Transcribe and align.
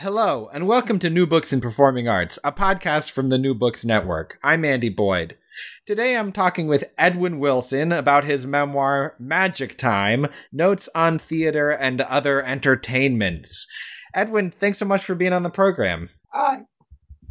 Hello, 0.00 0.48
and 0.54 0.66
welcome 0.66 0.98
to 1.00 1.10
New 1.10 1.26
Books 1.26 1.52
in 1.52 1.60
Performing 1.60 2.08
Arts, 2.08 2.38
a 2.42 2.50
podcast 2.50 3.10
from 3.10 3.28
the 3.28 3.36
New 3.36 3.52
Books 3.52 3.84
Network. 3.84 4.38
I'm 4.42 4.64
Andy 4.64 4.88
Boyd. 4.88 5.36
Today 5.84 6.16
I'm 6.16 6.32
talking 6.32 6.66
with 6.66 6.90
Edwin 6.96 7.38
Wilson 7.38 7.92
about 7.92 8.24
his 8.24 8.46
memoir, 8.46 9.14
Magic 9.18 9.76
Time 9.76 10.28
Notes 10.50 10.88
on 10.94 11.18
Theater 11.18 11.68
and 11.68 12.00
Other 12.00 12.42
Entertainments. 12.42 13.66
Edwin, 14.14 14.50
thanks 14.50 14.78
so 14.78 14.86
much 14.86 15.04
for 15.04 15.14
being 15.14 15.34
on 15.34 15.42
the 15.42 15.50
program. 15.50 16.08
Uh, 16.34 16.56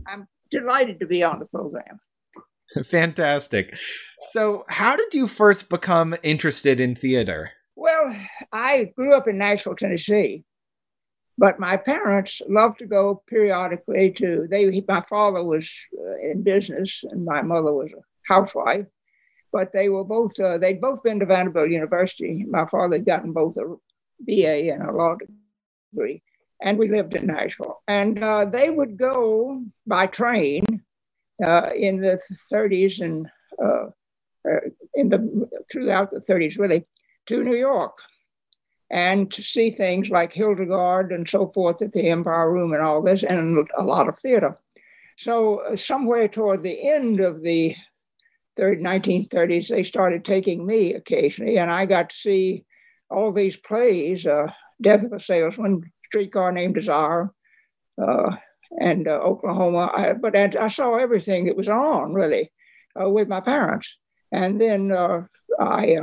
I'm 0.05 0.27
delighted 0.51 0.99
to 0.99 1.07
be 1.07 1.23
on 1.23 1.39
the 1.39 1.47
program. 1.47 1.99
Fantastic. 2.85 3.75
So, 4.29 4.65
how 4.69 4.95
did 4.95 5.15
you 5.15 5.25
first 5.25 5.69
become 5.69 6.15
interested 6.21 6.79
in 6.79 6.93
theater? 6.93 7.49
Well, 7.75 8.15
I 8.53 8.91
grew 8.95 9.15
up 9.15 9.27
in 9.27 9.39
Nashville, 9.39 9.75
Tennessee 9.75 10.43
but 11.39 11.57
my 11.57 11.77
parents 11.77 12.41
loved 12.49 12.79
to 12.79 12.85
go 12.85 13.23
periodically 13.27 14.11
to 14.17 14.45
they. 14.51 14.83
My 14.85 15.01
father 15.01 15.41
was 15.41 15.71
uh, 15.97 16.17
in 16.21 16.43
business, 16.43 17.01
and 17.09 17.23
my 17.23 17.41
mother 17.41 17.73
was 17.73 17.89
a 17.93 18.03
housewife. 18.27 18.87
But 19.53 19.71
they 19.71 19.87
were 19.87 20.03
both 20.03 20.37
uh, 20.37 20.57
they'd 20.57 20.81
both 20.81 21.01
been 21.01 21.19
to 21.21 21.25
Vanderbilt 21.25 21.69
University. 21.69 22.45
My 22.47 22.65
father 22.65 22.97
had 22.97 23.05
gotten 23.05 23.31
both 23.31 23.55
a 23.55 23.73
BA 24.19 24.73
and 24.73 24.83
a 24.83 24.91
law 24.91 25.15
degree, 25.93 26.21
and 26.61 26.77
we 26.77 26.89
lived 26.89 27.15
in 27.15 27.27
Nashville. 27.27 27.81
And 27.87 28.21
uh, 28.21 28.43
they 28.43 28.69
would 28.69 28.97
go 28.97 29.63
by 29.87 30.07
train 30.07 30.83
uh, 31.41 31.69
in 31.73 32.01
the 32.01 32.19
30s 32.51 32.99
and 32.99 33.29
uh, 33.63 33.87
uh, 34.45 34.59
in 34.93 35.07
the 35.07 35.49
throughout 35.71 36.11
the 36.11 36.19
30s, 36.19 36.59
really, 36.59 36.83
to 37.27 37.45
New 37.45 37.55
York 37.55 37.95
and 38.91 39.31
to 39.33 39.43
see 39.43 39.69
things 39.69 40.09
like 40.09 40.33
Hildegarde 40.33 41.13
and 41.13 41.29
so 41.29 41.47
forth 41.47 41.81
at 41.81 41.91
the 41.91 42.09
Empire 42.09 42.51
Room 42.51 42.73
and 42.73 42.81
all 42.81 43.01
this, 43.01 43.23
and 43.23 43.67
a 43.77 43.83
lot 43.83 44.09
of 44.09 44.17
theater. 44.17 44.55
So, 45.17 45.59
uh, 45.59 45.75
somewhere 45.75 46.27
toward 46.27 46.63
the 46.63 46.89
end 46.89 47.19
of 47.19 47.41
the 47.41 47.75
third 48.55 48.79
1930s, 48.79 49.67
they 49.67 49.83
started 49.83 50.25
taking 50.25 50.65
me 50.65 50.93
occasionally, 50.93 51.57
and 51.57 51.69
I 51.71 51.85
got 51.85 52.09
to 52.09 52.15
see 52.15 52.65
all 53.09 53.31
these 53.31 53.57
plays 53.57 54.25
uh, 54.25 54.51
Death 54.81 55.03
of 55.03 55.13
a 55.13 55.19
Salesman, 55.19 55.91
Streetcar 56.05 56.51
Named 56.51 56.75
Desire, 56.75 57.31
uh, 58.01 58.35
and 58.79 59.07
uh, 59.07 59.11
Oklahoma. 59.11 59.91
I, 59.93 60.13
but 60.13 60.35
I, 60.35 60.51
I, 60.59 60.67
saw 60.67 60.97
everything 60.97 61.45
that 61.45 61.57
was 61.57 61.67
on, 61.67 62.13
really, 62.13 62.51
uh, 62.99 63.09
with 63.09 63.27
my 63.27 63.41
parents. 63.41 63.97
And 64.31 64.61
then 64.61 64.91
uh, 64.91 65.23
I 65.59 65.97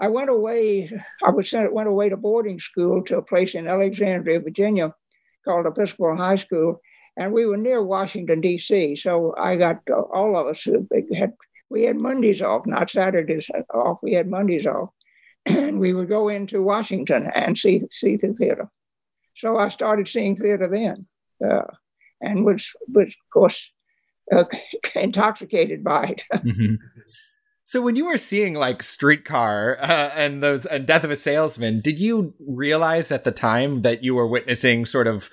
I 0.00 0.08
went 0.08 0.30
away, 0.30 0.90
I 1.22 1.30
was 1.30 1.50
sent, 1.50 1.72
went 1.74 1.88
away 1.88 2.08
to 2.08 2.16
boarding 2.16 2.58
school 2.58 3.02
to 3.04 3.18
a 3.18 3.22
place 3.22 3.54
in 3.54 3.68
Alexandria, 3.68 4.40
Virginia 4.40 4.94
called 5.44 5.66
Episcopal 5.66 6.16
High 6.16 6.36
School. 6.36 6.80
And 7.18 7.34
we 7.34 7.44
were 7.44 7.58
near 7.58 7.82
Washington, 7.82 8.40
D.C. 8.40 8.96
So 8.96 9.34
I 9.36 9.56
got 9.56 9.80
uh, 9.90 10.00
all 10.00 10.36
of 10.36 10.46
us 10.46 10.66
had, 11.12 11.34
we 11.68 11.82
had 11.82 11.96
Mondays 11.96 12.40
off, 12.40 12.64
not 12.64 12.90
Saturdays 12.90 13.50
off. 13.74 13.98
We 14.02 14.14
had 14.14 14.28
Mondays 14.28 14.66
off. 14.66 14.90
And 15.44 15.78
we 15.78 15.92
would 15.92 16.08
go 16.08 16.28
into 16.28 16.62
Washington 16.62 17.30
and 17.34 17.56
see, 17.56 17.82
see 17.90 18.16
the 18.16 18.32
theater. 18.32 18.70
So 19.36 19.58
I 19.58 19.68
started 19.68 20.08
seeing 20.08 20.36
theater 20.36 20.68
then 20.68 21.06
uh, 21.46 21.66
and 22.20 22.44
was, 22.44 22.72
was, 22.88 23.08
of 23.08 23.30
course, 23.32 23.70
uh, 24.34 24.44
intoxicated 24.94 25.84
by 25.84 26.04
it. 26.04 26.22
mm-hmm. 26.32 26.74
So 27.70 27.80
when 27.80 27.94
you 27.94 28.06
were 28.06 28.18
seeing 28.18 28.54
like 28.54 28.82
Streetcar 28.82 29.78
uh, 29.80 30.10
and 30.16 30.42
those 30.42 30.66
and 30.66 30.88
Death 30.88 31.04
of 31.04 31.12
a 31.12 31.16
Salesman, 31.16 31.80
did 31.80 32.00
you 32.00 32.34
realize 32.40 33.12
at 33.12 33.22
the 33.22 33.30
time 33.30 33.82
that 33.82 34.02
you 34.02 34.16
were 34.16 34.26
witnessing 34.26 34.84
sort 34.84 35.06
of 35.06 35.30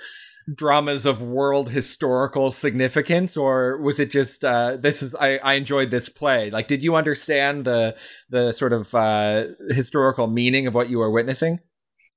dramas 0.54 1.08
of 1.08 1.20
world 1.20 1.72
historical 1.72 2.52
significance, 2.52 3.38
or 3.38 3.82
was 3.82 4.00
it 4.00 4.12
just 4.12 4.46
uh, 4.46 4.78
this 4.78 5.02
is 5.02 5.16
I, 5.16 5.40
I 5.40 5.54
enjoyed 5.56 5.90
this 5.90 6.10
play? 6.10 6.52
Like, 6.52 6.68
did 6.68 6.84
you 6.84 6.96
understand 6.96 7.66
the 7.66 7.98
the 8.30 8.52
sort 8.52 8.72
of 8.72 8.94
uh, 8.94 9.48
historical 9.70 10.28
meaning 10.28 10.68
of 10.68 10.76
what 10.76 10.92
you 10.92 11.00
were 11.00 11.10
witnessing? 11.10 11.60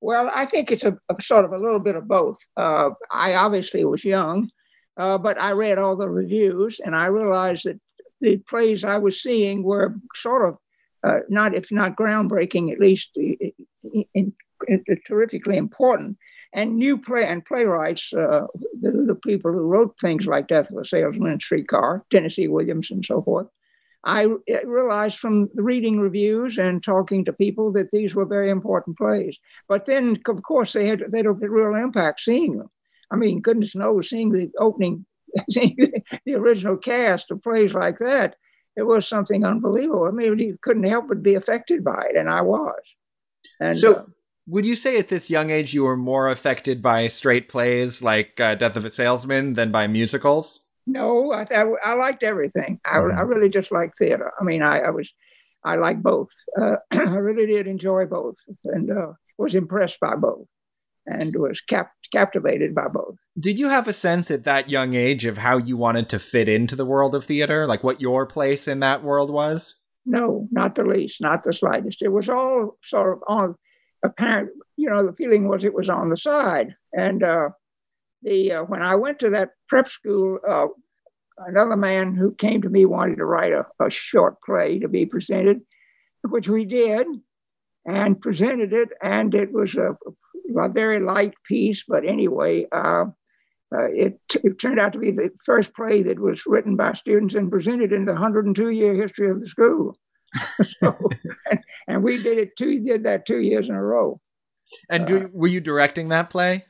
Well, 0.01 0.29
I 0.35 0.45
think 0.45 0.71
it's 0.71 0.83
a, 0.83 0.95
a 1.09 1.19
sort 1.19 1.45
of 1.45 1.51
a 1.51 1.57
little 1.57 1.79
bit 1.79 1.95
of 1.95 2.07
both. 2.07 2.37
Uh, 2.55 2.91
I 3.09 3.33
obviously 3.33 3.83
was 3.85 4.05
young, 4.05 4.51
uh, 4.97 5.17
but 5.17 5.41
I 5.41 5.53
read 5.53 5.79
all 5.79 5.95
the 5.95 6.09
reviews 6.09 6.79
and 6.79 6.95
I 6.95 7.07
realized 7.07 7.63
that 7.65 7.79
the 8.21 8.37
plays 8.37 8.83
I 8.83 8.97
was 8.97 9.21
seeing 9.21 9.63
were 9.63 9.95
sort 10.15 10.47
of 10.47 10.57
uh, 11.03 11.19
not, 11.29 11.55
if 11.55 11.71
not 11.71 11.95
groundbreaking, 11.97 12.71
at 12.71 12.79
least 12.79 13.09
in, 13.15 13.51
in, 14.13 14.33
in, 14.67 14.85
terrifically 15.05 15.57
important. 15.57 16.17
And 16.53 16.75
new 16.75 16.97
play 16.97 17.25
and 17.25 17.43
playwrights, 17.43 18.13
uh, 18.13 18.45
the, 18.81 18.91
the, 18.91 19.15
people 19.15 19.51
who 19.51 19.61
wrote 19.61 19.97
things 19.99 20.27
like 20.27 20.47
Death 20.47 20.69
of 20.69 20.77
a 20.77 20.85
Salesman 20.85 21.31
and 21.31 21.41
Streetcar, 21.41 22.03
Tennessee 22.11 22.49
Williams, 22.49 22.91
and 22.91 23.05
so 23.05 23.21
forth, 23.21 23.47
I 24.03 24.27
realized 24.65 25.17
from 25.17 25.49
reading 25.55 25.99
reviews 25.99 26.57
and 26.57 26.83
talking 26.83 27.23
to 27.25 27.33
people 27.33 27.71
that 27.73 27.91
these 27.91 28.15
were 28.15 28.25
very 28.25 28.49
important 28.49 28.97
plays. 28.97 29.37
But 29.69 29.85
then, 29.85 30.19
of 30.27 30.43
course, 30.43 30.73
they 30.73 30.87
had 30.87 31.03
they 31.09 31.19
had 31.19 31.27
a 31.27 31.31
real 31.31 31.75
impact 31.75 32.21
seeing 32.21 32.57
them. 32.57 32.69
I 33.11 33.15
mean, 33.15 33.41
goodness 33.41 33.75
knows, 33.75 34.09
seeing 34.09 34.31
the 34.31 34.49
opening 34.59 35.05
the 35.47 36.35
original 36.35 36.77
cast 36.77 37.31
of 37.31 37.41
plays 37.41 37.73
like 37.73 37.99
that, 37.99 38.35
it 38.75 38.83
was 38.83 39.07
something 39.07 39.45
unbelievable. 39.45 40.05
I 40.05 40.11
mean, 40.11 40.39
you 40.39 40.57
couldn't 40.61 40.83
help 40.83 41.07
but 41.07 41.23
be 41.23 41.35
affected 41.35 41.83
by 41.83 42.07
it, 42.09 42.15
and 42.15 42.29
I 42.29 42.41
was. 42.41 42.79
And 43.59 43.75
so, 43.75 43.95
uh, 43.95 44.05
would 44.47 44.65
you 44.65 44.75
say 44.75 44.97
at 44.97 45.09
this 45.09 45.29
young 45.29 45.49
age 45.49 45.73
you 45.73 45.83
were 45.83 45.97
more 45.97 46.29
affected 46.29 46.81
by 46.81 47.07
straight 47.07 47.49
plays 47.49 48.01
like 48.01 48.39
uh, 48.39 48.55
Death 48.55 48.77
of 48.77 48.85
a 48.85 48.89
Salesman 48.89 49.53
than 49.53 49.71
by 49.71 49.87
musicals? 49.87 50.61
No, 50.87 51.31
I, 51.31 51.45
I, 51.51 51.65
I 51.85 51.93
liked 51.93 52.23
everything. 52.23 52.79
I, 52.85 52.97
mm-hmm. 52.97 53.17
I, 53.17 53.21
really 53.21 53.49
just 53.49 53.71
liked 53.71 53.97
theater. 53.97 54.31
I 54.39 54.43
mean, 54.43 54.63
I, 54.63 54.79
I 54.79 54.89
was, 54.89 55.13
I 55.63 55.75
like 55.75 56.01
both. 56.01 56.29
Uh, 56.59 56.77
I 56.91 56.97
really 56.97 57.45
did 57.45 57.67
enjoy 57.67 58.05
both, 58.05 58.37
and 58.65 58.91
uh, 58.91 59.13
was 59.37 59.53
impressed 59.53 59.99
by 59.99 60.15
both 60.15 60.47
and 61.05 61.35
was 61.35 61.61
cap- 61.61 61.91
captivated 62.11 62.75
by 62.75 62.87
both. 62.87 63.15
Did 63.39 63.57
you 63.57 63.69
have 63.69 63.87
a 63.87 63.93
sense 63.93 64.29
at 64.29 64.43
that 64.43 64.69
young 64.69 64.93
age 64.93 65.25
of 65.25 65.37
how 65.37 65.57
you 65.57 65.77
wanted 65.77 66.09
to 66.09 66.19
fit 66.19 66.49
into 66.49 66.75
the 66.75 66.85
world 66.85 67.15
of 67.15 67.23
theater, 67.23 67.65
like 67.65 67.83
what 67.83 68.01
your 68.01 68.25
place 68.25 68.67
in 68.67 68.79
that 68.81 69.03
world 69.03 69.31
was? 69.31 69.75
No, 70.05 70.47
not 70.51 70.75
the 70.75 70.83
least, 70.83 71.21
not 71.21 71.43
the 71.43 71.53
slightest. 71.53 72.01
It 72.01 72.09
was 72.09 72.27
all 72.27 72.77
sort 72.83 73.17
of 73.17 73.23
on 73.27 73.55
apparent. 74.03 74.49
You 74.75 74.89
know, 74.89 75.05
the 75.05 75.13
feeling 75.13 75.47
was 75.47 75.63
it 75.63 75.73
was 75.73 75.89
on 75.89 76.09
the 76.09 76.17
side. 76.17 76.73
And 76.93 77.23
uh, 77.23 77.49
the 78.23 78.51
uh, 78.53 78.63
when 78.63 78.81
I 78.81 78.95
went 78.95 79.19
to 79.19 79.29
that 79.31 79.49
prep 79.69 79.87
school, 79.87 80.39
uh, 80.47 80.67
another 81.37 81.77
man 81.77 82.15
who 82.15 82.33
came 82.35 82.61
to 82.63 82.69
me 82.69 82.85
wanted 82.85 83.17
to 83.17 83.25
write 83.25 83.53
a, 83.53 83.65
a 83.79 83.89
short 83.91 84.41
play 84.41 84.79
to 84.79 84.87
be 84.87 85.05
presented, 85.05 85.61
which 86.23 86.49
we 86.49 86.65
did 86.65 87.07
and 87.85 88.21
presented 88.21 88.73
it, 88.73 88.89
and 89.01 89.33
it 89.33 89.51
was 89.51 89.75
a, 89.75 89.95
a 90.57 90.69
very 90.69 90.99
light 90.99 91.33
piece, 91.45 91.83
but 91.87 92.05
anyway, 92.05 92.65
uh, 92.71 93.05
uh, 93.73 93.85
it, 93.85 94.19
it, 94.43 94.59
turned 94.59 94.79
out 94.79 94.91
to 94.93 94.99
be 94.99 95.11
the 95.11 95.29
first 95.45 95.73
play 95.73 96.03
that 96.03 96.19
was 96.19 96.43
written 96.45 96.75
by 96.75 96.93
students 96.93 97.35
and 97.35 97.49
presented 97.49 97.93
in 97.93 98.05
the 98.05 98.11
102 98.11 98.69
year 98.69 98.93
history 98.93 99.29
of 99.29 99.39
the 99.39 99.47
school. 99.47 99.97
so, 100.79 100.97
and, 101.49 101.59
and, 101.87 102.03
we 102.03 102.21
did 102.21 102.37
it 102.37 102.55
two 102.57 102.81
did 102.81 103.03
that 103.03 103.25
two 103.25 103.39
years 103.39 103.69
in 103.69 103.75
a 103.75 103.83
row. 103.83 104.19
And 104.89 105.05
do, 105.05 105.17
uh, 105.23 105.27
were 105.31 105.47
you 105.47 105.61
directing 105.61 106.09
that 106.09 106.29
play? 106.29 106.65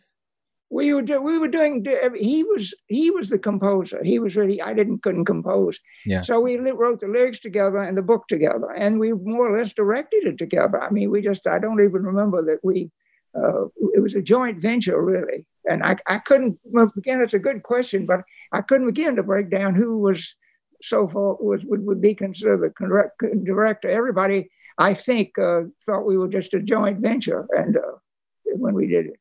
We 0.71 0.93
were 0.93 1.01
do, 1.01 1.21
we 1.21 1.37
were 1.37 1.47
doing. 1.47 1.85
He 2.15 2.43
was 2.43 2.73
he 2.87 3.11
was 3.11 3.29
the 3.29 3.37
composer. 3.37 4.01
He 4.03 4.19
was 4.19 4.35
really 4.35 4.61
I 4.61 4.73
didn't 4.73 5.03
couldn't 5.03 5.25
compose. 5.25 5.79
Yeah. 6.05 6.21
So 6.21 6.39
we 6.39 6.55
wrote 6.57 7.01
the 7.01 7.07
lyrics 7.07 7.39
together 7.39 7.77
and 7.77 7.97
the 7.97 8.01
book 8.01 8.23
together, 8.29 8.71
and 8.71 8.99
we 8.99 9.11
more 9.11 9.51
or 9.51 9.57
less 9.57 9.73
directed 9.73 10.25
it 10.25 10.37
together. 10.37 10.81
I 10.81 10.89
mean, 10.89 11.11
we 11.11 11.21
just 11.21 11.45
I 11.45 11.59
don't 11.59 11.83
even 11.83 12.03
remember 12.03 12.43
that 12.45 12.59
we 12.63 12.89
uh, 13.35 13.65
it 13.93 14.01
was 14.01 14.15
a 14.15 14.21
joint 14.21 14.61
venture, 14.61 15.01
really. 15.01 15.45
And 15.69 15.83
I, 15.83 15.97
I 16.07 16.17
couldn't, 16.17 16.59
again, 16.97 17.21
it's 17.21 17.33
a 17.33 17.39
good 17.39 17.63
question, 17.63 18.05
but 18.05 18.21
I 18.51 18.61
couldn't 18.61 18.87
begin 18.87 19.15
to 19.15 19.23
break 19.23 19.49
down 19.49 19.75
who 19.75 19.99
was 19.99 20.35
so 20.81 21.07
far, 21.07 21.35
was, 21.39 21.63
would, 21.65 21.85
would 21.85 22.01
be 22.01 22.15
considered 22.15 22.61
the 22.61 23.43
director. 23.43 23.89
Everybody, 23.89 24.49
I 24.77 24.93
think, 24.95 25.37
uh, 25.37 25.61
thought 25.85 26.05
we 26.05 26.17
were 26.17 26.27
just 26.27 26.53
a 26.53 26.59
joint 26.59 26.99
venture 26.99 27.47
and 27.51 27.77
uh, 27.77 27.97
when 28.45 28.73
we 28.73 28.87
did 28.87 29.05
it. 29.05 29.19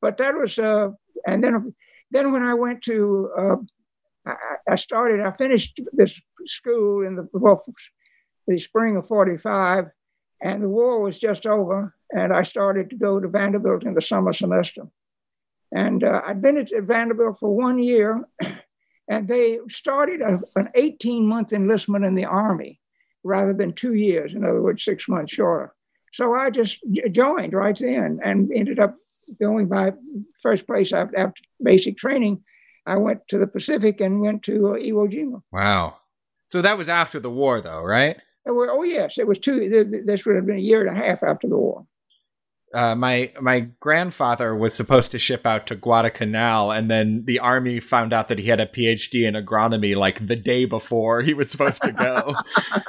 but 0.00 0.16
that 0.18 0.34
was, 0.34 0.58
uh, 0.58 0.90
and 1.26 1.42
then 1.42 1.74
then 2.10 2.32
when 2.32 2.42
I 2.42 2.54
went 2.54 2.82
to, 2.84 3.30
uh, 3.36 3.56
I, 4.26 4.34
I, 4.72 4.76
started, 4.76 5.20
I 5.20 5.30
finished 5.32 5.78
this 5.92 6.20
school 6.46 7.06
in 7.06 7.16
the 7.16 7.28
well, 7.32 7.62
the 8.46 8.58
spring 8.58 8.96
of 8.96 9.06
'45, 9.06 9.86
and 10.40 10.62
the 10.62 10.68
war 10.68 11.00
was 11.00 11.18
just 11.18 11.46
over, 11.46 11.94
and 12.10 12.32
I 12.32 12.42
started 12.42 12.90
to 12.90 12.96
go 12.96 13.20
to 13.20 13.28
Vanderbilt 13.28 13.84
in 13.84 13.94
the 13.94 14.02
summer 14.02 14.32
semester. 14.32 14.82
And 15.72 16.02
uh, 16.02 16.22
I'd 16.26 16.40
been 16.40 16.58
at 16.58 16.70
Vanderbilt 16.82 17.38
for 17.38 17.54
one 17.54 17.78
year, 17.78 18.24
and 19.08 19.28
they 19.28 19.58
started 19.68 20.22
a, 20.22 20.40
an 20.56 20.68
18 20.74 21.26
month 21.26 21.52
enlistment 21.52 22.04
in 22.04 22.14
the 22.14 22.24
Army 22.24 22.80
rather 23.24 23.52
than 23.52 23.72
two 23.72 23.94
years, 23.94 24.32
in 24.34 24.44
other 24.44 24.62
words, 24.62 24.84
six 24.84 25.08
months 25.08 25.34
shorter. 25.34 25.74
So 26.14 26.34
I 26.34 26.50
just 26.50 26.78
joined 27.10 27.52
right 27.52 27.76
then 27.78 28.20
and 28.24 28.50
ended 28.52 28.78
up 28.78 28.96
going 29.38 29.68
by 29.68 29.92
first 30.40 30.66
place 30.66 30.92
after, 30.92 31.32
basic 31.62 31.98
training. 31.98 32.42
I 32.86 32.96
went 32.96 33.20
to 33.28 33.38
the 33.38 33.46
Pacific 33.46 34.00
and 34.00 34.22
went 34.22 34.42
to 34.44 34.68
uh, 34.68 34.78
Iwo 34.78 35.12
Jima. 35.12 35.42
Wow. 35.52 35.98
So 36.46 36.62
that 36.62 36.78
was 36.78 36.88
after 36.88 37.20
the 37.20 37.28
war, 37.30 37.60
though, 37.60 37.82
right? 37.82 38.16
Oh, 38.46 38.82
yes. 38.82 39.18
It 39.18 39.26
was 39.26 39.36
two, 39.36 39.68
this 40.06 40.24
would 40.24 40.36
have 40.36 40.46
been 40.46 40.56
a 40.56 40.60
year 40.60 40.86
and 40.86 40.96
a 40.96 40.98
half 40.98 41.22
after 41.22 41.46
the 41.46 41.58
war 41.58 41.84
uh, 42.74 42.94
my 42.94 43.32
my 43.40 43.60
grandfather 43.80 44.54
was 44.54 44.74
supposed 44.74 45.10
to 45.12 45.18
ship 45.18 45.46
out 45.46 45.66
to 45.66 45.74
Guadalcanal, 45.74 46.70
and 46.70 46.90
then 46.90 47.24
the 47.24 47.38
army 47.38 47.80
found 47.80 48.12
out 48.12 48.28
that 48.28 48.38
he 48.38 48.48
had 48.48 48.60
a 48.60 48.66
PhD 48.66 49.26
in 49.26 49.34
agronomy 49.34 49.96
like 49.96 50.26
the 50.26 50.36
day 50.36 50.64
before 50.64 51.22
he 51.22 51.34
was 51.34 51.50
supposed 51.50 51.82
to 51.82 51.92
go. 51.92 52.34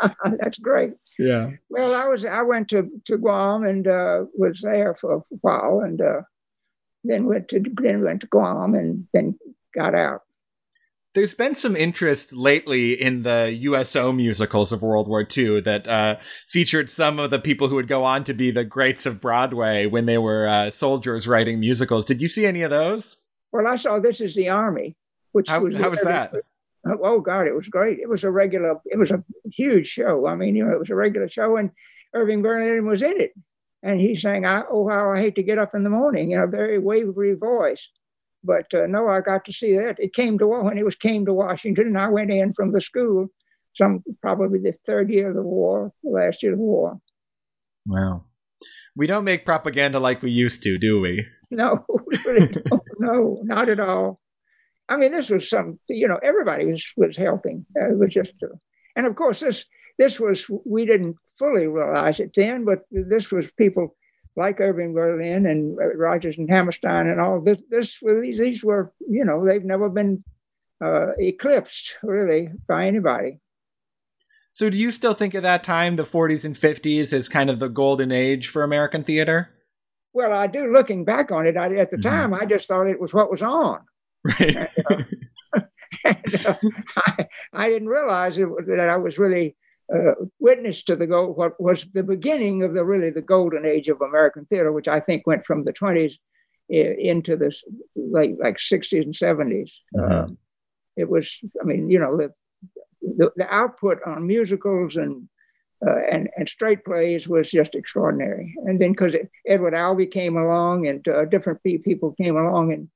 That's 0.39 0.59
great. 0.59 0.93
Yeah. 1.17 1.51
Well, 1.69 1.93
I 1.93 2.07
was 2.07 2.25
I 2.25 2.41
went 2.41 2.69
to 2.69 2.89
to 3.05 3.17
Guam 3.17 3.63
and 3.63 3.87
uh, 3.87 4.25
was 4.37 4.59
there 4.61 4.95
for 4.95 5.15
a 5.15 5.21
while, 5.41 5.81
and 5.81 6.01
uh, 6.01 6.21
then 7.03 7.25
went 7.25 7.47
to 7.49 7.63
then 7.81 8.03
went 8.03 8.21
to 8.21 8.27
Guam, 8.27 8.75
and 8.75 9.07
then 9.13 9.37
got 9.73 9.95
out 9.95 10.21
there's 11.13 11.33
been 11.33 11.55
some 11.55 11.75
interest 11.75 12.33
lately 12.33 12.93
in 12.93 13.23
the 13.23 13.51
USO 13.61 14.11
musicals 14.11 14.71
of 14.71 14.83
World 14.83 15.07
War 15.07 15.25
II 15.25 15.61
that 15.61 15.87
uh, 15.87 16.17
featured 16.47 16.89
some 16.89 17.19
of 17.19 17.31
the 17.31 17.39
people 17.39 17.67
who 17.67 17.75
would 17.75 17.87
go 17.87 18.03
on 18.03 18.23
to 18.25 18.33
be 18.33 18.51
the 18.51 18.63
greats 18.63 19.05
of 19.05 19.19
Broadway 19.19 19.87
when 19.87 20.05
they 20.05 20.17
were 20.17 20.47
uh, 20.47 20.69
soldiers 20.69 21.27
writing 21.27 21.59
musicals. 21.59 22.05
Did 22.05 22.21
you 22.21 22.27
see 22.27 22.45
any 22.45 22.61
of 22.61 22.69
those? 22.69 23.17
Well, 23.51 23.67
I 23.67 23.75
saw 23.75 23.99
This 23.99 24.21
Is 24.21 24.35
the 24.35 24.49
Army, 24.49 24.95
which 25.31 25.49
how 25.49 25.61
was, 25.61 25.75
how 25.77 25.89
was 25.89 26.01
that? 26.01 26.33
Oh 26.85 27.19
God, 27.19 27.47
it 27.47 27.55
was 27.55 27.67
great. 27.67 27.99
It 27.99 28.07
was 28.07 28.23
a 28.23 28.31
regular. 28.31 28.75
It 28.85 28.97
was 28.97 29.11
a 29.11 29.23
huge 29.51 29.87
show. 29.87 30.27
I 30.27 30.35
mean, 30.35 30.55
you 30.55 30.65
know, 30.65 30.71
it 30.71 30.79
was 30.79 30.89
a 30.89 30.95
regular 30.95 31.27
show, 31.27 31.57
and 31.57 31.71
Irving 32.13 32.41
Berlin 32.41 32.85
was 32.85 33.01
in 33.01 33.19
it, 33.19 33.33
and 33.83 33.99
he 33.99 34.15
sang, 34.15 34.45
"Oh 34.45 34.87
how 34.87 35.11
I 35.11 35.19
hate 35.19 35.35
to 35.35 35.43
get 35.43 35.57
up 35.57 35.75
in 35.75 35.83
the 35.83 35.89
morning," 35.89 36.31
in 36.31 36.39
a 36.39 36.47
very 36.47 36.79
wavery 36.79 37.35
voice 37.35 37.89
but 38.43 38.73
uh, 38.73 38.85
no, 38.87 39.07
I 39.07 39.21
got 39.21 39.45
to 39.45 39.53
see 39.53 39.77
that. 39.77 39.95
It 39.99 40.13
came 40.13 40.37
to 40.39 40.47
when 40.47 40.77
it 40.77 40.85
was 40.85 40.95
came 40.95 41.25
to 41.25 41.33
Washington, 41.33 41.87
and 41.87 41.97
I 41.97 42.09
went 42.09 42.31
in 42.31 42.53
from 42.53 42.71
the 42.71 42.81
school, 42.81 43.27
some 43.75 44.03
probably 44.21 44.59
the 44.59 44.73
third 44.85 45.09
year 45.09 45.29
of 45.29 45.35
the 45.35 45.41
war, 45.41 45.91
the 46.03 46.11
last 46.11 46.43
year 46.43 46.53
of 46.53 46.59
the 46.59 46.63
war. 46.63 46.99
Wow, 47.85 48.23
we 48.95 49.07
don't 49.07 49.23
make 49.23 49.45
propaganda 49.45 49.99
like 49.99 50.21
we 50.21 50.31
used 50.31 50.63
to, 50.63 50.77
do 50.77 51.01
we? 51.01 51.25
No, 51.51 51.85
no, 52.25 52.79
no, 52.99 53.39
not 53.43 53.69
at 53.69 53.79
all. 53.79 54.19
I 54.87 54.97
mean, 54.97 55.11
this 55.11 55.29
was 55.29 55.49
some, 55.49 55.79
you 55.87 56.07
know, 56.07 56.19
everybody 56.23 56.65
was 56.65 56.85
was 56.97 57.15
helping. 57.15 57.65
Uh, 57.79 57.91
it 57.91 57.99
was 57.99 58.11
just, 58.11 58.33
uh, 58.43 58.55
and 58.95 59.05
of 59.05 59.15
course, 59.15 59.41
this 59.41 59.65
this 59.97 60.19
was 60.19 60.45
we 60.65 60.85
didn't 60.85 61.17
fully 61.37 61.67
realize 61.67 62.19
it 62.19 62.31
then, 62.35 62.65
but 62.65 62.79
this 62.91 63.31
was 63.31 63.45
people 63.57 63.95
like 64.39 64.61
Irving 64.61 64.93
Berlin 64.93 65.45
and 65.45 65.77
Rodgers 65.95 66.37
and 66.37 66.49
Hammerstein 66.49 67.07
and 67.07 67.19
all 67.19 67.41
this, 67.41 67.61
this 67.69 67.99
these, 68.01 68.39
these 68.39 68.63
were, 68.63 68.93
you 69.07 69.25
know, 69.25 69.45
they've 69.45 69.63
never 69.63 69.89
been 69.89 70.23
uh, 70.83 71.11
eclipsed 71.19 71.97
really 72.01 72.49
by 72.67 72.87
anybody. 72.87 73.39
So, 74.53 74.69
do 74.69 74.77
you 74.77 74.91
still 74.91 75.13
think 75.13 75.33
of 75.35 75.43
that 75.43 75.63
time, 75.63 75.97
the 75.97 76.03
40s 76.03 76.45
and 76.45 76.55
50s, 76.55 77.13
as 77.13 77.29
kind 77.29 77.49
of 77.49 77.59
the 77.59 77.69
golden 77.69 78.11
age 78.11 78.47
for 78.47 78.63
American 78.63 79.03
theater? 79.03 79.49
Well, 80.13 80.33
I 80.33 80.47
do. 80.47 80.71
Looking 80.73 81.05
back 81.05 81.31
on 81.31 81.45
it, 81.45 81.55
I, 81.55 81.75
at 81.75 81.91
the 81.91 81.97
mm-hmm. 81.97 82.09
time, 82.09 82.33
I 82.33 82.45
just 82.45 82.67
thought 82.67 82.87
it 82.87 82.99
was 82.99 83.13
what 83.13 83.29
was 83.29 83.43
on. 83.43 83.81
Right. 84.23 84.55
and, 84.55 84.69
uh, 85.55 85.61
and, 86.05 86.45
uh, 86.45 86.55
I, 86.97 87.27
I, 87.53 87.69
didn't 87.69 87.87
realize 87.89 88.37
it, 88.37 88.47
that 88.67 88.89
I 88.89 88.97
was 88.97 89.17
really 89.17 89.55
uh, 89.93 90.13
witness 90.39 90.83
to 90.83 90.95
the 90.95 91.07
go 91.07 91.27
what 91.27 91.59
was 91.59 91.85
the 91.93 92.03
beginning 92.03 92.63
of 92.63 92.73
the 92.73 92.85
really 92.85 93.09
the 93.09 93.21
golden 93.21 93.65
age 93.65 93.87
of 93.87 94.01
American 94.01 94.45
theater, 94.45 94.71
which 94.71 94.87
I 94.87 94.99
think 94.99 95.25
went 95.25 95.45
from 95.45 95.63
the 95.63 95.73
20s 95.73 96.13
into 96.69 97.35
the 97.35 97.55
like 97.95 98.35
like 98.39 98.57
60s 98.57 99.01
and 99.01 99.13
70s. 99.13 99.71
Mm-hmm. 99.95 100.11
Um, 100.11 100.37
it 100.95 101.09
was, 101.09 101.39
I 101.61 101.65
mean, 101.65 101.89
you 101.89 101.99
know, 101.99 102.17
the 102.17 102.33
the, 103.01 103.31
the 103.35 103.53
output 103.53 103.99
on 104.05 104.27
musicals 104.27 104.95
and 104.95 105.27
uh, 105.85 105.99
and 106.11 106.29
and 106.37 106.47
straight 106.47 106.83
plays 106.83 107.27
was 107.27 107.49
just 107.49 107.73
extraordinary. 107.73 108.53
And 108.65 108.79
then 108.79 108.91
because 108.91 109.15
Edward 109.47 109.73
Albee 109.73 110.07
came 110.07 110.37
along 110.37 110.87
and 110.87 111.07
uh, 111.07 111.25
different 111.25 111.63
people 111.63 112.13
came 112.13 112.37
along 112.37 112.73
and 112.73 112.89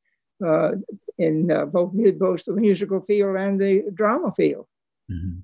uh, 0.46 0.76
in 1.18 1.50
uh, 1.50 1.66
both 1.66 1.94
both 2.20 2.46
the 2.46 2.54
musical 2.54 3.02
field 3.02 3.38
and 3.38 3.60
the 3.60 3.84
drama 3.94 4.34
field. 4.36 4.68
Mm-hmm. 5.10 5.40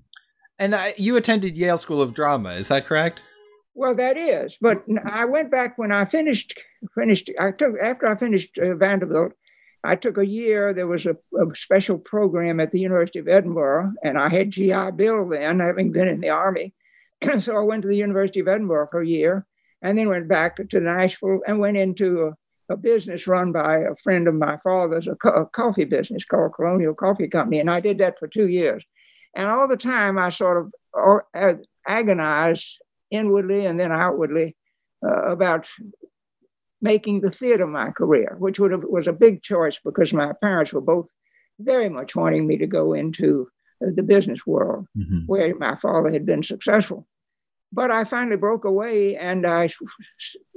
And 0.59 0.75
I, 0.75 0.93
you 0.97 1.15
attended 1.15 1.57
Yale 1.57 1.77
School 1.77 2.01
of 2.01 2.13
Drama, 2.13 2.51
is 2.51 2.67
that 2.67 2.85
correct? 2.85 3.21
Well, 3.73 3.95
that 3.95 4.17
is. 4.17 4.57
But 4.59 4.83
I 5.05 5.23
went 5.23 5.49
back 5.49 5.77
when 5.77 5.93
I 5.93 6.03
finished. 6.03 6.59
Finished. 6.93 7.31
I 7.39 7.51
took 7.51 7.75
after 7.81 8.07
I 8.07 8.15
finished 8.17 8.57
uh, 8.59 8.75
Vanderbilt. 8.75 9.31
I 9.85 9.95
took 9.95 10.17
a 10.17 10.25
year. 10.25 10.73
There 10.73 10.87
was 10.87 11.05
a, 11.05 11.11
a, 11.11 11.55
special 11.55 11.97
program 11.97 12.59
at 12.59 12.71
the 12.71 12.79
University 12.81 13.19
of 13.19 13.29
Edinburgh, 13.29 13.93
and 14.03 14.17
I 14.17 14.27
had 14.27 14.51
GI 14.51 14.91
Bill 14.97 15.29
then, 15.29 15.61
having 15.61 15.93
been 15.93 16.09
in 16.09 16.19
the 16.19 16.29
army. 16.29 16.73
so 17.39 17.55
I 17.55 17.61
went 17.61 17.83
to 17.83 17.87
the 17.87 17.95
University 17.95 18.41
of 18.41 18.49
Edinburgh 18.49 18.89
for 18.91 19.01
a 19.01 19.07
year, 19.07 19.45
and 19.81 19.97
then 19.97 20.09
went 20.09 20.27
back 20.27 20.57
to 20.57 20.79
Nashville 20.81 21.39
and 21.47 21.59
went 21.59 21.77
into 21.77 22.33
a, 22.69 22.73
a 22.73 22.75
business 22.75 23.27
run 23.27 23.53
by 23.53 23.77
a 23.77 23.95
friend 24.03 24.27
of 24.27 24.35
my 24.35 24.57
father's, 24.57 25.07
a, 25.07 25.15
co- 25.15 25.29
a 25.29 25.45
coffee 25.45 25.85
business 25.85 26.25
called 26.25 26.53
Colonial 26.53 26.93
Coffee 26.93 27.29
Company, 27.29 27.59
and 27.61 27.71
I 27.71 27.79
did 27.79 27.99
that 27.99 28.19
for 28.19 28.27
two 28.27 28.49
years. 28.49 28.83
And 29.35 29.47
all 29.47 29.67
the 29.67 29.77
time 29.77 30.17
I 30.17 30.29
sort 30.29 30.71
of 30.93 31.23
uh, 31.33 31.53
agonized 31.87 32.67
inwardly 33.11 33.65
and 33.65 33.79
then 33.79 33.91
outwardly 33.91 34.55
uh, 35.05 35.31
about 35.31 35.67
making 36.81 37.21
the 37.21 37.31
theater 37.31 37.67
my 37.67 37.91
career, 37.91 38.35
which 38.39 38.59
would 38.59 38.71
have, 38.71 38.83
was 38.83 39.07
a 39.07 39.13
big 39.13 39.41
choice 39.41 39.79
because 39.83 40.13
my 40.13 40.33
parents 40.41 40.73
were 40.73 40.81
both 40.81 41.07
very 41.59 41.89
much 41.89 42.15
wanting 42.15 42.47
me 42.47 42.57
to 42.57 42.67
go 42.67 42.93
into 42.93 43.49
the 43.81 44.03
business 44.03 44.45
world 44.45 44.87
mm-hmm. 44.97 45.19
where 45.25 45.55
my 45.55 45.75
father 45.75 46.09
had 46.09 46.25
been 46.25 46.43
successful. 46.43 47.07
But 47.71 47.91
I 47.91 48.03
finally 48.03 48.37
broke 48.37 48.65
away 48.65 49.15
and 49.15 49.45
I 49.45 49.69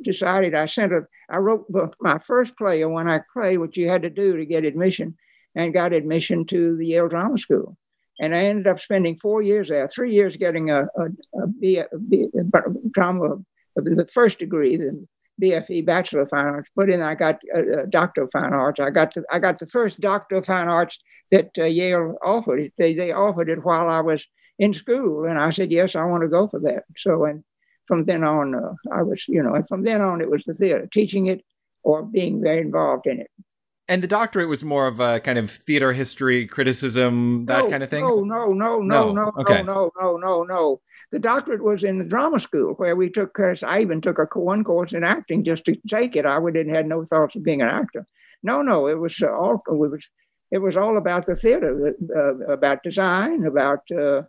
decided 0.02 0.54
I 0.54 0.66
sent 0.66 0.92
a, 0.92 1.02
I 1.28 1.38
wrote 1.38 1.66
my 2.00 2.18
first 2.18 2.56
play, 2.56 2.80
a 2.80 2.88
one 2.88 3.08
act 3.08 3.32
play, 3.32 3.58
which 3.58 3.76
you 3.76 3.88
had 3.88 4.02
to 4.02 4.10
do 4.10 4.36
to 4.36 4.46
get 4.46 4.64
admission, 4.64 5.16
and 5.54 5.74
got 5.74 5.92
admission 5.92 6.46
to 6.46 6.76
the 6.76 6.86
Yale 6.86 7.08
Drama 7.08 7.36
School. 7.36 7.76
And 8.22 8.36
I 8.36 8.44
ended 8.44 8.68
up 8.68 8.78
spending 8.78 9.18
four 9.20 9.42
years 9.42 9.68
there, 9.68 9.88
three 9.88 10.14
years 10.14 10.36
getting 10.36 10.70
a, 10.70 10.82
a, 10.82 11.42
a, 11.42 11.46
B, 11.48 11.78
a, 11.78 11.88
B, 12.08 12.28
a 12.38 12.44
drama, 12.92 13.38
the 13.74 14.08
first 14.12 14.38
degree, 14.38 14.76
the 14.76 15.06
BFA 15.42 15.84
Bachelor 15.84 16.20
of 16.20 16.30
Fine 16.30 16.46
Arts. 16.46 16.70
But 16.76 16.86
then 16.86 17.02
I 17.02 17.16
got 17.16 17.40
a, 17.52 17.80
a 17.82 17.86
Doctor 17.88 18.22
of 18.22 18.30
Fine 18.32 18.52
Arts. 18.52 18.78
I 18.78 18.90
got 18.90 19.12
the, 19.12 19.24
I 19.28 19.40
got 19.40 19.58
the 19.58 19.66
first 19.66 20.00
Doctor 20.00 20.36
of 20.36 20.46
Fine 20.46 20.68
Arts 20.68 21.00
that 21.32 21.50
uh, 21.58 21.64
Yale 21.64 22.16
offered. 22.24 22.70
They, 22.78 22.94
they 22.94 23.10
offered 23.10 23.48
it 23.48 23.64
while 23.64 23.88
I 23.88 24.00
was 24.00 24.24
in 24.56 24.72
school, 24.72 25.24
and 25.24 25.36
I 25.36 25.50
said 25.50 25.72
yes, 25.72 25.96
I 25.96 26.04
want 26.04 26.22
to 26.22 26.28
go 26.28 26.46
for 26.46 26.60
that. 26.60 26.84
So 26.96 27.24
and 27.24 27.42
from 27.88 28.04
then 28.04 28.22
on, 28.22 28.54
uh, 28.54 28.74
I 28.92 29.02
was 29.02 29.24
you 29.26 29.42
know, 29.42 29.54
and 29.54 29.66
from 29.66 29.82
then 29.82 30.00
on 30.00 30.20
it 30.20 30.30
was 30.30 30.44
the 30.46 30.54
theater, 30.54 30.86
teaching 30.86 31.26
it 31.26 31.44
or 31.82 32.04
being 32.04 32.40
very 32.40 32.60
involved 32.60 33.08
in 33.08 33.18
it. 33.20 33.30
And 33.92 34.02
the 34.02 34.08
doctorate 34.08 34.48
was 34.48 34.64
more 34.64 34.86
of 34.86 35.00
a 35.00 35.20
kind 35.20 35.36
of 35.36 35.50
theater 35.50 35.92
history 35.92 36.46
criticism, 36.46 37.44
that 37.44 37.64
no, 37.64 37.70
kind 37.70 37.82
of 37.82 37.90
thing. 37.90 38.00
No, 38.00 38.20
no, 38.24 38.50
no, 38.54 38.80
no, 38.80 39.12
no, 39.12 39.32
okay. 39.40 39.62
no, 39.62 39.90
no, 40.00 40.16
no, 40.16 40.44
no. 40.44 40.80
The 41.10 41.18
doctorate 41.18 41.62
was 41.62 41.84
in 41.84 41.98
the 41.98 42.06
drama 42.06 42.40
school 42.40 42.72
where 42.78 42.96
we 42.96 43.10
took 43.10 43.34
course. 43.34 43.62
I 43.62 43.80
even 43.80 44.00
took 44.00 44.18
a 44.18 44.24
one 44.38 44.64
course 44.64 44.94
in 44.94 45.04
acting 45.04 45.44
just 45.44 45.66
to 45.66 45.76
take 45.86 46.16
it. 46.16 46.24
I 46.24 46.40
didn't 46.40 46.72
had 46.72 46.86
no 46.86 47.04
thoughts 47.04 47.36
of 47.36 47.42
being 47.42 47.60
an 47.60 47.68
actor. 47.68 48.06
No, 48.42 48.62
no, 48.62 48.86
it 48.86 48.98
was 48.98 49.22
all 49.22 49.60
it 49.66 49.74
was. 49.74 50.08
It 50.50 50.62
was 50.62 50.74
all 50.74 50.96
about 50.96 51.26
the 51.26 51.36
theater, 51.36 51.94
uh, 52.16 52.50
about 52.50 52.82
design, 52.82 53.44
about 53.44 53.80
uh, 53.94 54.22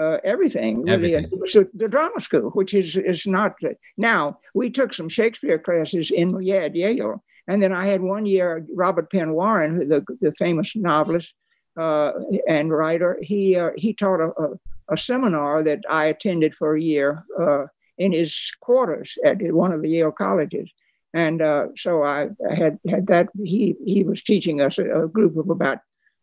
uh, 0.00 0.16
everything. 0.24 0.88
everything. 0.88 1.28
Really, 1.30 1.50
so 1.50 1.66
the 1.74 1.88
drama 1.88 2.20
school, 2.20 2.48
which 2.52 2.72
is 2.72 2.96
is 2.96 3.26
not 3.26 3.56
now. 3.98 4.38
We 4.54 4.70
took 4.70 4.94
some 4.94 5.10
Shakespeare 5.10 5.58
classes 5.58 6.10
in 6.10 6.40
yeah, 6.42 6.64
at 6.64 6.74
Yale, 6.74 7.22
and 7.48 7.62
then 7.62 7.72
I 7.72 7.86
had 7.86 8.00
one 8.00 8.26
year, 8.26 8.64
Robert 8.74 9.10
Penn 9.10 9.32
Warren, 9.32 9.88
the, 9.88 10.04
the 10.20 10.32
famous 10.38 10.72
novelist 10.74 11.32
uh, 11.78 12.12
and 12.46 12.70
writer, 12.70 13.18
he, 13.22 13.56
uh, 13.56 13.70
he 13.76 13.94
taught 13.94 14.20
a, 14.20 14.28
a, 14.40 14.94
a, 14.94 14.96
seminar 14.96 15.62
that 15.62 15.80
I 15.88 16.06
attended 16.06 16.54
for 16.54 16.74
a 16.74 16.82
year 16.82 17.24
uh, 17.40 17.66
in 17.96 18.12
his 18.12 18.52
quarters 18.60 19.16
at 19.24 19.40
one 19.40 19.72
of 19.72 19.82
the 19.82 19.88
Yale 19.88 20.12
colleges. 20.12 20.70
And 21.12 21.42
uh, 21.42 21.68
so 21.76 22.02
I, 22.02 22.28
I 22.48 22.54
had 22.54 22.78
had 22.88 23.06
that. 23.08 23.28
He 23.42 23.74
he 23.84 24.04
was 24.04 24.22
teaching 24.22 24.60
us 24.60 24.78
a, 24.78 25.04
a, 25.04 25.08
group 25.08 25.36
of 25.36 25.50
about 25.50 25.78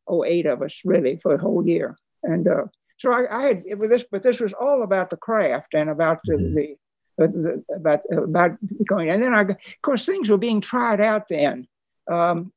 oh 0.07 0.23
eight 0.23 0.45
of 0.45 0.61
us 0.61 0.73
really 0.85 1.17
for 1.17 1.35
a 1.35 1.37
whole 1.37 1.67
year. 1.67 1.97
And 2.23 2.47
uh, 2.47 2.65
so 2.97 3.11
I, 3.11 3.37
I 3.37 3.41
had 3.41 3.63
it 3.65 3.79
was 3.79 3.89
this, 3.89 4.05
but 4.09 4.23
this 4.23 4.39
was 4.39 4.53
all 4.53 4.83
about 4.83 5.09
the 5.09 5.17
craft 5.17 5.73
and 5.73 5.89
about 5.89 6.19
the, 6.23 6.33
mm-hmm. 6.33 6.55
the 6.55 6.77
about 7.17 8.01
about 8.11 8.57
going. 8.87 9.09
And 9.09 9.23
then 9.23 9.33
I, 9.33 9.41
of 9.41 9.57
course, 9.81 10.05
things 10.05 10.29
were 10.29 10.37
being 10.37 10.61
tried 10.61 11.01
out 11.01 11.27
then 11.27 11.67
um, 12.09 12.51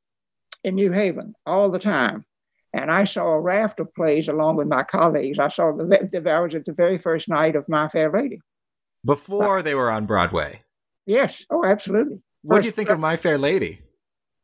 in 0.63 0.75
New 0.75 0.91
Haven 0.91 1.35
all 1.45 1.69
the 1.69 1.79
time. 1.79 2.25
And 2.73 2.89
I 2.89 3.03
saw 3.03 3.33
a 3.33 3.39
raft 3.39 3.79
of 3.79 3.93
plays 3.93 4.29
along 4.29 4.55
with 4.55 4.67
my 4.67 4.83
colleagues. 4.83 5.39
I 5.39 5.49
saw 5.49 5.75
the, 5.75 5.83
the 5.83 6.31
I 6.31 6.39
was 6.39 6.55
at 6.55 6.65
the 6.65 6.71
very 6.71 6.97
first 6.97 7.27
night 7.27 7.55
of 7.55 7.67
My 7.67 7.89
Fair 7.89 8.09
Lady. 8.11 8.39
Before 9.03 9.61
they 9.61 9.75
were 9.75 9.91
on 9.91 10.05
Broadway. 10.05 10.61
Yes. 11.05 11.43
Oh, 11.49 11.65
absolutely. 11.65 12.21
What 12.43 12.59
do 12.59 12.65
you 12.65 12.71
think 12.71 12.89
of 12.89 12.99
My 12.99 13.17
Fair 13.17 13.37
Lady? 13.37 13.81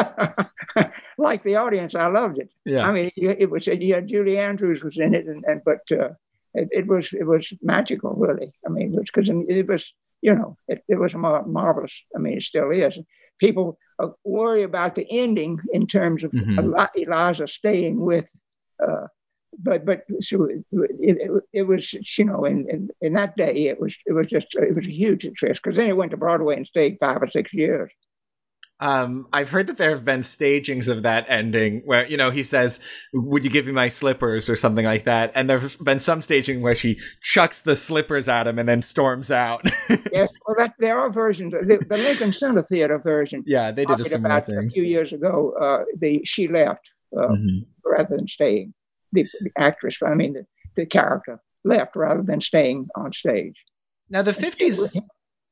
like 1.17 1.43
the 1.43 1.55
audience, 1.55 1.95
I 1.95 2.07
loved 2.07 2.39
it. 2.39 2.49
Yeah. 2.65 2.87
I 2.87 2.91
mean, 2.91 3.11
it, 3.15 3.49
was 3.49 3.67
yeah, 3.67 4.01
Julie 4.01 4.37
Andrews 4.37 4.83
was 4.83 4.97
in 4.97 5.13
it, 5.13 5.25
and, 5.25 5.43
and 5.45 5.61
but 5.63 5.79
uh, 5.91 6.09
it, 6.53 6.69
it, 6.71 6.87
was 6.87 7.13
it 7.13 7.25
was 7.25 7.51
magical, 7.61 8.13
really. 8.15 8.53
I 8.65 8.69
mean, 8.69 8.95
because 8.95 9.29
it, 9.29 9.35
it, 9.47 9.67
was 9.67 9.93
you 10.21 10.33
know 10.33 10.57
it, 10.67 10.83
it 10.87 10.95
was 10.95 11.15
mar- 11.15 11.45
marvelous. 11.45 11.93
I 12.15 12.19
mean, 12.19 12.37
it 12.37 12.43
still 12.43 12.69
is. 12.71 12.97
People 13.39 13.77
uh, 13.99 14.09
worry 14.23 14.63
about 14.63 14.95
the 14.95 15.07
ending 15.09 15.59
in 15.71 15.87
terms 15.87 16.23
of 16.23 16.31
mm-hmm. 16.31 16.73
Eliza 16.95 17.47
staying 17.47 17.99
with. 17.99 18.31
Uh, 18.85 19.07
but 19.59 19.85
but 19.85 20.03
so 20.19 20.45
it, 20.45 20.65
it, 20.71 21.43
it, 21.53 21.61
was 21.63 21.93
you 22.17 22.25
know 22.25 22.45
in, 22.45 22.67
in, 22.69 22.89
in 23.01 23.13
that 23.13 23.35
day 23.35 23.67
it 23.67 23.79
was 23.79 23.95
it 24.07 24.13
was 24.13 24.27
just 24.27 24.47
it 24.53 24.75
was 24.75 24.85
a 24.85 24.91
huge 24.91 25.21
success 25.21 25.59
because 25.61 25.77
then 25.77 25.89
it 25.89 25.97
went 25.97 26.09
to 26.11 26.17
Broadway 26.17 26.55
and 26.55 26.65
stayed 26.65 26.97
five 26.99 27.21
or 27.21 27.29
six 27.29 27.53
years. 27.53 27.91
Um, 28.83 29.29
I've 29.31 29.49
heard 29.49 29.67
that 29.67 29.77
there 29.77 29.91
have 29.91 30.03
been 30.03 30.23
stagings 30.23 30.89
of 30.89 31.03
that 31.03 31.25
ending 31.29 31.83
where, 31.85 32.05
you 32.05 32.17
know, 32.17 32.31
he 32.31 32.43
says, 32.43 32.81
Would 33.13 33.45
you 33.45 33.49
give 33.49 33.65
me 33.65 33.71
my 33.71 33.87
slippers 33.87 34.49
or 34.49 34.57
something 34.57 34.83
like 34.83 35.05
that? 35.05 35.31
And 35.35 35.49
there's 35.49 35.77
been 35.77 36.01
some 36.01 36.21
staging 36.21 36.61
where 36.61 36.75
she 36.75 36.99
chucks 37.21 37.61
the 37.61 37.77
slippers 37.77 38.27
at 38.27 38.45
him 38.45 38.59
and 38.59 38.67
then 38.67 38.81
storms 38.81 39.31
out. 39.31 39.63
yes, 40.11 40.27
well, 40.45 40.57
that, 40.57 40.73
there 40.79 40.99
are 40.99 41.09
versions. 41.09 41.53
The, 41.53 41.85
the 41.89 41.97
Lincoln 41.97 42.33
Center 42.33 42.61
Theater 42.61 42.99
version. 42.99 43.45
Yeah, 43.47 43.71
they 43.71 43.85
did 43.85 44.01
a 44.01 44.03
similar 44.03 44.35
about 44.35 44.47
thing. 44.47 44.57
A 44.57 44.69
few 44.69 44.83
years 44.83 45.13
ago, 45.13 45.53
uh, 45.61 45.85
the 45.97 46.19
she 46.25 46.49
left 46.49 46.89
uh, 47.15 47.27
mm-hmm. 47.27 47.59
rather 47.89 48.17
than 48.17 48.27
staying. 48.27 48.73
The, 49.13 49.23
the, 49.39 49.51
actress, 49.57 49.99
I 50.05 50.13
mean, 50.13 50.33
the, 50.33 50.45
the 50.75 50.85
character 50.85 51.39
left 51.63 51.95
rather 51.95 52.21
than 52.21 52.41
staying 52.41 52.89
on 52.95 53.13
stage. 53.13 53.55
Now, 54.09 54.23
the 54.23 54.31
50s 54.31 54.97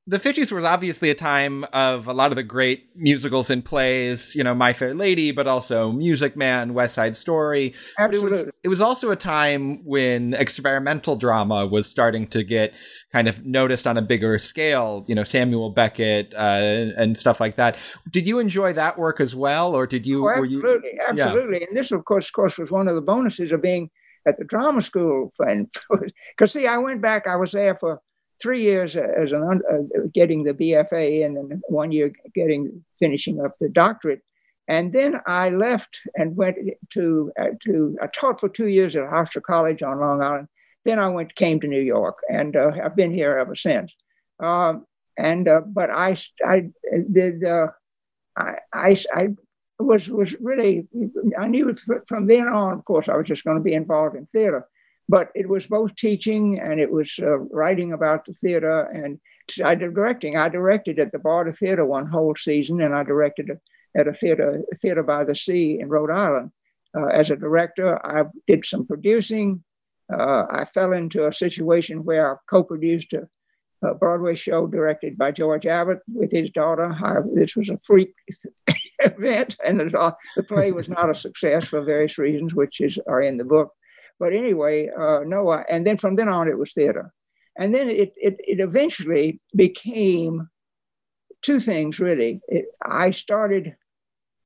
the 0.08 0.17
50s 0.17 0.51
was 0.51 0.63
obviously 0.63 1.12
a 1.12 1.15
time 1.15 1.63
of 1.74 2.08
a 2.08 2.13
lot 2.13 2.31
of 2.31 2.36
the 2.36 2.43
great 2.43 2.89
musicals 2.96 3.51
and 3.51 3.63
plays, 3.63 4.36
you 4.36 4.43
know, 4.43 4.55
My 4.55 4.74
Fair 4.74 4.96
Lady, 4.96 5.31
but 5.31 5.48
also 5.48 5.91
Music 5.91 6.36
Man, 6.36 6.74
West 6.74 6.96
Side 6.96 7.15
Story. 7.15 7.75
Absolutely. 8.00 8.29
But 8.29 8.36
it 8.36 8.46
was, 8.46 8.53
it 8.63 8.67
was 8.70 8.81
also 8.81 9.12
a 9.12 9.15
time 9.15 9.86
when 9.86 10.34
experimental 10.34 11.15
drama 11.15 11.67
was 11.67 11.88
starting 11.88 12.25
to 12.27 12.43
get 12.43 12.74
kind 13.12 13.27
of 13.27 13.46
noticed 13.46 13.86
on 13.86 13.96
a 13.96 14.01
bigger 14.01 14.39
scale, 14.39 15.05
you 15.08 15.13
know, 15.13 15.24
Samuel 15.24 15.70
Beckett 15.70 16.34
uh, 16.34 16.91
and 16.98 17.15
stuff 17.15 17.39
like 17.39 17.58
that. 17.58 17.77
Did 18.10 18.25
you 18.25 18.39
enjoy 18.39 18.74
that 18.74 18.98
work 18.98 19.20
as 19.22 19.36
well, 19.36 19.75
or 19.75 19.86
did 19.86 20.08
you? 20.08 20.25
Oh, 20.25 20.29
absolutely, 20.31 20.89
you, 20.93 21.01
absolutely. 21.08 21.60
Yeah. 21.62 21.67
And 21.67 21.77
this, 21.77 21.91
of 21.91 22.05
course, 22.05 22.27
of 22.27 22.34
course, 22.34 22.58
was 22.58 22.72
one 22.72 22.88
of 22.88 22.96
the 22.96 23.01
bonuses 23.01 23.51
of 23.51 23.62
being 23.62 23.91
at 24.27 24.38
the 24.39 24.46
drama 24.46 24.81
school. 24.81 25.31
Because, 26.36 26.51
see, 26.53 26.65
I 26.65 26.77
went 26.79 27.01
back, 27.03 27.27
I 27.27 27.36
was 27.36 27.51
there 27.51 27.75
for 27.75 28.01
three 28.41 28.62
years 28.62 28.95
as 28.95 29.31
an 29.31 29.62
uh, 29.71 30.07
getting 30.13 30.43
the 30.43 30.53
BFA 30.53 31.25
and 31.25 31.38
then 31.38 31.62
one 31.67 31.91
year 31.91 32.12
getting 32.33 32.83
finishing 33.00 33.43
up 33.43 33.55
the 33.60 33.69
doctorate. 33.69 34.21
And 34.67 34.93
then 34.93 35.19
I 35.25 35.50
left 35.50 36.00
and 36.15 36.36
went 36.36 36.57
to 36.93 37.31
uh, 37.39 37.50
to 37.62 37.98
I 38.01 38.07
taught 38.07 38.39
for 38.39 38.50
two 38.50 38.67
years 38.67 38.95
at 38.95 39.10
Hofstra 39.10 39.41
College 39.41 39.83
on 39.83 40.00
Long 40.00 40.21
Island. 40.21 40.48
Then 40.86 41.00
I 41.00 41.10
went 41.10 41.36
came 41.36 41.60
to 41.60 41.67
New 41.67 41.81
York, 41.81 42.17
and 42.29 42.55
uh, 42.55 42.71
I've 42.83 42.95
been 42.95 43.13
here 43.13 43.38
ever 43.38 43.55
since. 43.55 43.93
Um, 44.39 44.86
and 45.17 45.48
uh, 45.48 45.62
but 45.65 45.89
I 45.89 46.15
I 46.45 46.69
did 47.12 47.43
uh, 47.43 47.67
I, 48.38 48.55
I 48.74 48.98
I 49.13 49.29
was 49.79 50.10
was 50.10 50.36
really 50.39 50.88
I 51.38 51.48
knew 51.48 51.75
from 52.07 52.27
then 52.27 52.48
on. 52.48 52.74
Of 52.74 52.86
course, 52.86 53.10
I 53.10 53.17
was 53.17 53.27
just 53.27 53.43
going 53.43 53.57
to 53.57 53.63
be 53.63 53.74
involved 53.74 54.15
in 54.15 54.25
theater. 54.25 54.67
But 55.15 55.27
it 55.36 55.48
was 55.48 55.68
both 55.68 55.94
teaching 55.96 56.44
and 56.60 56.80
it 56.80 56.91
was 56.91 57.10
uh, 57.22 57.38
writing 57.60 57.91
about 57.91 58.25
the 58.25 58.34
theater 58.34 58.77
and 59.00 59.20
I 59.63 59.75
did 59.75 59.94
directing. 59.94 60.38
I 60.38 60.50
directed 60.50 61.00
at 61.00 61.12
the 61.12 61.20
Barter 61.20 61.51
Theater 61.51 61.86
one 61.86 62.08
whole 62.08 62.36
season, 62.36 62.82
and 62.82 62.96
I 62.96 63.03
directed 63.03 63.50
at 63.98 64.08
a 64.08 64.13
theater, 64.13 64.62
theater 64.77 65.03
by 65.03 65.25
the 65.25 65.36
sea 65.36 65.80
in 65.80 65.89
Rhode 65.89 66.12
Island. 66.12 66.51
Uh, 66.96 67.08
as 67.08 67.30
a 67.30 67.36
director, 67.36 68.00
I 68.06 68.24
did 68.48 68.65
some 68.65 68.86
producing. 68.86 69.63
Uh, 70.12 70.46
I 70.50 70.65
fell 70.65 70.94
into 70.94 71.27
a 71.27 71.34
situation 71.34 72.03
where 72.03 72.34
I 72.34 72.38
co-produced 72.50 73.13
a, 73.13 73.27
a, 73.84 73.94
Broadway 73.96 74.36
show 74.36 74.68
directed 74.68 75.18
by 75.18 75.32
George 75.32 75.65
Abbott 75.65 76.00
with 76.13 76.32
his 76.32 76.50
daughter. 76.51 76.91
I, 76.91 77.18
this 77.34 77.56
was 77.56 77.70
a 77.70 77.80
freak 77.84 78.13
event, 79.00 79.58
and 79.65 79.80
the, 79.80 80.15
the 80.36 80.44
play 80.44 80.72
was 80.72 80.89
not 80.89 81.10
a 81.10 81.15
success 81.15 81.65
for 81.65 81.82
various 81.82 82.18
reasons, 82.18 82.53
which 82.53 82.82
is 82.82 82.98
are 83.08 83.22
in 83.22 83.38
the 83.38 83.46
book. 83.46 83.72
But 84.22 84.34
anyway, 84.34 84.88
uh, 84.88 85.22
no, 85.25 85.51
and 85.51 85.86
then 85.86 85.98
from 85.98 86.16
then 86.16 86.30
on, 86.30 86.48
it 86.48 86.56
was 86.56 86.74
theater. 86.74 87.12
And 87.58 87.74
then 87.74 87.90
it, 87.90 88.13
it, 88.16 88.36
it 88.38 88.60
eventually 88.60 89.42
became 89.56 90.48
two 91.42 91.60
things 91.60 92.00
really. 92.00 92.40
It, 92.48 92.66
I 92.86 93.10
started, 93.10 93.75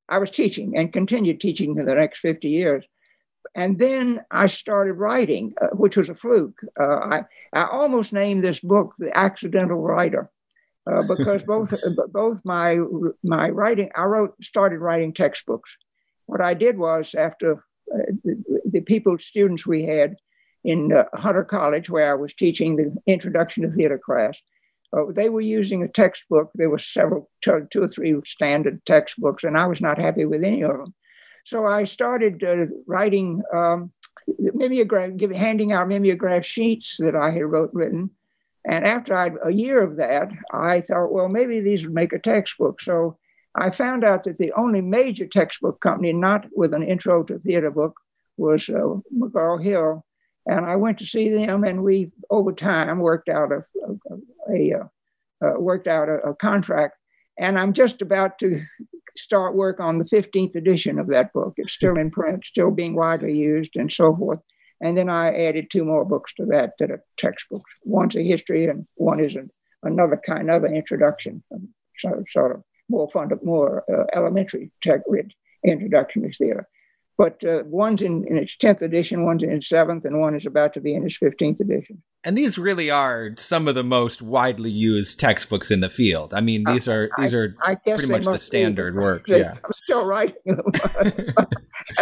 I 0.08 0.20
was 0.20 0.32
teaching 0.32 0.78
and 0.78 0.94
continued 0.94 1.42
teaching 1.42 1.76
for 1.76 1.84
the 1.84 1.94
next 1.94 2.20
50 2.20 2.48
years. 2.48 2.86
And 3.54 3.78
then 3.78 4.24
I 4.32 4.48
started 4.48 4.94
writing, 4.94 5.56
uh, 5.62 5.76
which 5.76 5.98
was 5.98 6.08
a 6.08 6.16
fluke. 6.16 6.62
Uh, 6.80 6.96
I, 6.96 7.24
I 7.52 7.66
almost 7.70 8.14
named 8.14 8.46
this 8.46 8.62
book 8.62 8.94
The 8.98 9.16
Accidental 9.16 9.82
Writer. 9.82 10.32
Uh, 10.90 11.02
because 11.18 11.44
both 11.44 11.74
both 12.14 12.40
my 12.46 12.78
my 13.24 13.50
writing 13.50 13.90
I 13.96 14.04
wrote 14.04 14.42
started 14.42 14.80
writing 14.80 15.14
textbooks. 15.14 15.70
What 16.28 16.42
I 16.42 16.54
did 16.54 16.78
was 16.78 17.14
after 17.16 17.66
the, 17.88 18.62
the 18.72 18.82
people, 18.82 19.18
students 19.18 19.66
we 19.66 19.84
had 19.84 20.16
in 20.64 20.92
uh, 20.92 21.06
Hunter 21.14 21.44
College, 21.44 21.90
where 21.90 22.12
I 22.12 22.16
was 22.16 22.34
teaching 22.34 22.76
the 22.76 22.96
introduction 23.06 23.64
to 23.64 23.76
theater 23.76 24.00
class, 24.04 24.42
uh, 24.96 25.12
they 25.12 25.30
were 25.30 25.42
using 25.42 25.84
a 25.84 25.88
textbook. 25.88 26.52
There 26.56 26.70
were 26.70 26.80
several, 26.80 27.30
two, 27.42 27.68
two, 27.70 27.84
or 27.84 27.88
three 27.88 28.16
standard 28.26 28.86
textbooks, 28.86 29.44
and 29.44 29.58
I 29.58 29.68
was 29.68 29.82
not 29.82 30.00
happy 30.00 30.26
with 30.26 30.44
any 30.44 30.64
of 30.64 30.78
them. 30.78 30.94
So 31.46 31.66
I 31.68 31.84
started 31.84 32.44
uh, 32.44 32.66
writing 32.88 33.44
um, 33.54 33.92
mimeograph, 34.40 35.16
giving, 35.18 35.38
handing 35.38 35.72
out 35.72 35.88
mimeograph 35.88 36.44
sheets 36.44 36.98
that 37.00 37.16
I 37.16 37.32
had 37.32 37.46
wrote, 37.46 37.70
written. 37.74 38.10
And 38.68 38.84
after 38.84 39.16
I'd, 39.16 39.34
a 39.44 39.52
year 39.52 39.84
of 39.84 39.98
that, 39.98 40.32
I 40.52 40.82
thought, 40.82 41.12
well, 41.12 41.30
maybe 41.30 41.60
these 41.60 41.86
would 41.86 41.94
make 41.94 42.14
a 42.14 42.20
textbook. 42.20 42.82
So 42.82 43.18
I 43.56 43.70
found 43.70 44.04
out 44.04 44.24
that 44.26 44.38
the 44.38 44.52
only 44.54 44.82
major 44.82 45.26
textbook 45.26 45.80
company 45.80 46.12
not 46.12 46.46
with 46.54 46.74
an 46.74 46.84
intro 46.84 47.24
to 47.24 47.40
theater 47.40 47.72
book 47.72 47.96
was 48.38 48.68
uh, 48.70 49.00
McGraw 49.18 49.64
Hill. 49.64 50.06
And 50.48 50.66
I 50.66 50.76
went 50.76 51.00
to 51.00 51.06
see 51.06 51.30
them, 51.30 51.64
and 51.64 51.84
we, 51.84 52.12
over 52.30 52.52
time, 52.52 53.00
worked 53.00 53.30
out 53.30 53.52
a, 53.52 53.66
a, 53.88 54.54
a, 54.54 54.74
a 54.74 54.90
uh, 55.46 55.60
worked 55.60 55.88
out 55.88 56.10
a, 56.10 56.34
contract. 56.36 56.98
And 57.38 57.58
I'm 57.58 57.74
just 57.74 58.02
about 58.02 58.38
to 58.40 58.62
start 59.18 59.56
work 59.56 59.80
on 59.80 59.98
the 59.98 60.06
15th 60.06 60.56
edition 60.56 61.00
of 61.00 61.08
that 61.08 61.34
book. 61.34 61.54
It's 61.58 61.74
still 61.74 61.98
in 61.98 62.12
print, 62.12 62.46
still 62.46 62.72
being 62.72 62.96
widely 62.96 63.36
used, 63.36 63.76
and 63.76 63.92
so 63.92 64.16
forth. 64.16 64.40
And 64.82 64.98
then 64.98 65.10
I 65.10 65.34
added 65.46 65.70
two 65.70 65.86
more 65.86 66.06
books 66.06 66.34
to 66.36 66.46
that 66.48 66.74
that 66.80 66.92
are 66.92 67.04
textbooks. 67.18 67.72
One's 67.84 68.16
a 68.16 68.22
history, 68.22 68.68
and 68.68 68.86
one 68.96 69.20
is 69.24 69.36
an, 69.36 69.50
another 69.84 70.22
kind 70.24 70.52
of 70.52 70.64
an 70.64 70.76
introduction, 70.76 71.44
sort 71.98 72.52
of 72.52 72.64
more 72.90 73.10
fund, 73.10 73.32
more 73.44 73.84
uh, 73.92 74.06
elementary 74.18 74.72
tech 74.82 75.02
introduction 75.64 76.24
to 76.24 76.32
theater. 76.32 76.68
But 77.18 77.44
uh, 77.46 77.64
one's 77.66 78.02
in, 78.02 78.26
in 78.28 78.36
its 78.36 78.58
10th 78.58 78.82
edition, 78.82 79.24
one's 79.24 79.42
in 79.42 79.52
its 79.52 79.70
7th, 79.70 80.04
and 80.04 80.20
one 80.20 80.36
is 80.36 80.46
about 80.46 80.74
to 80.74 80.82
be 80.82 80.94
in 80.94 81.06
its 81.06 81.18
15th 81.18 81.62
edition. 81.62 82.04
And 82.26 82.38
these 82.38 82.58
really 82.58 82.90
are 82.90 83.32
some 83.38 83.68
of 83.70 83.76
the 83.76 83.84
most 83.84 84.22
widely 84.22 84.72
used 84.72 85.20
textbooks 85.20 85.72
in 85.72 85.80
the 85.80 85.90
field. 85.90 86.34
I 86.34 86.42
mean, 86.42 86.64
these 86.66 86.88
are 86.88 87.10
these 87.20 87.36
are 87.36 87.56
I, 87.62 87.74
I 87.74 87.76
pretty 87.76 88.08
much 88.08 88.26
the 88.26 88.40
standard 88.40 88.96
works. 88.96 89.30
Yeah, 89.30 89.54
I'm 89.64 89.72
still 89.72 90.06
writing 90.06 90.36
them. 90.46 90.66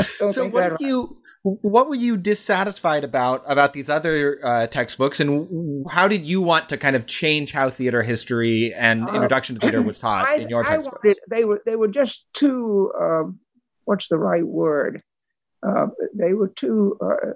so, 0.30 0.48
what 0.48 0.72
if 0.72 0.80
you 0.80 1.18
what 1.43 1.89
were 1.89 1.95
you 1.95 2.15
dissatisfied 2.15 3.03
about 3.03 3.43
about 3.45 3.73
these 3.73 3.89
other 3.89 4.39
uh, 4.43 4.67
textbooks 4.67 5.19
and 5.19 5.85
how 5.91 6.07
did 6.07 6.25
you 6.25 6.41
want 6.41 6.69
to 6.69 6.77
kind 6.77 6.95
of 6.95 7.05
change 7.05 7.51
how 7.51 7.69
theater 7.69 8.01
history 8.01 8.73
and 8.73 9.03
uh, 9.03 9.13
introduction 9.13 9.55
to 9.55 9.62
theater 9.62 9.81
was 9.81 10.00
taught 10.00 10.25
I, 10.25 10.35
in 10.35 10.50
your 10.50 10.63
textbooks 10.63 11.03
wanted, 11.03 11.17
they 11.29 11.43
were 11.43 11.62
they 11.65 11.75
were 11.75 11.89
just 11.89 12.25
too 12.33 12.91
um, 13.00 13.39
what's 13.83 14.07
the 14.07 14.17
right 14.17 14.45
word 14.45 15.01
uh, 15.67 15.88
they 16.13 16.33
were 16.33 16.50
too 16.50 16.97
uh, 17.01 17.31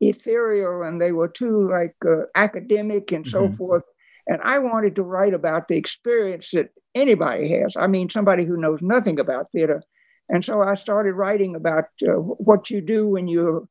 ethereal 0.00 0.82
and 0.82 1.00
they 1.00 1.12
were 1.12 1.28
too 1.28 1.70
like 1.70 1.94
uh, 2.06 2.24
academic 2.34 3.12
and 3.12 3.26
so 3.26 3.46
mm-hmm. 3.46 3.56
forth 3.56 3.84
And 4.26 4.40
I 4.42 4.58
wanted 4.58 4.96
to 4.96 5.02
write 5.02 5.34
about 5.34 5.68
the 5.68 5.76
experience 5.76 6.50
that 6.52 6.68
anybody 6.94 7.50
has. 7.50 7.76
I 7.76 7.86
mean, 7.86 8.08
somebody 8.08 8.44
who 8.46 8.56
knows 8.56 8.78
nothing 8.80 9.20
about 9.20 9.50
theater. 9.52 9.82
And 10.28 10.44
so 10.44 10.62
I 10.62 10.74
started 10.74 11.12
writing 11.12 11.54
about 11.54 11.86
uh, 12.02 12.12
what 12.12 12.70
you 12.70 12.80
do 12.80 13.08
when 13.08 13.28
you 13.28 13.68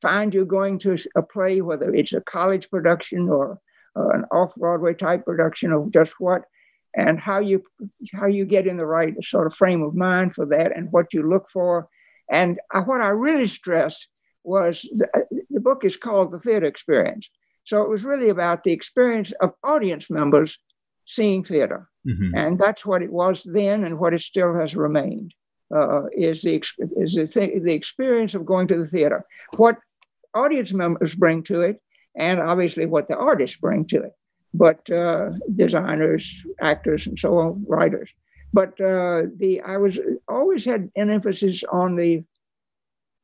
find 0.00 0.32
you're 0.32 0.44
going 0.44 0.78
to 0.80 0.96
a 1.16 1.22
play, 1.22 1.60
whether 1.60 1.92
it's 1.94 2.12
a 2.12 2.20
college 2.20 2.70
production 2.70 3.28
or 3.28 3.58
uh, 3.96 4.08
an 4.10 4.24
off-Broadway 4.30 4.94
type 4.94 5.24
production 5.24 5.72
of 5.72 5.90
just 5.90 6.14
what, 6.18 6.42
and 6.94 7.18
how 7.18 7.40
you 7.40 7.62
how 8.14 8.26
you 8.26 8.44
get 8.44 8.66
in 8.66 8.76
the 8.76 8.86
right 8.86 9.14
sort 9.22 9.46
of 9.46 9.54
frame 9.54 9.82
of 9.82 9.94
mind 9.94 10.34
for 10.34 10.46
that, 10.46 10.76
and 10.76 10.92
what 10.92 11.12
you 11.12 11.28
look 11.28 11.50
for. 11.50 11.86
And 12.30 12.58
I, 12.72 12.80
what 12.80 13.00
I 13.00 13.08
really 13.08 13.46
stressed 13.46 14.08
was 14.44 14.82
the, 14.82 15.26
the 15.50 15.60
book 15.60 15.84
is 15.84 15.96
called 15.96 16.30
The 16.30 16.40
Theater 16.40 16.66
Experience. 16.66 17.28
So 17.64 17.82
it 17.82 17.90
was 17.90 18.04
really 18.04 18.28
about 18.28 18.62
the 18.62 18.72
experience 18.72 19.32
of 19.40 19.54
audience 19.64 20.08
members 20.08 20.58
seeing 21.04 21.42
theater. 21.42 21.88
Mm-hmm. 22.06 22.36
And 22.36 22.58
that's 22.58 22.86
what 22.86 23.02
it 23.02 23.12
was 23.12 23.42
then 23.42 23.84
and 23.84 23.98
what 23.98 24.14
it 24.14 24.20
still 24.20 24.54
has 24.54 24.76
remained. 24.76 25.34
Uh, 25.74 26.04
is 26.16 26.42
the 26.42 26.62
is 26.96 27.14
the, 27.14 27.26
th- 27.26 27.62
the 27.62 27.72
experience 27.72 28.34
of 28.36 28.46
going 28.46 28.68
to 28.68 28.78
the 28.78 28.86
theater. 28.86 29.24
What 29.56 29.78
audience 30.32 30.72
members 30.72 31.16
bring 31.16 31.42
to 31.44 31.62
it, 31.62 31.82
and 32.16 32.38
obviously 32.38 32.86
what 32.86 33.08
the 33.08 33.16
artists 33.16 33.56
bring 33.56 33.84
to 33.86 34.02
it, 34.02 34.12
but 34.54 34.88
uh, 34.90 35.30
designers, 35.52 36.32
actors, 36.60 37.08
and 37.08 37.18
so 37.18 37.38
on, 37.38 37.64
writers. 37.66 38.10
But 38.52 38.80
uh, 38.80 39.22
the 39.36 39.60
I 39.66 39.78
was 39.78 39.98
always 40.28 40.64
had 40.64 40.88
an 40.94 41.10
emphasis 41.10 41.64
on 41.64 41.96
the 41.96 42.22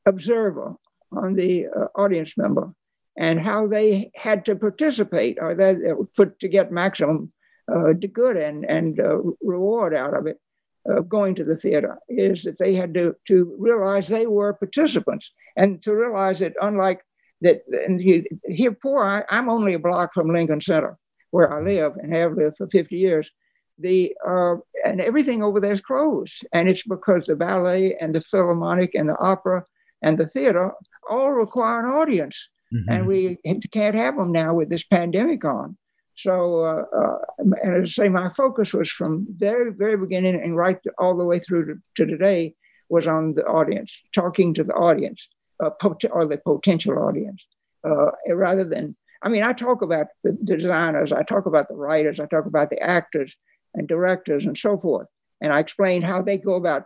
observer, 0.04 0.74
on 1.12 1.34
the 1.34 1.66
uh, 1.68 1.86
audience 1.94 2.36
member, 2.36 2.74
and 3.16 3.40
how 3.40 3.68
they 3.68 4.10
had 4.16 4.44
to 4.46 4.56
participate 4.56 5.38
or 5.40 5.54
that 5.54 6.06
for, 6.14 6.26
to 6.26 6.48
get 6.48 6.72
maximum 6.72 7.32
uh, 7.72 7.92
good 7.92 8.36
and, 8.36 8.64
and 8.64 8.98
uh, 8.98 9.18
reward 9.42 9.94
out 9.94 10.16
of 10.16 10.26
it 10.26 10.40
of 10.86 11.08
going 11.08 11.34
to 11.34 11.44
the 11.44 11.56
theater 11.56 11.98
is 12.08 12.42
that 12.42 12.58
they 12.58 12.74
had 12.74 12.92
to, 12.94 13.14
to 13.26 13.54
realize 13.58 14.08
they 14.08 14.26
were 14.26 14.52
participants 14.52 15.32
and 15.56 15.80
to 15.82 15.94
realize 15.94 16.40
that 16.40 16.54
unlike 16.60 17.00
that 17.40 17.62
and 17.86 18.00
he, 18.00 18.24
here 18.46 18.72
poor 18.72 19.04
I, 19.04 19.24
i'm 19.28 19.48
only 19.48 19.74
a 19.74 19.78
block 19.78 20.12
from 20.14 20.28
lincoln 20.28 20.60
center 20.60 20.98
where 21.30 21.52
i 21.52 21.62
live 21.62 21.94
and 21.96 22.12
have 22.14 22.34
lived 22.34 22.56
for 22.56 22.68
50 22.68 22.96
years 22.96 23.30
the 23.78 24.14
uh, 24.26 24.56
and 24.84 25.00
everything 25.00 25.42
over 25.42 25.60
there 25.60 25.72
is 25.72 25.80
closed 25.80 26.46
and 26.52 26.68
it's 26.68 26.84
because 26.84 27.26
the 27.26 27.36
ballet 27.36 27.96
and 28.00 28.14
the 28.14 28.20
philharmonic 28.20 28.94
and 28.94 29.08
the 29.08 29.18
opera 29.18 29.64
and 30.02 30.18
the 30.18 30.26
theater 30.26 30.72
all 31.08 31.32
require 31.32 31.80
an 31.80 31.86
audience 31.86 32.48
mm-hmm. 32.72 32.90
and 32.92 33.06
we 33.06 33.38
can't 33.70 33.96
have 33.96 34.16
them 34.16 34.32
now 34.32 34.54
with 34.54 34.68
this 34.68 34.84
pandemic 34.84 35.44
on. 35.44 35.76
So, 36.22 36.60
uh, 36.60 36.84
uh, 36.96 37.18
and 37.38 37.82
as 37.82 37.90
I 37.98 38.04
say, 38.04 38.08
my 38.08 38.28
focus 38.30 38.72
was 38.72 38.90
from 38.90 39.26
very, 39.30 39.72
very 39.72 39.96
beginning 39.96 40.40
and 40.42 40.56
right 40.56 40.78
all 40.98 41.16
the 41.16 41.24
way 41.24 41.38
through 41.38 41.66
to, 41.66 41.74
to 41.96 42.06
today 42.06 42.54
was 42.88 43.06
on 43.06 43.34
the 43.34 43.44
audience, 43.44 43.96
talking 44.14 44.54
to 44.54 44.64
the 44.64 44.74
audience, 44.74 45.28
uh, 45.62 45.70
pot- 45.70 46.04
or 46.10 46.26
the 46.26 46.38
potential 46.38 46.98
audience, 46.98 47.44
uh, 47.88 48.10
rather 48.34 48.64
than, 48.64 48.96
I 49.22 49.28
mean, 49.28 49.42
I 49.42 49.52
talk 49.52 49.82
about 49.82 50.08
the 50.24 50.32
designers, 50.44 51.12
I 51.12 51.22
talk 51.22 51.46
about 51.46 51.68
the 51.68 51.76
writers, 51.76 52.20
I 52.20 52.26
talk 52.26 52.46
about 52.46 52.70
the 52.70 52.80
actors 52.80 53.34
and 53.74 53.88
directors 53.88 54.44
and 54.44 54.56
so 54.56 54.78
forth. 54.78 55.06
And 55.40 55.52
I 55.52 55.60
explain 55.60 56.02
how 56.02 56.22
they 56.22 56.38
go 56.38 56.54
about 56.54 56.84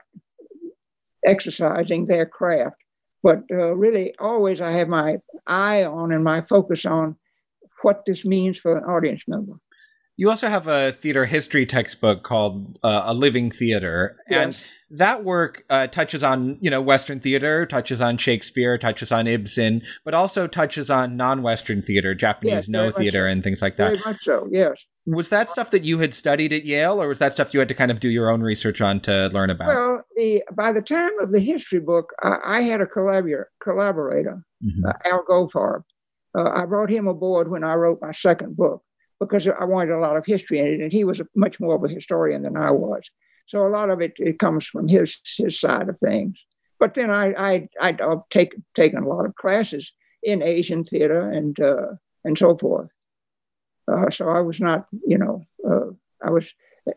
exercising 1.27 2.07
their 2.07 2.27
craft 2.27 2.77
but 3.27 3.43
uh, 3.51 3.75
really, 3.75 4.15
always 4.21 4.61
I 4.61 4.71
have 4.71 4.87
my 4.87 5.19
eye 5.49 5.83
on 5.85 6.13
and 6.13 6.23
my 6.23 6.43
focus 6.43 6.87
on 6.87 7.17
what 7.83 8.05
this 8.07 8.25
means 8.25 8.59
for 8.59 8.77
an 8.77 8.85
audience 8.85 9.25
member. 9.27 9.55
You 10.19 10.31
also 10.31 10.49
have 10.49 10.67
a 10.67 10.93
theater 10.93 11.27
history 11.27 11.67
textbook 11.67 12.23
called 12.23 12.79
uh, 12.83 13.03
A 13.05 13.13
Living 13.13 13.51
Theater. 13.51 14.17
And 14.29 14.55
yes. 14.55 14.65
that 14.91 15.25
work 15.25 15.65
uh, 15.69 15.89
touches 15.89 16.25
on, 16.25 16.57
you 16.63 16.71
know, 16.71 16.81
Western 16.81 17.21
theater, 17.21 17.67
touches 17.67 18.01
on 18.01 18.17
Shakespeare, 18.17 18.79
touches 18.79 19.13
on 19.13 19.27
Ibsen, 19.27 19.83
but 20.07 20.15
also 20.15 20.47
touches 20.47 20.89
on 20.89 21.19
non-Western 21.19 21.83
theater, 21.83 22.15
Japanese 22.15 22.53
yes, 22.53 22.69
Noh 22.69 22.91
theater, 22.91 23.29
so. 23.29 23.31
and 23.31 23.45
things 23.45 23.61
like 23.61 23.77
that. 23.77 23.99
Very 23.99 24.13
much 24.13 24.25
so, 24.25 24.49
yes. 24.51 24.79
Was 25.07 25.29
that 25.29 25.51
stuff 25.51 25.71
that 25.71 25.85
you 25.85 25.99
had 25.99 26.15
studied 26.15 26.53
at 26.53 26.65
Yale, 26.65 27.01
or 27.01 27.09
was 27.09 27.19
that 27.19 27.33
stuff 27.33 27.53
you 27.53 27.61
had 27.61 27.69
to 27.69 27.75
kind 27.75 27.91
of 27.91 28.01
do 28.01 28.09
your 28.09 28.31
own 28.31 28.41
research 28.41 28.81
on 28.81 29.01
to 29.01 29.29
learn 29.35 29.51
about? 29.51 29.69
Well, 29.69 30.03
the, 30.17 30.43
by 30.57 30.73
the 30.73 30.81
time 30.83 31.17
of 31.21 31.31
the 31.31 31.41
history 31.41 31.79
book, 31.79 32.07
I, 32.23 32.39
I 32.43 32.61
had 32.63 32.81
a 32.81 32.87
collaborator, 32.87 33.51
collaborator 33.63 34.43
mm-hmm. 34.65 34.87
uh, 34.87 34.93
Al 35.05 35.25
Goldfarb. 35.29 35.83
Uh, 36.37 36.51
I 36.51 36.67
brought 36.67 36.91
him 36.91 37.09
aboard 37.09 37.49
when 37.51 37.65
I 37.65 37.75
wrote 37.75 38.03
my 38.03 38.13
second 38.13 38.57
book 38.57 38.83
because 39.21 39.49
I 39.49 39.65
wanted 39.65 39.95
a 39.95 40.01
lot 40.01 40.17
of 40.17 40.27
history 40.27 40.59
in 40.59 40.67
it, 40.67 40.81
and 40.81 40.93
he 40.93 41.05
was 41.05 41.21
much 41.35 41.59
more 41.59 41.75
of 41.77 41.85
a 41.85 41.89
historian 41.89 42.43
than 42.43 42.57
I 42.57 42.71
was. 42.71 43.11
So 43.47 43.67
a 43.67 43.69
lot 43.69 43.91
of 43.91 44.01
it, 44.01 44.15
it 44.17 44.39
comes 44.39 44.67
from 44.67 44.89
his 44.89 45.19
his 45.39 45.59
side 45.59 45.89
of 45.89 45.99
things. 45.99 46.39
But 46.79 46.95
then 46.95 47.11
I 47.11 47.33
I 47.39 47.69
I've 47.81 48.29
take, 48.31 48.55
taken 48.75 49.03
a 49.03 49.09
lot 49.09 49.25
of 49.25 49.35
classes 49.35 49.93
in 50.23 50.43
Asian 50.43 50.85
theater 50.85 51.31
and 51.31 51.59
uh, 51.61 51.95
and 52.25 52.37
so 52.37 52.57
forth. 52.57 52.91
Uh, 53.91 54.11
so 54.11 54.29
I 54.29 54.41
was 54.41 54.61
not, 54.61 54.89
you 55.07 55.17
know, 55.17 55.45
uh, 55.67 55.93
I 56.23 56.31
was, 56.31 56.47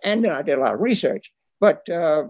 and 0.03 0.23
then 0.23 0.31
I 0.31 0.41
did 0.41 0.57
a 0.57 0.61
lot 0.61 0.73
of 0.73 0.81
research. 0.81 1.31
But 1.59 1.87
uh, 1.87 2.23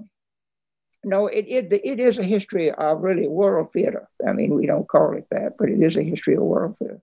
no, 1.04 1.28
it, 1.28 1.46
it, 1.48 1.72
it 1.72 2.00
is 2.00 2.18
a 2.18 2.24
history 2.24 2.72
of 2.72 3.02
really 3.02 3.28
world 3.28 3.72
theater. 3.72 4.08
I 4.28 4.34
mean, 4.34 4.54
we 4.56 4.66
don't 4.66 4.88
call 4.88 5.16
it 5.16 5.28
that, 5.32 5.54
but 5.58 5.70
it 5.70 5.82
is 5.82 5.98
a 5.98 6.04
history 6.04 6.36
of 6.36 6.44
world 6.44 6.78
theater. 6.78 7.02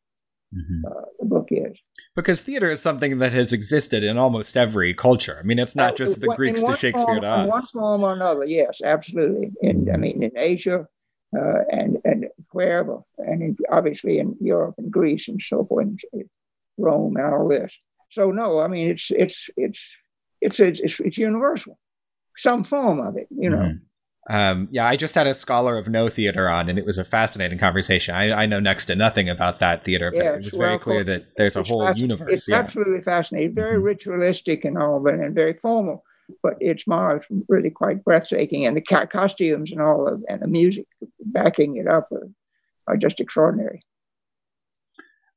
Mm-hmm. 0.54 0.86
Uh, 0.86 1.04
the 1.18 1.26
book 1.26 1.48
is 1.50 1.76
because 2.14 2.40
theater 2.40 2.70
is 2.70 2.80
something 2.80 3.18
that 3.18 3.32
has 3.32 3.52
existed 3.52 4.04
in 4.04 4.16
almost 4.16 4.56
every 4.56 4.94
culture. 4.94 5.38
I 5.40 5.42
mean, 5.42 5.58
it's 5.58 5.74
not 5.74 5.94
uh, 5.94 5.96
just 5.96 6.20
the 6.20 6.28
Greeks 6.28 6.62
to 6.62 6.76
Shakespeare 6.76 7.04
form, 7.04 7.22
to 7.22 7.26
us. 7.26 7.48
One 7.48 7.62
form 7.62 8.04
or 8.04 8.12
another, 8.12 8.44
yes, 8.44 8.80
absolutely. 8.82 9.52
In 9.60 9.90
I 9.92 9.96
mean, 9.96 10.22
in 10.22 10.30
Asia 10.36 10.86
uh, 11.36 11.58
and 11.70 11.98
and 12.04 12.28
wherever, 12.52 13.00
and 13.18 13.42
in, 13.42 13.56
obviously 13.70 14.18
in 14.18 14.36
Europe 14.40 14.76
and 14.78 14.90
Greece 14.90 15.26
and 15.26 15.42
so 15.42 15.64
forth, 15.64 15.88
Rome 16.78 17.16
and 17.16 17.26
all 17.26 17.48
this. 17.48 17.72
So 18.10 18.30
no, 18.30 18.60
I 18.60 18.68
mean 18.68 18.90
it's 18.90 19.10
it's 19.10 19.50
it's 19.56 19.84
it's 20.40 20.60
it's 20.60 20.80
it's, 20.80 21.00
it's 21.00 21.18
universal, 21.18 21.76
some 22.36 22.64
form 22.64 23.00
of 23.00 23.16
it, 23.16 23.28
you 23.30 23.50
know. 23.50 23.58
Mm-hmm. 23.58 23.76
Um, 24.28 24.68
yeah, 24.72 24.86
I 24.86 24.96
just 24.96 25.14
had 25.14 25.28
a 25.28 25.34
scholar 25.34 25.78
of 25.78 25.88
Noh 25.88 26.08
theater 26.08 26.48
on, 26.48 26.68
and 26.68 26.78
it 26.78 26.84
was 26.84 26.98
a 26.98 27.04
fascinating 27.04 27.58
conversation. 27.58 28.14
I, 28.14 28.32
I 28.32 28.46
know 28.46 28.58
next 28.58 28.86
to 28.86 28.96
nothing 28.96 29.28
about 29.28 29.60
that 29.60 29.84
theater, 29.84 30.10
but 30.10 30.24
yes, 30.24 30.38
it 30.40 30.44
was 30.44 30.54
very 30.54 30.70
well, 30.70 30.78
clear 30.80 31.04
that 31.04 31.36
there's 31.36 31.54
a 31.54 31.62
whole 31.62 31.82
fasc- 31.82 31.98
universe. 31.98 32.32
It's 32.32 32.48
yeah. 32.48 32.56
absolutely 32.56 33.02
fascinating, 33.02 33.54
very 33.54 33.76
mm-hmm. 33.76 33.84
ritualistic 33.84 34.64
and 34.64 34.78
all 34.78 34.96
of 34.96 35.06
it, 35.06 35.20
and 35.20 35.34
very 35.34 35.54
formal. 35.54 36.02
But 36.42 36.54
it's 36.58 36.88
more 36.88 37.22
really 37.48 37.70
quite 37.70 38.02
breathtaking, 38.02 38.66
and 38.66 38.76
the 38.76 38.80
ca- 38.80 39.06
costumes 39.06 39.70
and 39.70 39.80
all 39.80 40.08
of, 40.08 40.24
and 40.28 40.42
the 40.42 40.48
music 40.48 40.86
backing 41.20 41.76
it 41.76 41.86
up 41.86 42.10
are, 42.10 42.28
are 42.88 42.96
just 42.96 43.20
extraordinary. 43.20 43.84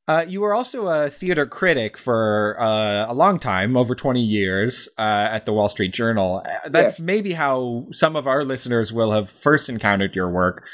Uh, 0.10 0.26
you 0.28 0.42
were 0.42 0.56
also 0.56 0.88
a 0.88 1.08
theater 1.08 1.46
critic 1.46 1.96
for 1.96 2.58
uh, 2.60 3.06
a 3.08 3.14
long 3.14 3.38
time, 3.38 3.78
over 3.78 3.94
20 3.94 4.20
years, 4.20 4.90
uh, 4.98 5.28
at 5.30 5.46
the 5.46 5.54
Wall 5.54 5.70
Street 5.70 5.94
Journal. 5.94 6.42
Uh, 6.44 6.70
that's 6.70 6.98
yeah. 6.98 7.06
maybe 7.06 7.34
how 7.34 7.86
some 7.92 8.16
of 8.16 8.26
our 8.26 8.44
listeners 8.44 8.92
will 8.92 9.12
have 9.12 9.30
first 9.30 9.70
encountered 9.70 10.16
your 10.16 10.28
work. 10.28 10.66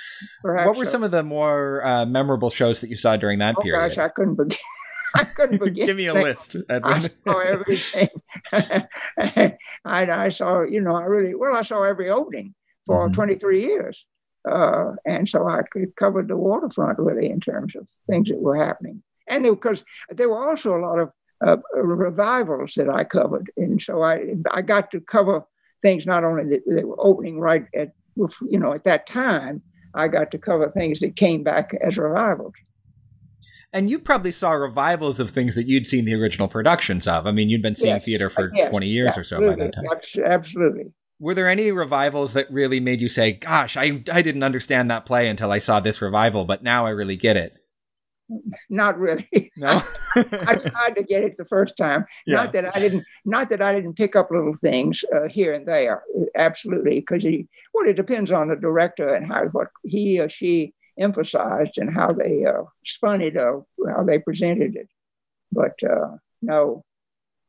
Perhaps 0.42 0.68
what 0.68 0.78
were 0.78 0.86
so. 0.86 0.92
some 0.92 1.04
of 1.04 1.12
the 1.12 1.22
more 1.22 1.86
uh, 1.86 2.06
memorable 2.06 2.50
shows 2.50 2.80
that 2.80 2.90
you 2.90 2.96
saw 2.96 3.18
during 3.18 3.40
that 3.40 3.56
oh, 3.58 3.62
period? 3.62 3.90
Gosh, 3.90 3.98
I 3.98 4.08
couldn't 4.08 4.36
begin. 4.36 4.58
I 5.16 5.26
couldn't 5.26 5.60
begin. 5.66 5.86
Give 5.86 5.98
me 5.98 6.06
a 6.06 6.14
list. 6.14 6.56
Edwin. 6.70 6.94
I 6.94 7.10
saw 7.30 7.40
everything. 7.40 8.08
I, 8.54 9.58
I, 9.84 10.30
saw, 10.30 10.62
you 10.62 10.80
know, 10.80 10.96
I 10.96 11.04
really, 11.04 11.36
well, 11.36 11.58
I 11.58 11.64
saw 11.64 11.84
every 11.84 12.10
opening 12.10 12.56
for 12.86 13.08
mm-hmm. 13.08 13.16
23 13.16 13.60
years. 13.60 14.06
Uh, 14.50 14.94
and 15.06 15.28
so 15.28 15.46
I 15.46 15.60
covered 15.98 16.30
the 16.30 16.38
waterfront 16.38 17.00
really 17.00 17.30
in 17.30 17.42
terms 17.42 17.76
of 17.76 17.90
things 18.08 18.30
that 18.30 18.40
were 18.40 18.56
happening 18.56 19.04
and 19.28 19.44
because 19.44 19.84
there 20.10 20.30
were 20.30 20.50
also 20.50 20.76
a 20.76 20.82
lot 20.82 21.00
of 21.00 21.12
uh, 21.46 21.58
revivals 21.76 22.74
that 22.76 22.90
I 22.90 23.04
covered, 23.04 23.52
and 23.58 23.82
so 23.82 24.04
I 24.04 24.36
I 24.52 24.62
got 24.62 24.92
to 24.92 25.02
cover 25.02 25.46
things 25.82 26.06
not 26.06 26.24
only 26.24 26.44
that 26.50 26.64
they 26.68 26.84
were 26.84 27.00
opening 27.00 27.40
right 27.40 27.66
at 27.76 27.94
you 28.16 28.60
know 28.60 28.74
at 28.74 28.84
that 28.86 29.06
time. 29.06 29.62
I 29.98 30.10
got 30.10 30.30
to 30.32 30.38
cover 30.38 30.70
things 30.70 31.00
that 31.00 31.16
came 31.16 31.42
back 31.42 31.72
as 31.82 31.98
revivals. 31.98 32.54
And 33.72 33.90
you 33.90 34.00
probably 34.00 34.32
saw 34.32 34.52
revivals 34.52 35.20
of 35.20 35.30
things 35.30 35.56
that 35.56 35.68
you'd 35.68 35.88
seen 35.88 36.06
the 36.06 36.16
original 36.16 36.48
productions 36.48 37.08
of. 37.08 37.26
I 37.26 37.32
mean, 37.32 37.50
you'd 37.50 37.62
been 37.62 37.76
seeing 37.76 37.96
yes. 37.96 38.06
theater 38.06 38.30
for 38.30 38.52
yes. 38.54 38.70
20 38.70 38.88
years 38.88 39.18
or 39.18 39.24
so 39.24 39.40
by 39.40 39.56
that 39.56 39.74
time. 39.74 39.86
Absolutely. 40.26 40.94
Were 41.20 41.34
there 41.34 41.50
any 41.50 41.72
revivals 41.72 42.34
that 42.34 42.52
really 42.52 42.80
made 42.80 43.02
you 43.02 43.08
say, 43.08 43.34
gosh, 43.34 43.78
I, 43.78 44.04
I 44.12 44.22
didn't 44.22 44.44
understand 44.44 44.92
that 44.92 45.06
play 45.06 45.28
until 45.28 45.52
I 45.52 45.60
saw 45.60 45.80
this 45.80 46.02
revival, 46.02 46.46
but 46.46 46.64
now 46.64 46.86
I 46.86 46.90
really 46.90 47.16
get 47.16 47.38
it? 47.38 47.58
Not 48.70 48.98
really. 48.98 49.30
No. 49.58 49.82
I 50.16 50.56
tried 50.56 50.96
to 50.96 51.04
get 51.04 51.24
it 51.24 51.38
the 51.38 51.46
first 51.46 51.78
time. 51.78 52.06
Yeah. 52.26 52.36
Not 52.36 52.54
that 52.54 52.76
I 52.76 52.80
didn't. 52.80 53.06
Not 53.24 53.48
that 53.50 53.62
I 53.62 53.74
didn't 53.74 53.96
pick 53.96 54.16
up 54.18 54.30
little 54.30 54.58
things 54.62 55.04
uh, 55.16 55.30
here 55.30 55.54
and 55.54 55.66
there. 55.66 56.04
Absolutely, 56.36 57.00
because 57.00 57.24
well, 57.74 57.88
it 57.88 57.96
depends 57.96 58.34
on 58.34 58.50
the 58.50 58.58
director 58.58 59.14
and 59.14 59.28
how 59.28 59.46
what 59.46 59.70
he 59.84 60.20
or 60.20 60.28
she 60.28 60.74
emphasized 61.00 61.78
and 61.78 61.94
how 61.94 62.12
they 62.12 62.46
uh, 62.46 62.64
spun 62.86 63.22
it 63.22 63.38
or 63.38 63.66
how 63.90 64.04
they 64.04 64.20
presented 64.20 64.76
it. 64.76 64.90
But 65.52 65.82
uh, 65.84 66.18
no, 66.42 66.84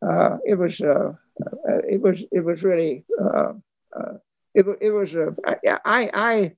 uh, 0.06 0.38
it 0.44 0.54
was 0.54 0.80
uh, 0.80 1.12
uh, 1.44 1.78
it 1.88 2.00
was 2.00 2.22
it 2.30 2.40
was 2.40 2.62
really 2.62 3.04
uh, 3.20 3.52
uh, 3.96 4.14
it, 4.54 4.66
it 4.80 4.90
was 4.90 5.14
a 5.14 5.34
I, 5.84 6.10
I 6.12 6.52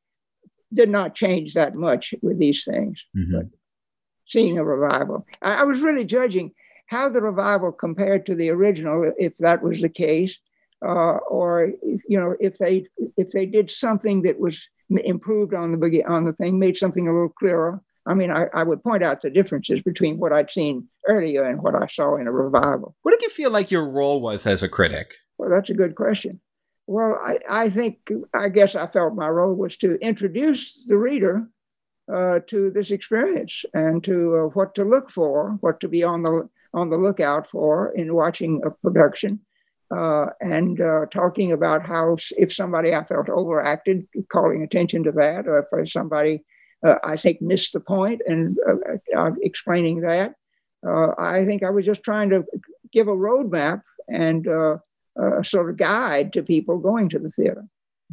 did 0.72 0.88
not 0.88 1.14
change 1.14 1.54
that 1.54 1.74
much 1.74 2.14
with 2.22 2.38
these 2.38 2.64
things, 2.64 3.02
mm-hmm. 3.16 3.36
but 3.36 3.46
seeing 4.28 4.58
a 4.58 4.64
revival, 4.64 5.26
I, 5.42 5.56
I, 5.56 5.62
was 5.64 5.80
really 5.80 6.04
judging 6.04 6.52
how 6.86 7.08
the 7.08 7.20
revival 7.20 7.72
compared 7.72 8.26
to 8.26 8.34
the 8.34 8.50
original, 8.50 9.12
if 9.18 9.36
that 9.38 9.62
was 9.62 9.80
the 9.80 9.88
case, 9.88 10.38
uh, 10.84 11.18
or 11.28 11.72
if, 11.82 12.02
you 12.08 12.18
know 12.18 12.36
if 12.38 12.58
they 12.58 12.86
if 13.16 13.32
they 13.32 13.46
did 13.46 13.70
something 13.70 14.22
that 14.22 14.38
was 14.38 14.64
improved 14.90 15.54
on 15.54 15.72
the 15.72 16.04
on 16.04 16.24
the 16.24 16.32
thing, 16.32 16.58
made 16.58 16.76
something 16.76 17.08
a 17.08 17.12
little 17.12 17.28
clearer. 17.28 17.82
I 18.06 18.14
mean, 18.14 18.30
I, 18.30 18.46
I 18.54 18.62
would 18.62 18.82
point 18.82 19.02
out 19.02 19.20
the 19.20 19.28
differences 19.28 19.82
between 19.82 20.18
what 20.18 20.32
I'd 20.32 20.50
seen 20.50 20.88
earlier 21.06 21.44
and 21.44 21.62
what 21.62 21.74
I 21.74 21.86
saw 21.88 22.16
in 22.16 22.26
a 22.26 22.32
revival. 22.32 22.96
What 23.02 23.12
did 23.12 23.20
you 23.20 23.28
feel 23.28 23.50
like 23.50 23.70
your 23.70 23.86
role 23.86 24.22
was 24.22 24.46
as 24.46 24.62
a 24.62 24.68
critic? 24.68 25.14
Well, 25.36 25.50
that's 25.50 25.68
a 25.68 25.74
good 25.74 25.94
question. 25.94 26.40
Well, 26.86 27.20
I, 27.22 27.38
I 27.48 27.68
think, 27.68 27.98
I 28.32 28.48
guess 28.48 28.74
I 28.74 28.86
felt 28.86 29.14
my 29.14 29.28
role 29.28 29.54
was 29.54 29.76
to 29.78 29.96
introduce 29.96 30.84
the 30.86 30.96
reader 30.96 31.46
uh, 32.12 32.40
to 32.46 32.70
this 32.70 32.90
experience 32.90 33.64
and 33.74 34.02
to 34.04 34.36
uh, 34.36 34.48
what 34.54 34.74
to 34.74 34.84
look 34.84 35.10
for, 35.10 35.56
what 35.60 35.80
to 35.80 35.88
be 35.88 36.02
on 36.02 36.22
the 36.22 36.48
on 36.74 36.90
the 36.90 36.96
lookout 36.96 37.48
for 37.48 37.92
in 37.94 38.14
watching 38.14 38.60
a 38.64 38.70
production, 38.70 39.40
uh, 39.94 40.26
and 40.40 40.80
uh, 40.80 41.06
talking 41.10 41.52
about 41.52 41.84
how 41.84 42.16
if 42.36 42.52
somebody 42.52 42.94
I 42.94 43.04
felt 43.04 43.28
overacted, 43.28 44.06
calling 44.28 44.62
attention 44.62 45.04
to 45.04 45.12
that, 45.12 45.46
or 45.46 45.66
if 45.72 45.90
somebody 45.90 46.44
uh, 46.86 46.96
I 47.02 47.16
think 47.16 47.42
missed 47.42 47.72
the 47.72 47.80
point 47.80 48.22
and 48.26 48.56
uh, 49.16 49.30
explaining 49.42 50.00
that. 50.02 50.34
I 50.84 51.44
think 51.44 51.62
I 51.62 51.70
was 51.70 51.84
just 51.84 52.04
trying 52.04 52.30
to 52.30 52.44
give 52.92 53.08
a 53.08 53.16
roadmap 53.16 53.82
and 54.08 54.46
a 54.46 54.80
sort 55.42 55.70
of 55.70 55.76
guide 55.76 56.32
to 56.34 56.42
people 56.42 56.78
going 56.78 57.08
to 57.08 57.18
the 57.18 57.30
theater. 57.30 57.64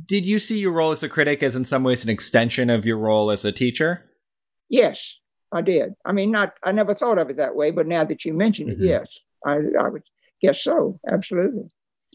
Did 0.04 0.26
you 0.26 0.40
see 0.40 0.60
your 0.60 0.74
role 0.74 0.92
as 0.92 1.04
a 1.04 1.10
critic 1.10 1.42
as 1.42 1.56
in 1.56 1.64
some 1.64 1.84
ways 1.84 2.04
an 2.04 2.10
extension 2.10 2.70
of 2.70 2.86
your 2.86 2.98
role 2.98 3.32
as 3.32 3.46
a 3.46 3.52
teacher? 3.52 4.04
Yes, 4.70 5.18
I 5.52 5.62
did. 5.62 5.94
I 6.04 6.12
mean, 6.12 6.32
not 6.32 6.54
I 6.64 6.72
never 6.72 6.94
thought 6.94 7.18
of 7.18 7.30
it 7.30 7.38
that 7.38 7.56
way, 7.56 7.72
but 7.72 7.88
now 7.88 8.04
that 8.04 8.26
you 8.26 8.34
mention 8.34 8.70
it, 8.70 8.74
mm-hmm. 8.74 8.86
yes, 8.86 9.08
I, 9.46 9.60
I 9.80 9.90
would 9.90 10.04
guess 10.42 10.62
so. 10.62 11.00
Absolutely. 11.10 11.70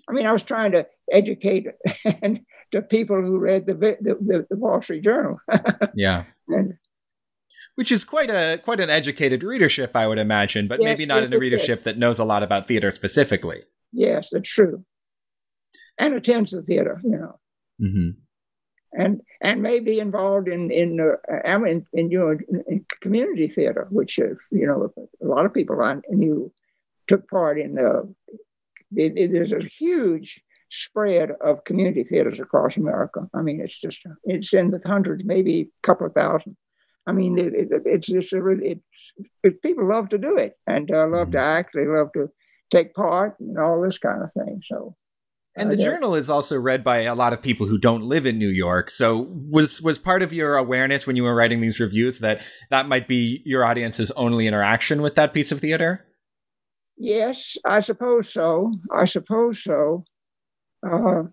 I 0.09 0.12
mean, 0.12 0.27
I 0.27 0.33
was 0.33 0.43
trying 0.43 0.73
to 0.73 0.87
educate 1.11 1.69
and 2.23 2.40
to 2.73 2.83
people 2.83 3.23
who 3.23 3.38
read 3.38 3.66
the 3.66 3.75
the, 3.75 4.47
the, 4.51 4.57
Wall 4.57 4.83
Street 4.83 5.05
Journal. 5.05 5.40
yeah. 5.95 6.25
And, 6.49 6.75
which 7.77 7.93
is 7.93 8.05
quite 8.05 8.31
a 8.31 8.61
quite 8.62 8.81
an 8.81 8.90
educated 8.90 9.43
readership, 9.43 9.97
I 9.97 10.07
would 10.07 10.19
imagine, 10.19 10.69
but 10.69 10.81
yes, 10.81 10.85
maybe 10.85 11.07
not 11.07 11.23
in 11.23 11.33
a 11.33 11.38
readership 11.38 11.85
that 11.85 11.97
knows 11.97 12.19
a 12.19 12.25
lot 12.25 12.43
about 12.43 12.66
theater 12.66 12.90
specifically. 12.90 13.62
Yes, 13.93 14.29
that's 14.31 14.51
true. 14.51 14.85
And 15.97 16.14
attends 16.14 16.51
the 16.51 16.62
theater, 16.62 17.01
you 17.03 17.11
know. 17.11 17.38
Mm-hmm. 17.81 18.11
And 18.93 19.21
and 19.40 19.62
may 19.62 19.79
be 19.79 20.01
involved 20.01 20.49
in 20.49 20.71
in 20.71 20.99
uh, 21.01 21.64
in, 21.64 21.87
in, 21.93 22.11
you 22.11 22.19
know, 22.19 22.37
in 22.69 22.85
community 23.01 23.49
theater, 23.49 23.87
which 23.90 24.19
is, 24.19 24.37
you 24.51 24.66
know 24.66 24.93
a 25.23 25.27
lot 25.27 25.47
of 25.47 25.55
people 25.55 25.81
I 25.81 25.99
knew 26.09 26.53
took 27.07 27.29
part 27.29 27.59
in 27.59 27.75
the. 27.75 28.12
It, 28.97 29.12
it, 29.16 29.33
there's 29.33 29.53
a 29.53 29.64
huge 29.79 30.43
spread 30.71 31.31
of 31.40 31.64
community 31.64 32.05
theaters 32.05 32.40
across 32.40 32.77
America. 32.77 33.29
I 33.35 33.43
mean, 33.43 33.61
it's 33.61 33.81
just 33.81 33.99
it's 34.25 34.53
in 34.53 34.71
the 34.71 34.81
hundreds, 34.85 35.23
maybe 35.25 35.61
a 35.61 35.87
couple 35.87 36.07
of 36.07 36.14
thousand. 36.14 36.57
I 37.07 37.12
mean, 37.12 37.38
it, 37.38 37.55
it, 37.55 37.83
it's 37.85 38.09
just 38.09 38.33
a, 38.33 38.40
it's 38.47 39.12
it, 39.43 39.62
people 39.62 39.88
love 39.88 40.11
to 40.11 40.19
do 40.19 40.37
it 40.37 40.57
and 40.66 40.90
uh, 40.90 41.07
love 41.07 41.29
mm-hmm. 41.29 41.33
to 41.33 41.38
act. 41.38 41.71
They 41.75 41.87
love 41.87 42.12
to 42.14 42.31
take 42.71 42.95
part 42.95 43.38
and 43.40 43.59
all 43.59 43.81
this 43.81 43.99
kind 43.99 44.23
of 44.23 44.33
thing. 44.33 44.62
So, 44.66 44.97
and 45.57 45.71
the 45.71 45.77
journal 45.77 46.15
is 46.15 46.31
also 46.31 46.59
read 46.59 46.85
by 46.85 46.99
a 46.99 47.15
lot 47.15 47.33
of 47.33 47.43
people 47.43 47.67
who 47.67 47.77
don't 47.77 48.03
live 48.03 48.25
in 48.25 48.39
New 48.39 48.49
York. 48.49 48.91
So, 48.91 49.27
was 49.51 49.83
was 49.83 49.99
part 49.99 50.23
of 50.23 50.33
your 50.33 50.57
awareness 50.57 51.07
when 51.07 51.17
you 51.17 51.25
were 51.25 51.35
writing 51.35 51.61
these 51.61 51.81
reviews 51.81 52.21
that 52.21 52.41
that 52.71 52.89
might 52.89 53.09
be 53.09 53.43
your 53.45 53.65
audience's 53.65 54.11
only 54.13 54.47
interaction 54.47 55.03
with 55.03 55.17
that 55.17 55.35
piece 55.35 55.51
of 55.51 55.61
theater? 55.61 56.07
Yes, 56.97 57.57
I 57.65 57.81
suppose 57.81 58.33
so. 58.33 58.75
I 58.95 59.07
suppose 59.07 59.63
so. 59.63 60.05
Uh, 60.87 61.25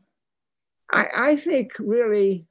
I, 0.92 1.08
I 1.16 1.36
think 1.36 1.74
really 1.78 2.48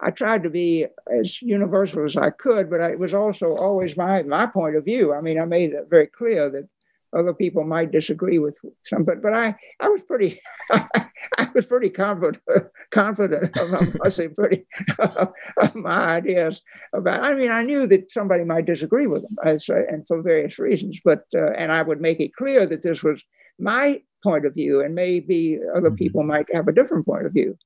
I 0.00 0.10
tried 0.10 0.44
to 0.44 0.50
be 0.50 0.86
as 1.10 1.42
universal 1.42 2.04
as 2.04 2.16
I 2.16 2.30
could, 2.30 2.70
but 2.70 2.80
I, 2.80 2.92
it 2.92 2.98
was 2.98 3.14
also 3.14 3.56
always 3.56 3.96
my 3.96 4.22
my 4.22 4.46
point 4.46 4.76
of 4.76 4.84
view. 4.84 5.12
I 5.12 5.20
mean, 5.20 5.40
I 5.40 5.44
made 5.44 5.72
it 5.72 5.88
very 5.90 6.06
clear 6.06 6.48
that 6.50 6.68
other 7.16 7.32
people 7.32 7.64
might 7.64 7.90
disagree 7.90 8.38
with 8.38 8.58
some, 8.84 9.04
but 9.04 9.22
but 9.22 9.32
I 9.34 9.54
I 9.80 9.88
was 9.88 10.02
pretty 10.02 10.40
I 10.70 11.48
was 11.54 11.66
pretty 11.66 11.90
confident 11.90 12.42
confident 12.90 13.56
of 13.56 13.96
I 14.04 14.08
say 14.08 14.28
pretty 14.28 14.66
of 14.98 15.74
my 15.74 16.16
ideas 16.16 16.62
about. 16.92 17.22
I 17.22 17.34
mean, 17.34 17.50
I 17.50 17.62
knew 17.62 17.86
that 17.86 18.10
somebody 18.10 18.44
might 18.44 18.66
disagree 18.66 19.06
with 19.06 19.22
them, 19.22 19.58
say, 19.58 19.84
and 19.88 20.06
for 20.06 20.22
various 20.22 20.58
reasons. 20.58 20.98
But 21.04 21.24
uh, 21.34 21.50
and 21.52 21.72
I 21.72 21.82
would 21.82 22.00
make 22.00 22.20
it 22.20 22.34
clear 22.34 22.66
that 22.66 22.82
this 22.82 23.02
was 23.02 23.22
my 23.58 24.02
point 24.22 24.46
of 24.46 24.54
view, 24.54 24.82
and 24.82 24.94
maybe 24.94 25.58
other 25.74 25.88
mm-hmm. 25.88 25.96
people 25.96 26.22
might 26.22 26.52
have 26.52 26.68
a 26.68 26.72
different 26.72 27.06
point 27.06 27.26
of 27.26 27.32
view. 27.32 27.56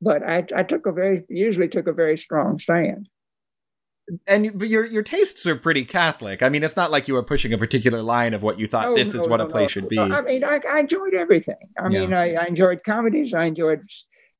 But 0.00 0.22
I, 0.22 0.44
I 0.54 0.62
took 0.62 0.86
a 0.86 0.92
very 0.92 1.24
usually 1.28 1.68
took 1.68 1.86
a 1.86 1.92
very 1.92 2.18
strong 2.18 2.58
stand 2.58 3.08
and 4.26 4.56
but 4.58 4.68
your 4.68 4.84
your 4.84 5.02
tastes 5.02 5.46
are 5.46 5.56
pretty 5.56 5.84
Catholic. 5.84 6.42
I 6.42 6.48
mean, 6.48 6.62
it's 6.62 6.76
not 6.76 6.90
like 6.90 7.08
you 7.08 7.14
were 7.14 7.22
pushing 7.22 7.52
a 7.52 7.58
particular 7.58 8.02
line 8.02 8.34
of 8.34 8.42
what 8.42 8.58
you 8.58 8.66
thought 8.66 8.88
oh, 8.88 8.94
this 8.94 9.14
no, 9.14 9.22
is 9.22 9.28
what 9.28 9.38
no, 9.38 9.46
a 9.46 9.48
play 9.48 9.62
no. 9.62 9.68
should 9.68 9.88
be. 9.88 9.98
I 9.98 10.20
mean, 10.22 10.44
I, 10.44 10.60
I 10.68 10.80
enjoyed 10.80 11.14
everything. 11.14 11.56
I 11.78 11.88
yeah. 11.88 12.00
mean, 12.00 12.12
I, 12.12 12.34
I, 12.34 12.46
enjoyed 12.46 12.80
comedies, 12.84 13.34
I 13.34 13.44
enjoyed 13.44 13.80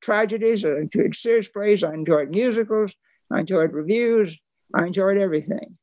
tragedies, 0.01 0.63
I 0.63 0.69
enjoyed 0.69 1.15
serious 1.15 1.49
plays, 1.49 1.83
I 1.83 1.93
enjoyed 1.93 2.29
musicals, 2.29 2.93
I 3.31 3.41
enjoyed 3.41 3.73
revues, 3.73 4.37
I 4.73 4.85
enjoyed 4.85 5.17
everything. 5.17 5.77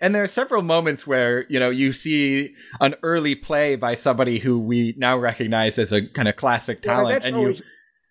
And 0.00 0.14
there 0.14 0.22
are 0.22 0.28
several 0.28 0.62
moments 0.62 1.04
where 1.04 1.44
you 1.48 1.58
know 1.58 1.70
you 1.70 1.92
see 1.92 2.54
an 2.80 2.94
early 3.02 3.34
play 3.34 3.74
by 3.74 3.94
somebody 3.94 4.38
who 4.38 4.60
we 4.60 4.94
now 4.96 5.18
recognize 5.18 5.76
as 5.76 5.92
a 5.92 6.06
kind 6.06 6.28
of 6.28 6.36
classic 6.36 6.82
talent, 6.82 7.22
yeah, 7.22 7.28
and 7.28 7.36
always, 7.36 7.58
you. 7.58 7.64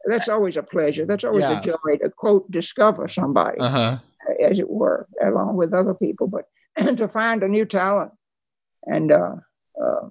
That's 0.07 0.27
always 0.27 0.57
a 0.57 0.63
pleasure. 0.63 1.05
That's 1.05 1.23
always 1.23 1.41
yeah. 1.41 1.59
a 1.59 1.63
joy 1.63 1.97
to 2.01 2.09
quote 2.09 2.49
discover 2.51 3.07
somebody. 3.07 3.59
Uh-huh 3.59 3.99
as 4.43 4.59
it 4.59 4.69
were, 4.69 5.07
along 5.23 5.55
with 5.55 5.73
other 5.73 5.93
people, 5.93 6.27
but 6.27 6.45
to 6.97 7.07
find 7.07 7.43
a 7.43 7.47
new 7.47 7.65
talent. 7.65 8.11
And 8.83 9.11
uh, 9.11 9.35
uh, 9.81 10.07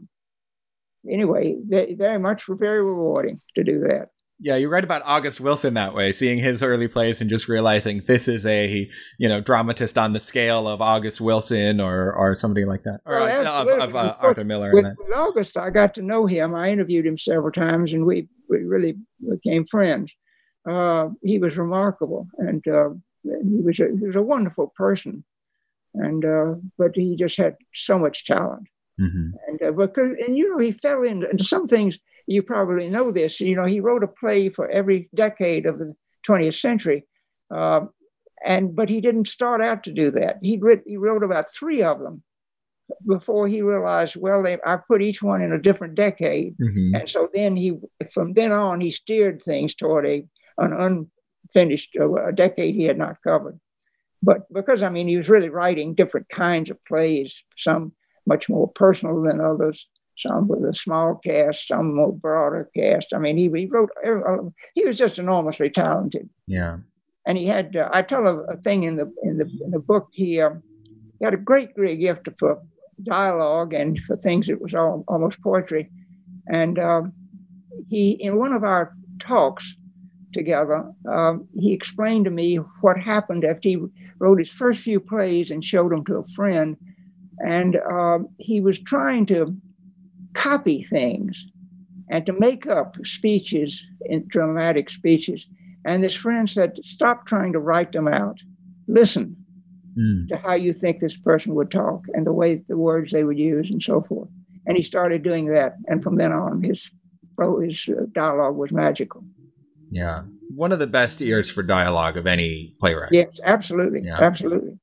anyway, 1.11 1.57
very 1.65 2.19
much 2.19 2.45
very 2.49 2.83
rewarding 2.83 3.41
to 3.55 3.65
do 3.65 3.81
that. 3.81 4.11
Yeah, 4.39 4.57
you 4.57 4.69
write 4.69 4.85
about 4.85 5.01
August 5.07 5.41
Wilson 5.41 5.75
that 5.75 5.95
way, 5.95 6.13
seeing 6.13 6.39
his 6.39 6.63
early 6.63 6.89
plays 6.89 7.23
and 7.23 7.31
just 7.31 7.49
realizing 7.49 8.03
this 8.07 8.29
is 8.29 8.45
a 8.45 8.89
you 9.19 9.29
know 9.31 9.41
dramatist 9.41 9.97
on 9.97 10.13
the 10.13 10.21
scale 10.21 10.69
of 10.69 10.83
August 10.83 11.23
Wilson 11.23 11.81
or 11.81 12.13
or 12.13 12.35
somebody 12.35 12.67
like 12.67 12.83
that, 12.83 13.01
or 13.07 13.15
well, 13.15 13.47
uh, 13.47 13.63
of, 13.63 13.81
of 13.81 13.97
uh, 13.97 14.17
Arthur 14.21 14.45
Miller. 14.45 14.75
With, 14.75 14.85
with, 14.99 15.17
August, 15.17 15.57
I 15.57 15.71
got 15.71 15.95
to 15.95 16.03
know 16.03 16.27
him. 16.27 16.55
I 16.55 16.71
interviewed 16.71 17.07
him 17.07 17.17
several 17.17 17.51
times, 17.51 17.95
and 17.95 18.05
we 18.05 18.29
we 18.51 18.59
really 18.59 18.97
became 19.27 19.65
friends. 19.65 20.13
Uh, 20.69 21.09
he 21.23 21.39
was 21.39 21.57
remarkable, 21.57 22.27
and 22.37 22.63
uh, 22.69 22.91
he 23.45 23.61
was 23.61 23.79
a, 23.81 23.89
he 23.99 24.07
was 24.07 24.17
a 24.17 24.23
wonderful 24.23 24.73
person, 24.77 25.25
and 25.95 26.25
uh, 26.25 26.55
but 26.79 26.93
he 26.95 27.17
just 27.17 27.37
had 27.37 27.57
so 27.75 27.99
much 27.99 28.25
talent. 28.25 28.69
Mm-hmm. 29.01 29.31
And 29.49 29.63
uh, 29.63 29.73
because 29.73 30.17
and 30.27 30.37
you 30.37 30.51
know 30.51 30.59
he 30.59 30.73
fell 30.73 31.03
into 31.03 31.45
some 31.45 31.67
things. 31.67 31.99
You 32.27 32.43
probably 32.43 32.89
know 32.89 33.13
this. 33.13 33.41
You 33.41 33.57
know 33.57 33.67
he 33.67 33.81
wrote 33.81 34.05
a 34.05 34.09
play 34.09 34.49
for 34.49 34.69
every 34.69 35.09
decade 35.15 35.67
of 35.67 35.79
the 35.79 35.95
20th 36.27 36.61
century, 36.61 37.05
uh, 37.55 37.83
and 38.45 38.75
but 38.75 38.89
he 38.89 39.01
didn't 39.01 39.29
start 39.29 39.61
out 39.61 39.85
to 39.85 39.93
do 39.93 40.11
that. 40.13 40.39
He 40.43 40.59
wrote 40.59 40.83
he 40.87 40.97
wrote 40.97 41.23
about 41.23 41.53
three 41.53 41.83
of 41.83 42.01
them 42.01 42.23
before 43.07 43.49
he 43.49 43.63
realized, 43.63 44.17
well, 44.17 44.43
they, 44.43 44.59
I 44.65 44.77
put 44.77 45.03
each 45.03 45.23
one 45.23 45.43
in 45.43 45.53
a 45.53 45.61
different 45.61 45.97
decade, 45.97 46.57
mm-hmm. 46.59 46.95
and 46.95 47.11
so 47.11 47.29
then 47.35 47.57
he, 47.57 47.79
from 48.13 48.33
then 48.33 48.53
on, 48.53 48.81
he 48.81 48.91
steered 48.91 49.43
things 49.43 49.75
toward 49.75 50.07
a 50.07 50.25
an 50.59 50.73
finished 51.57 51.97
a 51.97 52.33
decade 52.33 52.75
he 52.75 52.85
had 52.85 52.99
not 52.99 53.23
covered. 53.23 53.59
But 54.23 54.53
because, 54.53 54.83
I 54.83 54.91
mean, 54.91 55.09
he 55.09 55.17
was 55.17 55.31
really 55.31 55.49
writing 55.49 55.95
different 55.95 56.29
kinds 56.29 56.69
of 56.71 56.85
plays, 56.85 57.35
some 57.57 57.93
much 58.27 58.51
more 58.51 58.69
personal 58.69 59.23
than 59.23 59.41
others, 59.41 59.87
some 60.19 60.49
with 60.49 60.63
a 60.69 60.75
small 60.75 61.15
cast, 61.25 61.69
some 61.69 61.95
more 61.95 62.13
broader 62.13 62.69
cast. 62.77 63.15
I 63.15 63.19
mean, 63.19 63.39
he, 63.39 63.49
he 63.49 63.65
wrote, 63.65 63.89
uh, 64.07 64.51
he 64.75 64.85
was 64.85 64.99
just 64.99 65.19
enormously 65.19 65.71
talented. 65.71 66.29
Yeah. 66.47 66.77
And 67.27 67.39
he 67.39 67.47
had, 67.47 67.75
uh, 67.75 67.89
I 67.91 68.03
tell 68.03 68.29
a, 68.29 68.37
a, 68.53 68.57
thing 68.57 68.83
in 68.83 68.97
the, 68.97 69.11
in 69.23 69.39
the, 69.39 69.49
in 69.65 69.71
the 69.71 69.79
book, 69.79 70.09
he, 70.13 70.43
um, 70.43 70.63
he 71.19 71.25
had 71.25 71.35
a 71.35 71.39
great, 71.39 71.75
great 71.75 72.01
gift 72.01 72.29
for 72.39 72.61
dialogue 73.03 73.73
and 73.73 73.99
for 74.01 74.15
things 74.17 74.47
that 74.49 74.61
was 74.61 74.75
all, 74.75 75.05
almost 75.09 75.41
poetry. 75.41 75.91
And 76.49 76.79
um, 76.79 77.15
he, 77.89 78.11
in 78.11 78.37
one 78.37 78.53
of 78.53 78.63
our 78.63 78.95
talks, 79.19 79.75
together, 80.37 80.89
um, 81.11 81.49
he 81.59 81.73
explained 81.73 82.27
to 82.27 82.31
me 82.31 82.57
what 82.81 82.97
happened 82.97 83.45
after 83.45 83.69
he 83.69 83.79
wrote 84.19 84.39
his 84.39 84.51
first 84.51 84.81
few 84.81 85.01
plays 85.01 85.51
and 85.51 85.65
showed 85.65 85.91
them 85.91 86.05
to 86.05 86.17
a 86.17 86.25
friend. 86.25 86.77
And 87.45 87.77
uh, 87.77 88.19
he 88.39 88.61
was 88.61 88.79
trying 88.79 89.27
to 89.27 89.57
copy 90.35 90.83
things 90.83 91.47
and 92.09 92.25
to 92.27 92.33
make 92.33 92.67
up 92.67 92.95
speeches 93.05 93.85
in 94.07 94.29
dramatic 94.29 94.91
speeches. 94.91 95.47
And 95.85 96.05
this 96.05 96.15
friend 96.15 96.49
said, 96.49 96.79
Stop 96.83 97.27
trying 97.27 97.53
to 97.53 97.59
write 97.59 97.93
them 97.93 98.09
out. 98.09 98.39
Listen 98.87 99.37
mm. 99.99 100.29
to 100.29 100.37
how 100.37 100.55
you 100.55 100.73
think 100.73 101.01
this 101.01 101.17
person 101.17 101.55
would 101.55 101.71
talk 101.71 102.05
and 102.15 102.27
the 102.27 102.33
way 102.33 102.63
the 102.69 102.77
words 102.77 103.13
they 103.13 103.25
would 103.25 103.39
use 103.39 103.71
and 103.71 103.83
so 103.83 104.03
forth. 104.03 104.29
And 104.67 104.77
he 104.77 104.83
started 104.83 105.23
doing 105.23 105.47
that. 105.47 105.77
And 105.87 106.03
from 106.03 106.17
then 106.17 106.33
on, 106.33 106.63
his, 106.63 106.91
his 107.63 107.89
uh, 107.89 108.07
dialogue 108.13 108.57
was 108.57 108.73
magical. 108.73 109.25
Yeah. 109.97 110.23
One 110.55 110.73
of 110.73 110.79
the 110.79 110.87
best 110.87 111.23
ears 111.23 111.51
for 111.51 111.63
dialogue 111.63 112.17
of 112.17 112.27
any 112.27 112.75
playwright. 112.79 113.13
Yes, 113.13 113.41
absolutely. 113.43 114.03
Yeah. 114.05 114.19
Absolutely. 114.21 114.79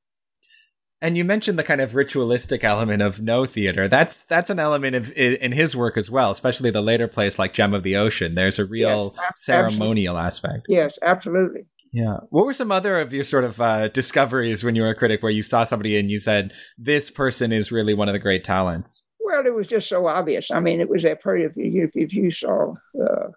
And 1.02 1.18
you 1.18 1.26
mentioned 1.26 1.60
the 1.60 1.64
kind 1.64 1.82
of 1.82 1.96
ritualistic 1.96 2.64
element 2.64 3.02
of 3.02 3.22
Noh 3.22 3.46
theater. 3.46 3.90
That's 3.90 4.24
that's 4.24 4.50
an 4.50 4.58
element 4.58 4.96
of 4.96 5.12
in 5.12 5.52
his 5.52 5.76
work 5.76 5.98
as 5.98 6.10
well, 6.10 6.32
especially 6.32 6.72
the 6.72 6.82
later 6.82 7.10
plays 7.10 7.38
like 7.38 7.54
Gem 7.54 7.74
of 7.74 7.84
the 7.84 7.98
Ocean. 7.98 8.36
There's 8.36 8.58
a 8.58 8.66
real 8.66 9.14
yes, 9.18 9.32
ceremonial 9.36 10.18
absolutely. 10.18 10.28
aspect. 10.28 10.66
Yes, 10.70 10.98
absolutely. 11.02 11.66
Yeah. 11.92 12.18
What 12.30 12.46
were 12.46 12.54
some 12.54 12.72
other 12.72 13.02
of 13.02 13.14
your 13.14 13.26
sort 13.26 13.44
of 13.44 13.60
uh, 13.60 13.90
discoveries 13.90 14.64
when 14.64 14.76
you 14.76 14.82
were 14.82 14.90
a 14.90 14.96
critic, 14.96 15.22
where 15.22 15.32
you 15.32 15.44
saw 15.44 15.66
somebody 15.66 15.98
and 15.98 16.10
you 16.10 16.22
said, 16.22 16.54
"This 16.78 17.12
person 17.12 17.52
is 17.52 17.72
really 17.72 17.94
one 17.94 18.08
of 18.08 18.14
the 18.14 18.20
great 18.20 18.46
talents"? 18.46 19.04
Well, 19.20 19.46
it 19.46 19.54
was 19.54 19.68
just 19.68 19.90
so 19.90 20.08
obvious. 20.08 20.52
I 20.52 20.62
mean, 20.62 20.80
it 20.80 20.90
was 20.90 21.04
that 21.04 21.22
part. 21.22 21.42
If 21.42 21.58
you 21.58 21.92
if 21.94 22.14
you 22.14 22.32
saw 22.32 22.76
uh, 22.98 23.28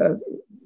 uh, 0.00 0.14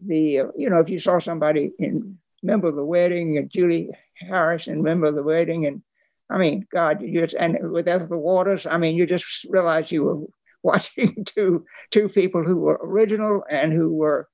the 0.06 0.40
uh, 0.40 0.46
you 0.56 0.70
know 0.70 0.80
if 0.80 0.88
you 0.88 0.98
saw 0.98 1.18
somebody 1.18 1.72
in 1.78 2.18
Member 2.42 2.68
of 2.68 2.76
the 2.76 2.84
Wedding 2.84 3.38
and 3.38 3.50
Julie 3.50 3.90
Harris 4.14 4.68
in 4.68 4.82
Member 4.82 5.06
of 5.06 5.14
the 5.14 5.22
Wedding 5.22 5.66
and 5.66 5.82
I 6.28 6.38
mean, 6.38 6.66
God, 6.72 7.02
you 7.02 7.20
just 7.20 7.36
and 7.38 7.70
with 7.70 7.88
Ethel 7.88 8.18
Waters, 8.18 8.66
I 8.66 8.78
mean, 8.78 8.96
you 8.96 9.06
just 9.06 9.44
realized 9.44 9.92
you 9.92 10.04
were 10.04 10.26
watching 10.62 11.24
two 11.24 11.64
two 11.90 12.08
people 12.08 12.42
who 12.42 12.56
were 12.56 12.80
original 12.82 13.44
and 13.48 13.72
who 13.72 13.94
were 13.94 14.28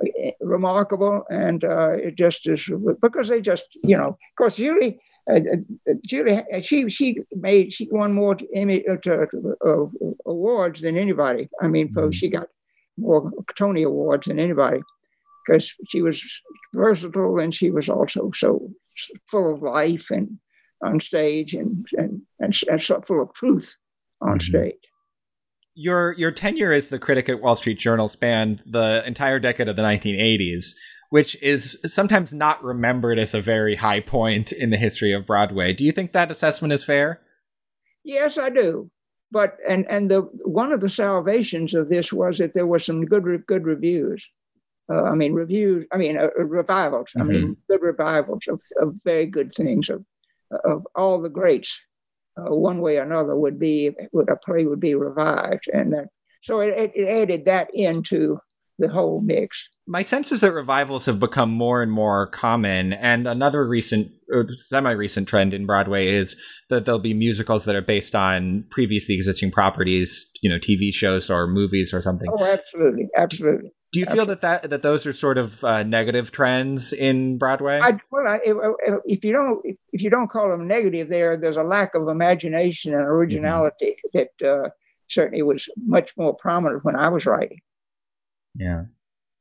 uh, 0.00 0.30
remarkable, 0.40 1.24
and 1.30 1.64
uh, 1.64 1.90
it 1.92 2.16
just 2.16 2.46
is 2.46 2.68
because 3.00 3.28
they 3.28 3.40
just, 3.40 3.64
you 3.82 3.96
know, 3.96 4.08
of 4.08 4.36
course, 4.36 4.56
Julie. 4.56 5.00
Uh, 5.30 5.34
uh 5.34 5.92
Julie, 6.04 6.42
uh, 6.52 6.60
she 6.60 6.88
she 6.88 7.18
made 7.30 7.72
she 7.72 7.88
won 7.90 8.12
more 8.12 8.36
Emmy 8.54 8.84
uh, 8.88 8.96
awards 10.26 10.80
than 10.80 10.98
anybody. 10.98 11.48
I 11.60 11.68
mean, 11.68 11.94
mm-hmm. 11.94 12.10
she 12.10 12.28
got 12.28 12.48
more 12.96 13.30
Tony 13.56 13.84
awards 13.84 14.26
than 14.26 14.40
anybody 14.40 14.82
because 15.46 15.74
she 15.88 16.02
was 16.02 16.22
versatile 16.74 17.38
and 17.38 17.54
she 17.54 17.70
was 17.70 17.88
also 17.88 18.30
so 18.34 18.70
full 19.26 19.52
of 19.52 19.62
life 19.62 20.10
and 20.10 20.38
on 20.82 21.00
stage 21.00 21.54
and 21.54 21.86
and 21.96 22.22
and, 22.40 22.54
and 22.70 22.82
so 22.82 23.00
full 23.00 23.22
of 23.22 23.32
truth 23.34 23.76
on 24.20 24.38
mm-hmm. 24.38 24.46
stage. 24.46 24.74
Your 25.74 26.12
your 26.12 26.32
tenure 26.32 26.72
as 26.72 26.88
the 26.88 26.98
critic 26.98 27.28
at 27.28 27.40
Wall 27.40 27.56
Street 27.56 27.78
Journal 27.78 28.08
spanned 28.08 28.62
the 28.66 29.02
entire 29.06 29.38
decade 29.38 29.68
of 29.68 29.76
the 29.76 29.82
1980s, 29.82 30.74
which 31.10 31.40
is 31.42 31.78
sometimes 31.86 32.32
not 32.32 32.62
remembered 32.62 33.18
as 33.18 33.32
a 33.32 33.40
very 33.40 33.76
high 33.76 34.00
point 34.00 34.52
in 34.52 34.70
the 34.70 34.76
history 34.76 35.12
of 35.12 35.26
Broadway. 35.26 35.72
Do 35.72 35.84
you 35.84 35.92
think 35.92 36.12
that 36.12 36.30
assessment 36.30 36.72
is 36.72 36.84
fair? 36.84 37.22
Yes, 38.04 38.36
I 38.36 38.50
do. 38.50 38.90
But 39.30 39.56
and 39.66 39.86
and 39.88 40.10
the 40.10 40.20
one 40.44 40.72
of 40.72 40.82
the 40.82 40.90
salvations 40.90 41.72
of 41.72 41.88
this 41.88 42.12
was 42.12 42.36
that 42.38 42.52
there 42.52 42.66
were 42.66 42.78
some 42.78 43.06
good 43.06 43.24
good 43.46 43.64
reviews. 43.64 44.28
Uh, 44.90 45.02
I 45.02 45.14
mean, 45.14 45.32
reviews. 45.32 45.86
I 45.92 45.96
mean, 45.96 46.16
uh, 46.16 46.28
revivals. 46.36 47.10
Mm-hmm. 47.16 47.20
I 47.20 47.24
mean, 47.24 47.42
mm-hmm. 47.42 47.52
good 47.68 47.82
revivals 47.82 48.44
of, 48.48 48.60
of 48.80 49.00
very 49.04 49.26
good 49.26 49.52
things 49.54 49.88
of 49.88 50.04
of 50.64 50.86
all 50.94 51.20
the 51.20 51.30
greats, 51.30 51.80
uh, 52.36 52.54
one 52.54 52.80
way 52.80 52.98
or 52.98 53.02
another, 53.02 53.36
would 53.36 53.58
be 53.58 53.90
would 54.12 54.30
a 54.30 54.36
play 54.36 54.64
would 54.64 54.80
be 54.80 54.94
revived, 54.94 55.64
and 55.72 55.92
that, 55.92 56.08
so 56.42 56.60
it, 56.60 56.92
it 56.94 57.08
added 57.08 57.46
that 57.46 57.68
into 57.72 58.38
the 58.78 58.88
whole 58.88 59.20
mix. 59.20 59.68
My 59.86 60.02
sense 60.02 60.32
is 60.32 60.40
that 60.40 60.52
revivals 60.52 61.06
have 61.06 61.20
become 61.20 61.50
more 61.50 61.82
and 61.82 61.92
more 61.92 62.26
common, 62.28 62.92
and 62.92 63.26
another 63.26 63.66
recent, 63.66 64.12
semi-recent 64.50 65.28
trend 65.28 65.54
in 65.54 65.66
Broadway 65.66 66.08
is 66.08 66.36
that 66.68 66.84
there'll 66.84 66.98
be 66.98 67.14
musicals 67.14 67.64
that 67.64 67.76
are 67.76 67.82
based 67.82 68.14
on 68.14 68.64
previously 68.70 69.14
existing 69.14 69.52
properties, 69.52 70.26
you 70.42 70.50
know, 70.50 70.58
TV 70.58 70.92
shows 70.92 71.30
or 71.30 71.46
movies 71.46 71.92
or 71.94 72.00
something. 72.00 72.28
Oh, 72.36 72.44
absolutely, 72.44 73.08
absolutely. 73.16 73.70
Do 73.92 74.00
you 74.00 74.06
feel 74.06 74.24
that, 74.24 74.40
that 74.40 74.70
that 74.70 74.80
those 74.80 75.04
are 75.06 75.12
sort 75.12 75.36
of 75.36 75.62
uh, 75.62 75.82
negative 75.82 76.32
trends 76.32 76.94
in 76.94 77.36
Broadway? 77.36 77.78
I, 77.78 77.98
well, 78.10 78.26
I, 78.26 78.40
if 79.04 79.22
you 79.22 79.32
don't 79.32 79.60
if 79.92 80.00
you 80.00 80.08
don't 80.08 80.28
call 80.28 80.48
them 80.48 80.66
negative, 80.66 81.10
there 81.10 81.36
there's 81.36 81.58
a 81.58 81.62
lack 81.62 81.94
of 81.94 82.08
imagination 82.08 82.94
and 82.94 83.02
originality 83.02 83.96
mm-hmm. 84.14 84.18
that 84.40 84.48
uh, 84.48 84.68
certainly 85.08 85.42
was 85.42 85.68
much 85.76 86.16
more 86.16 86.34
prominent 86.34 86.86
when 86.86 86.96
I 86.96 87.10
was 87.10 87.26
writing. 87.26 87.58
Yeah, 88.54 88.84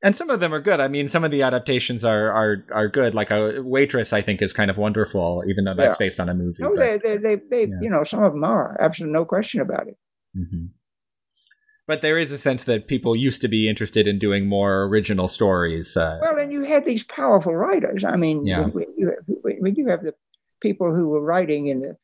and 0.04 0.18
some 0.18 0.30
of 0.30 0.42
them 0.42 0.54
are 0.54 0.60
good. 0.60 0.82
I 0.82 0.90
mean, 0.90 1.08
some 1.08 1.24
of 1.24 1.32
the 1.32 1.44
adaptations 1.44 2.04
are 2.04 2.30
are 2.30 2.66
are 2.74 2.90
good. 2.90 3.16
Like 3.16 3.32
a 3.32 3.62
waitress, 3.62 4.12
I 4.12 4.22
think, 4.22 4.42
is 4.42 4.52
kind 4.52 4.70
of 4.70 4.78
wonderful, 4.78 5.46
even 5.48 5.64
though 5.64 5.76
that's 5.76 5.98
yeah. 5.98 6.08
based 6.08 6.20
on 6.20 6.28
a 6.28 6.34
movie. 6.34 6.62
No, 6.62 6.76
but, 6.76 6.80
they 6.80 6.98
they 6.98 7.18
they, 7.18 7.36
they 7.50 7.62
yeah. 7.68 7.80
you 7.82 7.90
know 7.90 8.04
some 8.04 8.22
of 8.22 8.34
them 8.34 8.44
are 8.44 8.76
absolutely 8.82 9.14
no 9.14 9.24
question 9.24 9.62
about 9.62 9.88
it. 9.88 9.98
Mm-hmm 10.38 10.66
but 11.92 12.00
there 12.00 12.18
is 12.18 12.32
a 12.32 12.38
sense 12.38 12.64
that 12.64 12.88
people 12.88 13.18
used 13.18 13.42
to 13.42 13.50
be 13.50 13.68
interested 13.68 14.08
in 14.08 14.18
doing 14.18 14.48
more 14.48 14.84
original 14.84 15.28
stories. 15.28 15.98
Uh, 15.98 16.20
well, 16.22 16.38
and 16.38 16.50
you 16.50 16.64
had 16.64 16.86
these 16.86 17.04
powerful 17.04 17.54
writers. 17.54 18.06
I 18.06 18.16
mean, 18.16 18.46
yeah. 18.46 18.68
when, 18.68 18.86
you 18.96 19.08
have, 19.08 19.26
when 19.60 19.76
you 19.76 19.90
have 19.90 20.02
the 20.02 20.16
people 20.62 20.96
who 20.96 21.10
were 21.10 21.20
writing 21.20 21.68
in 21.68 21.82
the 21.82 21.98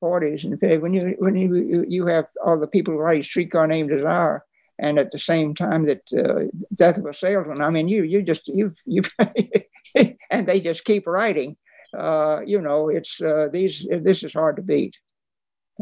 40s 0.00 0.44
and 0.44 0.60
50s, 0.60 0.80
when 0.80 0.94
you 0.94 1.16
when 1.18 1.34
you 1.34 1.84
you 1.88 2.06
have 2.06 2.26
all 2.44 2.60
the 2.60 2.68
people 2.68 2.94
who 2.94 3.00
write 3.00 3.24
Streetcar 3.24 3.66
Named 3.66 3.90
Desire, 3.90 4.44
and 4.78 5.00
at 5.00 5.10
the 5.10 5.18
same 5.18 5.52
time 5.52 5.84
that 5.86 6.02
uh, 6.16 6.44
Death 6.72 6.98
of 6.98 7.06
a 7.06 7.12
Salesman, 7.12 7.60
I 7.60 7.70
mean, 7.70 7.88
you 7.88 8.04
you 8.04 8.22
just 8.22 8.46
you 8.46 8.72
you 8.86 9.02
and 10.30 10.46
they 10.46 10.60
just 10.60 10.84
keep 10.84 11.08
writing. 11.08 11.56
Uh, 11.92 12.38
you 12.46 12.60
know, 12.60 12.88
it's 12.88 13.20
uh, 13.20 13.48
these 13.52 13.84
this 13.90 14.22
is 14.22 14.32
hard 14.32 14.54
to 14.54 14.62
beat. 14.62 14.94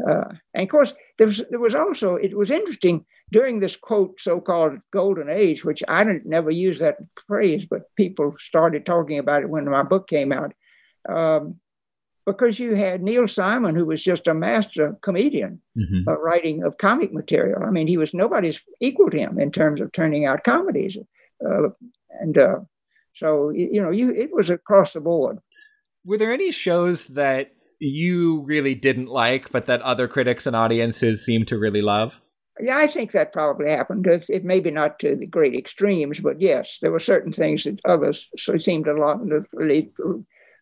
Uh, 0.09 0.29
and 0.55 0.63
of 0.63 0.69
course, 0.69 0.95
there 1.19 1.27
was, 1.27 1.43
there 1.51 1.59
was 1.59 1.75
also, 1.75 2.15
it 2.15 2.35
was 2.35 2.49
interesting 2.49 3.05
during 3.31 3.59
this 3.59 3.75
quote, 3.75 4.19
so 4.19 4.39
called 4.39 4.79
golden 4.91 5.29
age, 5.29 5.65
which 5.65 5.81
I 5.87 6.03
didn't 6.03 6.25
never 6.25 6.51
use 6.51 6.79
that 6.79 6.97
phrase, 7.27 7.65
but 7.69 7.95
people 7.95 8.35
started 8.39 8.85
talking 8.85 9.17
about 9.17 9.41
it 9.41 9.49
when 9.49 9.65
my 9.65 9.83
book 9.83 10.07
came 10.07 10.31
out. 10.31 10.53
Um, 11.09 11.59
because 12.25 12.59
you 12.59 12.75
had 12.75 13.01
Neil 13.01 13.27
Simon, 13.27 13.75
who 13.75 13.85
was 13.85 14.01
just 14.01 14.27
a 14.27 14.33
master 14.33 14.95
comedian, 15.01 15.61
mm-hmm. 15.77 16.07
uh, 16.07 16.17
writing 16.19 16.63
of 16.63 16.77
comic 16.77 17.13
material. 17.13 17.63
I 17.63 17.69
mean, 17.69 17.87
he 17.87 17.97
was 17.97 18.13
nobody's 18.13 18.61
equal 18.79 19.09
to 19.09 19.17
him 19.17 19.39
in 19.39 19.51
terms 19.51 19.81
of 19.81 19.91
turning 19.91 20.25
out 20.25 20.43
comedies, 20.43 20.97
uh, 21.45 21.69
and 22.21 22.37
uh, 22.37 22.59
so 23.13 23.49
you 23.49 23.81
know, 23.81 23.91
you 23.91 24.11
it 24.11 24.33
was 24.33 24.49
across 24.49 24.93
the 24.93 25.01
board. 25.01 25.39
Were 26.05 26.17
there 26.17 26.33
any 26.33 26.51
shows 26.51 27.07
that 27.09 27.51
you 27.79 28.41
really 28.43 28.75
didn't 28.75 29.07
like, 29.07 29.51
but 29.51 29.65
that 29.65 29.81
other 29.81 30.07
critics 30.07 30.45
and 30.45 30.55
audiences 30.55 31.25
seem 31.25 31.45
to 31.45 31.59
really 31.59 31.81
love? 31.81 32.21
Yeah, 32.59 32.77
I 32.77 32.87
think 32.87 33.11
that 33.11 33.33
probably 33.33 33.69
happened. 33.69 34.05
If, 34.05 34.29
if 34.29 34.43
maybe 34.43 34.69
not 34.69 34.99
to 34.99 35.15
the 35.15 35.25
great 35.25 35.55
extremes, 35.55 36.19
but 36.19 36.39
yes, 36.39 36.77
there 36.81 36.91
were 36.91 36.99
certain 36.99 37.31
things 37.31 37.63
that 37.63 37.79
others 37.85 38.27
so 38.37 38.57
seemed 38.57 38.87
a 38.87 38.93
lot 38.93 39.27
to 39.27 39.43
really 39.53 39.91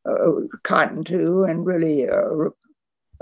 uh, 0.09 0.31
cotton 0.63 1.03
to 1.05 1.43
and 1.43 1.65
really 1.65 2.07
uh, 2.07 2.49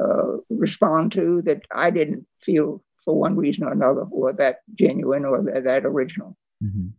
uh, 0.02 0.38
respond 0.50 1.12
to 1.14 1.42
that 1.46 1.64
I 1.72 1.90
didn't 1.90 2.26
feel 2.42 2.84
for 3.04 3.18
one 3.18 3.36
reason 3.36 3.64
or 3.64 3.72
another 3.72 4.04
or 4.12 4.34
that 4.34 4.60
genuine 4.76 5.26
or 5.26 5.42
that, 5.44 5.64
that 5.64 5.86
original. 5.86 6.38
Mm-hmm. 6.64 6.90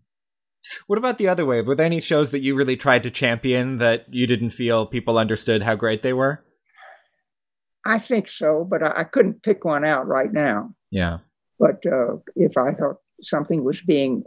What 0.87 0.99
about 0.99 1.19
the 1.19 1.29
other 1.29 1.47
way? 1.47 1.63
Were 1.63 1.75
there 1.75 1.87
any 1.87 2.01
shows 2.01 2.31
that 2.33 2.41
you 2.41 2.55
really 2.55 2.77
tried 2.77 3.03
to 3.05 3.11
champion 3.11 3.79
that 3.79 4.13
you 4.13 4.27
didn't 4.27 4.51
feel 4.51 4.87
people 4.87 5.19
understood 5.19 5.63
how 5.63 5.75
great 5.75 6.03
they 6.03 6.13
were? 6.13 6.45
I 7.85 7.99
think 7.99 8.29
so, 8.29 8.67
but 8.69 8.83
I, 8.83 8.93
I 8.97 9.05
couldn't 9.05 9.43
pick 9.43 9.65
one 9.65 9.85
out 9.85 10.07
right 10.07 10.33
now. 10.33 10.75
Yeah. 10.91 11.19
But 11.61 11.85
uh, 11.87 12.17
if 12.35 12.57
I 12.57 12.73
thought 12.73 12.97
something 13.23 13.63
was 13.63 13.83
being, 13.83 14.25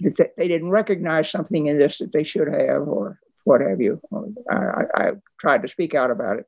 that 0.00 0.30
they 0.38 0.48
didn't 0.48 0.70
recognize 0.70 1.28
something 1.28 1.66
in 1.66 1.78
this 1.78 1.98
that 1.98 2.12
they 2.12 2.24
should 2.24 2.48
have, 2.48 2.86
or 2.86 3.18
what 3.44 3.62
have 3.62 3.80
you, 3.80 4.00
I, 4.48 4.54
I, 4.54 4.82
I 4.94 5.10
tried 5.40 5.62
to 5.62 5.68
speak 5.68 5.94
out 5.94 6.12
about 6.12 6.38
it. 6.38 6.46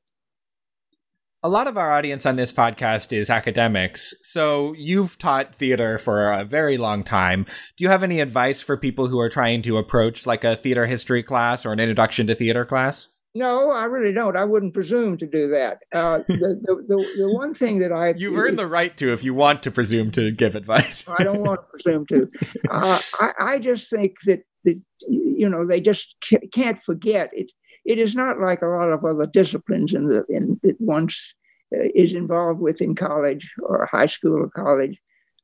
A 1.42 1.48
lot 1.48 1.66
of 1.66 1.77
our 1.77 1.92
audience 1.92 2.24
on 2.24 2.37
this 2.37 2.53
podcast 2.53 3.12
is 3.12 3.29
academics. 3.29 4.14
So 4.22 4.72
you've 4.79 5.18
taught 5.18 5.55
theater 5.55 5.98
for 5.98 6.33
a 6.33 6.42
very 6.42 6.79
long 6.79 7.03
time. 7.03 7.44
Do 7.77 7.85
you 7.85 7.90
have 7.90 8.03
any 8.03 8.20
advice 8.20 8.62
for 8.62 8.79
people 8.79 9.09
who 9.09 9.18
are 9.20 9.29
trying 9.29 9.61
to 9.62 9.77
approach 9.77 10.27
like 10.27 10.42
a 10.42 10.57
theater 10.57 10.87
history 10.87 11.22
class 11.22 11.66
or 11.66 11.72
an 11.72 11.81
introduction 11.81 12.27
to 12.29 12.35
theater 12.35 12.64
class? 12.64 13.09
No, 13.37 13.73
I 13.73 13.87
really 13.87 14.12
don't. 14.12 14.37
I 14.37 14.44
wouldn't 14.44 14.75
presume 14.75 15.16
to 15.18 15.27
do 15.27 15.49
that. 15.49 15.79
Uh, 15.92 16.18
the, 16.29 16.61
the, 16.62 16.85
the, 16.87 17.07
the, 17.18 17.33
one 17.33 17.53
thing 17.53 17.81
that 17.81 17.90
I 17.90 18.14
you've 18.16 18.38
earned 18.38 18.61
the 18.61 18.68
right 18.68 18.97
to 18.99 19.12
if 19.12 19.25
you 19.25 19.35
want 19.35 19.64
to 19.64 19.73
presume 19.73 20.12
to 20.12 20.31
give 20.31 20.55
advice. 20.55 21.05
I 21.09 21.25
don't 21.25 21.40
want 21.40 21.61
to 21.61 21.66
presume 21.66 22.07
to. 22.07 22.29
Uh, 22.70 22.99
I, 23.20 23.33
I 23.38 23.59
just 23.59 23.90
think 23.90 24.16
that 24.25 24.42
that 24.64 24.81
you 25.09 25.49
know 25.49 25.66
they 25.66 25.81
just 25.81 26.14
can't 26.53 26.81
forget 26.81 27.31
it. 27.33 27.51
It 27.85 27.99
is 27.99 28.14
not 28.14 28.40
like 28.40 28.62
a 28.62 28.66
lot 28.66 28.90
of 28.90 29.05
other 29.05 29.27
disciplines 29.27 29.92
in 29.92 30.09
the 30.09 30.25
in 30.29 30.59
that 30.62 30.81
once 30.81 31.35
uh, 31.75 31.88
is 31.94 32.12
involved 32.12 32.61
with 32.61 32.81
in 32.81 32.94
college 32.94 33.53
or 33.62 33.88
high 33.90 34.07
school 34.07 34.42
or 34.44 34.49
college. 34.51 34.99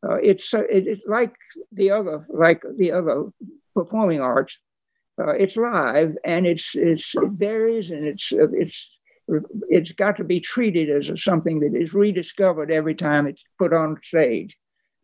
uh, 0.09 0.15
it's 0.23 0.55
uh, 0.55 0.63
it, 0.71 0.87
it's 0.87 1.07
like 1.07 1.35
the 1.73 1.91
other 1.91 2.27
like 2.29 2.63
the 2.79 2.93
other 2.93 3.25
performing 3.75 4.21
arts. 4.21 4.59
Uh, 5.21 5.33
it's 5.33 5.57
live 5.57 6.17
and 6.25 6.47
it's 6.47 6.75
it's 6.75 7.15
it 7.15 7.31
varies 7.33 7.91
and 7.91 8.07
it's 8.07 8.33
it's 8.33 8.91
it's 9.69 9.93
got 9.93 10.17
to 10.17 10.25
be 10.25 10.41
treated 10.41 10.89
as 10.91 11.23
something 11.23 11.61
that 11.61 11.75
is 11.75 11.95
rediscovered 11.95 12.71
every 12.71 12.95
time 12.95 13.27
it's 13.27 13.45
put 13.59 13.73
on 13.73 14.01
stage. 14.03 14.57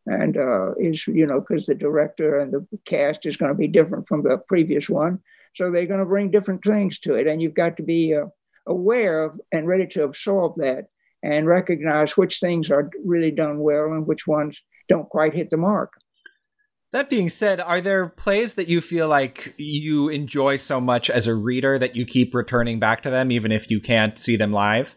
And 0.07 0.37
uh, 0.37 0.75
is 0.79 1.07
you 1.09 1.27
know 1.27 1.41
because 1.41 1.67
the 1.67 1.75
director 1.75 2.39
and 2.39 2.53
the 2.53 2.67
cast 2.85 3.27
is 3.27 3.37
going 3.37 3.51
to 3.51 3.59
be 3.59 3.67
different 3.69 4.07
from 4.07 4.23
the 4.23 4.39
previous 4.49 4.89
one. 4.89 5.19
So 5.55 5.71
they're 5.71 5.87
going 5.87 6.01
to 6.01 6.07
bring 6.07 6.31
different 6.31 6.63
things 6.63 6.99
to 7.01 7.15
it 7.15 7.27
and 7.27 7.43
you've 7.43 7.55
got 7.55 7.77
to 7.79 7.83
be 7.83 8.15
uh, 8.15 8.27
aware 8.67 9.25
of 9.25 9.41
and 9.53 9.67
ready 9.67 9.87
to 9.89 10.05
absorb 10.05 10.55
that 10.59 10.87
and 11.23 11.47
recognize 11.47 12.17
which 12.17 12.39
things 12.39 12.71
are 12.71 12.91
really 13.05 13.33
done 13.33 13.59
well 13.59 13.87
and 13.87 14.07
which 14.07 14.27
ones 14.27 14.61
don't 14.89 15.09
quite 15.09 15.35
hit 15.35 15.51
the 15.51 15.57
mark 15.57 15.93
that 16.97 17.11
being 17.11 17.29
said, 17.29 17.61
are 17.61 17.83
there 17.83 18.09
plays 18.09 18.55
that 18.55 18.69
you 18.69 18.81
feel 18.81 19.07
like 19.07 19.55
you 19.59 20.09
enjoy 20.09 20.57
so 20.57 20.81
much 20.81 21.11
as 21.11 21.27
a 21.27 21.35
reader 21.35 21.79
that 21.79 21.95
you 21.95 22.07
keep 22.07 22.35
returning 22.35 22.81
back 22.81 23.03
to 23.03 23.11
them, 23.11 23.31
even 23.31 23.53
if 23.53 23.71
you 23.71 23.81
can't 23.81 24.19
see 24.19 24.35
them 24.35 24.51
live? 24.51 24.97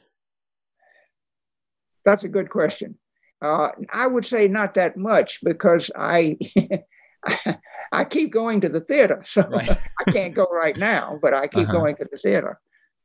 That's 2.06 2.24
a 2.24 2.30
good 2.30 2.50
question. 2.50 2.98
Uh, 3.44 3.70
I 3.92 4.08
would 4.08 4.26
say 4.26 4.48
not 4.48 4.76
that 4.76 4.96
much 4.96 5.40
because 5.44 5.92
I 5.94 6.38
I 7.92 8.06
keep 8.06 8.32
going 8.32 8.62
to 8.62 8.70
the 8.70 8.80
theater, 8.80 9.22
so 9.28 9.42
right. 9.50 9.70
I 10.08 10.12
can't 10.12 10.34
go 10.34 10.48
right 10.52 10.78
now, 10.78 11.20
but 11.22 11.34
I 11.34 11.48
keep 11.48 11.68
uh-huh. 11.68 11.78
going 11.78 11.96
to 11.98 12.08
the 12.10 12.18
theater, 12.18 12.60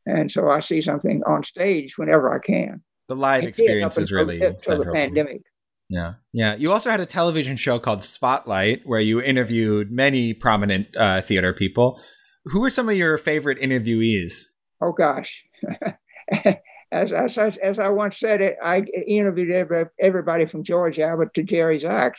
and 0.06 0.30
so 0.30 0.48
I 0.48 0.60
see 0.60 0.80
something 0.80 1.20
on 1.26 1.42
stage 1.42 1.98
whenever 1.98 2.32
I 2.32 2.38
can. 2.38 2.82
The 3.08 3.16
live 3.16 3.42
experience 3.42 3.98
is 3.98 4.12
really 4.12 4.40
until 4.40 4.84
the 4.84 4.92
pandemic. 4.92 5.42
Yeah. 5.88 6.14
Yeah. 6.32 6.54
You 6.56 6.72
also 6.72 6.90
had 6.90 7.00
a 7.00 7.06
television 7.06 7.56
show 7.56 7.78
called 7.78 8.02
Spotlight 8.02 8.80
where 8.84 9.00
you 9.00 9.20
interviewed 9.20 9.90
many 9.90 10.32
prominent 10.32 10.88
uh, 10.96 11.22
theater 11.22 11.52
people. 11.52 12.00
Who 12.46 12.60
were 12.60 12.70
some 12.70 12.88
of 12.88 12.96
your 12.96 13.16
favorite 13.18 13.60
interviewees? 13.60 14.44
Oh, 14.82 14.92
gosh. 14.92 15.44
as, 16.92 17.12
as, 17.12 17.38
as 17.38 17.78
I 17.78 17.88
once 17.88 18.18
said, 18.18 18.40
it, 18.40 18.56
I 18.62 18.84
interviewed 19.06 19.50
every, 19.50 19.84
everybody 20.00 20.46
from 20.46 20.64
George 20.64 20.98
Abbott 20.98 21.34
to 21.34 21.42
Jerry 21.42 21.78
Zaks, 21.78 22.18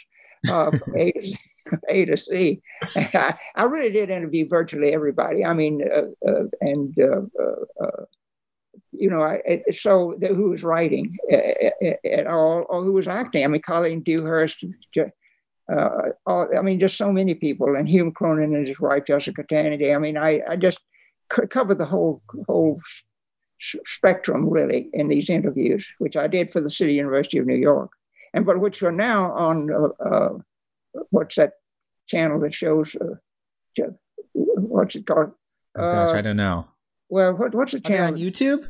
uh, 0.50 0.72
A, 0.96 1.12
to, 1.12 1.38
A 1.90 2.06
to 2.06 2.18
C. 2.18 2.62
I, 2.96 3.36
I, 3.56 3.64
really 3.66 3.92
did 3.92 4.10
interview 4.10 4.48
virtually 4.48 4.94
everybody. 4.94 5.46
I 5.46 5.54
mean, 5.54 5.82
uh, 5.84 6.30
uh 6.30 6.44
and 6.62 6.96
uh, 7.00 7.84
uh, 7.84 8.06
you 9.00 9.10
know, 9.10 9.22
I, 9.22 9.64
so 9.72 10.16
the, 10.18 10.28
who 10.28 10.50
was 10.50 10.64
writing 10.64 11.18
at 11.32 12.28
all, 12.28 12.66
or 12.70 12.84
who 12.84 12.94
was 12.94 13.08
acting. 13.08 13.44
I 13.44 13.48
mean, 13.48 13.62
Colleen 13.62 14.02
Dewhurst, 14.02 14.64
uh, 14.98 15.90
all, 16.26 16.48
I 16.58 16.62
mean, 16.62 16.80
just 16.80 16.98
so 16.98 17.12
many 17.12 17.34
people, 17.34 17.76
and 17.76 17.88
Hume 17.88 18.12
Cronyn 18.12 18.56
and 18.56 18.68
his 18.68 18.80
wife 18.80 19.06
Jessica 19.08 19.44
Tandy. 19.44 19.94
I 19.94 19.98
mean, 19.98 20.18
I, 20.18 20.42
I 20.48 20.56
just 20.56 20.80
c- 21.34 21.48
covered 21.48 21.78
the 21.78 21.86
whole 21.86 22.22
whole 22.48 22.80
spectrum 23.86 24.50
really 24.50 24.90
in 24.94 25.08
these 25.08 25.30
interviews, 25.30 25.86
which 26.00 26.18
I 26.18 26.28
did 26.28 26.52
for 26.52 26.62
the 26.62 26.70
City 26.70 26.94
University 26.94 27.38
of 27.38 27.48
New 27.48 27.56
York, 27.56 27.92
and 28.34 28.46
but 28.46 28.60
which 28.60 28.84
are 28.84 28.92
now 28.92 29.32
on 29.32 29.72
uh, 29.72 30.04
uh, 30.04 30.38
what's 31.10 31.36
that 31.36 31.54
channel 32.08 32.40
that 32.42 32.54
shows 32.54 32.96
uh, 32.96 33.16
what's 34.34 34.96
it 34.96 35.06
called? 35.06 35.32
Oh 35.76 35.92
gosh, 35.92 36.16
I 36.16 36.22
don't 36.22 36.38
know. 36.38 36.68
Well, 37.10 37.34
what, 37.34 37.56
what's 37.56 37.74
the 37.74 37.80
channel 37.80 38.08
on 38.08 38.16
YouTube? 38.18 38.68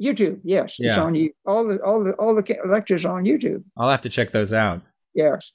YouTube, 0.00 0.40
yes, 0.44 0.76
yeah. 0.78 0.90
it's 0.90 0.98
on 0.98 1.14
you. 1.14 1.32
All 1.46 1.66
the 1.66 1.78
all 1.82 2.02
the 2.02 2.12
all 2.12 2.34
the 2.34 2.56
lectures 2.66 3.04
on 3.04 3.24
YouTube. 3.24 3.62
I'll 3.76 3.90
have 3.90 4.00
to 4.02 4.08
check 4.08 4.32
those 4.32 4.52
out. 4.52 4.82
Yes. 5.14 5.52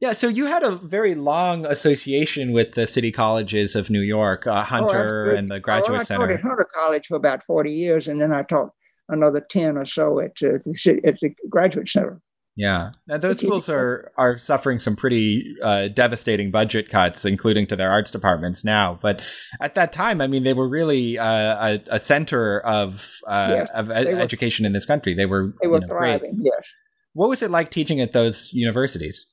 Yeah, 0.00 0.12
so 0.12 0.28
you 0.28 0.46
had 0.46 0.62
a 0.62 0.72
very 0.72 1.14
long 1.14 1.64
association 1.64 2.52
with 2.52 2.72
the 2.72 2.86
city 2.86 3.12
colleges 3.12 3.76
of 3.76 3.90
New 3.90 4.00
York, 4.00 4.46
uh, 4.46 4.50
oh, 4.50 4.62
Hunter 4.62 5.32
oh, 5.32 5.36
and 5.36 5.50
the 5.50 5.60
Graduate 5.60 5.98
oh, 5.98 6.00
I 6.00 6.04
Center. 6.04 6.24
I 6.24 6.28
taught 6.28 6.34
at 6.34 6.42
Hunter 6.42 6.68
College 6.74 7.06
for 7.06 7.16
about 7.16 7.44
forty 7.44 7.72
years, 7.72 8.08
and 8.08 8.20
then 8.20 8.32
I 8.32 8.42
taught 8.42 8.70
another 9.08 9.40
ten 9.48 9.76
or 9.76 9.86
so 9.86 10.20
at, 10.20 10.32
uh, 10.42 10.58
the, 10.64 11.00
at 11.04 11.18
the 11.20 11.34
Graduate 11.48 11.88
Center. 11.88 12.20
Yeah, 12.56 12.92
now 13.08 13.18
those 13.18 13.38
schools 13.38 13.68
are 13.68 14.12
are 14.16 14.38
suffering 14.38 14.78
some 14.78 14.94
pretty 14.94 15.56
uh, 15.60 15.88
devastating 15.88 16.52
budget 16.52 16.88
cuts, 16.88 17.24
including 17.24 17.66
to 17.66 17.76
their 17.76 17.90
arts 17.90 18.12
departments 18.12 18.64
now. 18.64 18.96
But 19.02 19.22
at 19.60 19.74
that 19.74 19.92
time, 19.92 20.20
I 20.20 20.28
mean, 20.28 20.44
they 20.44 20.52
were 20.52 20.68
really 20.68 21.18
uh, 21.18 21.26
a, 21.26 21.80
a, 21.88 21.98
center 21.98 22.60
of 22.60 23.10
uh, 23.26 23.54
yes, 23.58 23.70
of 23.74 23.90
ed- 23.90 24.06
were, 24.06 24.20
education 24.20 24.64
in 24.64 24.72
this 24.72 24.86
country. 24.86 25.14
They 25.14 25.26
were 25.26 25.52
they 25.60 25.66
were 25.66 25.78
you 25.78 25.80
know, 25.80 25.86
thriving. 25.88 26.36
Great. 26.36 26.52
Yes. 26.52 26.68
What 27.12 27.28
was 27.28 27.42
it 27.42 27.50
like 27.50 27.72
teaching 27.72 28.00
at 28.00 28.12
those 28.12 28.50
universities? 28.52 29.26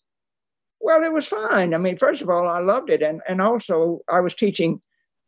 Well, 0.79 1.03
it 1.03 1.13
was 1.13 1.27
fine. 1.27 1.75
I 1.75 1.77
mean, 1.77 1.97
first 1.97 2.23
of 2.23 2.29
all, 2.29 2.47
I 2.47 2.59
loved 2.59 2.89
it, 2.89 3.03
and 3.03 3.21
and 3.29 3.39
also 3.39 3.99
I 4.11 4.21
was 4.21 4.33
teaching 4.33 4.79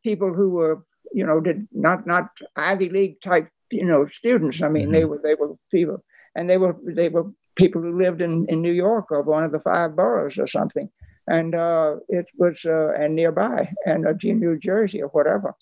people 0.03 0.33
who 0.33 0.49
were 0.49 0.83
you 1.13 1.23
know 1.23 1.39
did 1.39 1.67
not 1.71 2.07
not 2.07 2.29
Ivy 2.55 2.89
League 2.89 3.21
type 3.21 3.49
you 3.71 3.85
know 3.85 4.07
students. 4.07 4.63
I 4.63 4.69
mean, 4.69 4.85
mm-hmm. 4.85 4.93
they 4.93 5.05
were 5.05 5.21
they 5.23 5.35
were 5.35 5.53
people, 5.69 6.03
and 6.33 6.49
they 6.49 6.57
were 6.57 6.75
they 6.87 7.09
were 7.09 7.25
people 7.55 7.81
who 7.81 7.97
lived 7.97 8.21
in, 8.21 8.45
in 8.49 8.61
New 8.61 8.71
York 8.71 9.11
or 9.11 9.21
one 9.21 9.43
of 9.43 9.51
the 9.51 9.59
five 9.59 9.95
boroughs 9.95 10.37
or 10.37 10.47
something. 10.47 10.89
And 11.27 11.55
uh, 11.55 11.95
it 12.09 12.25
was, 12.37 12.65
uh, 12.65 12.93
and 12.93 13.15
nearby, 13.15 13.71
and 13.85 14.05
uh, 14.07 14.13
New 14.23 14.57
Jersey 14.57 15.01
or 15.01 15.09
whatever. 15.09 15.55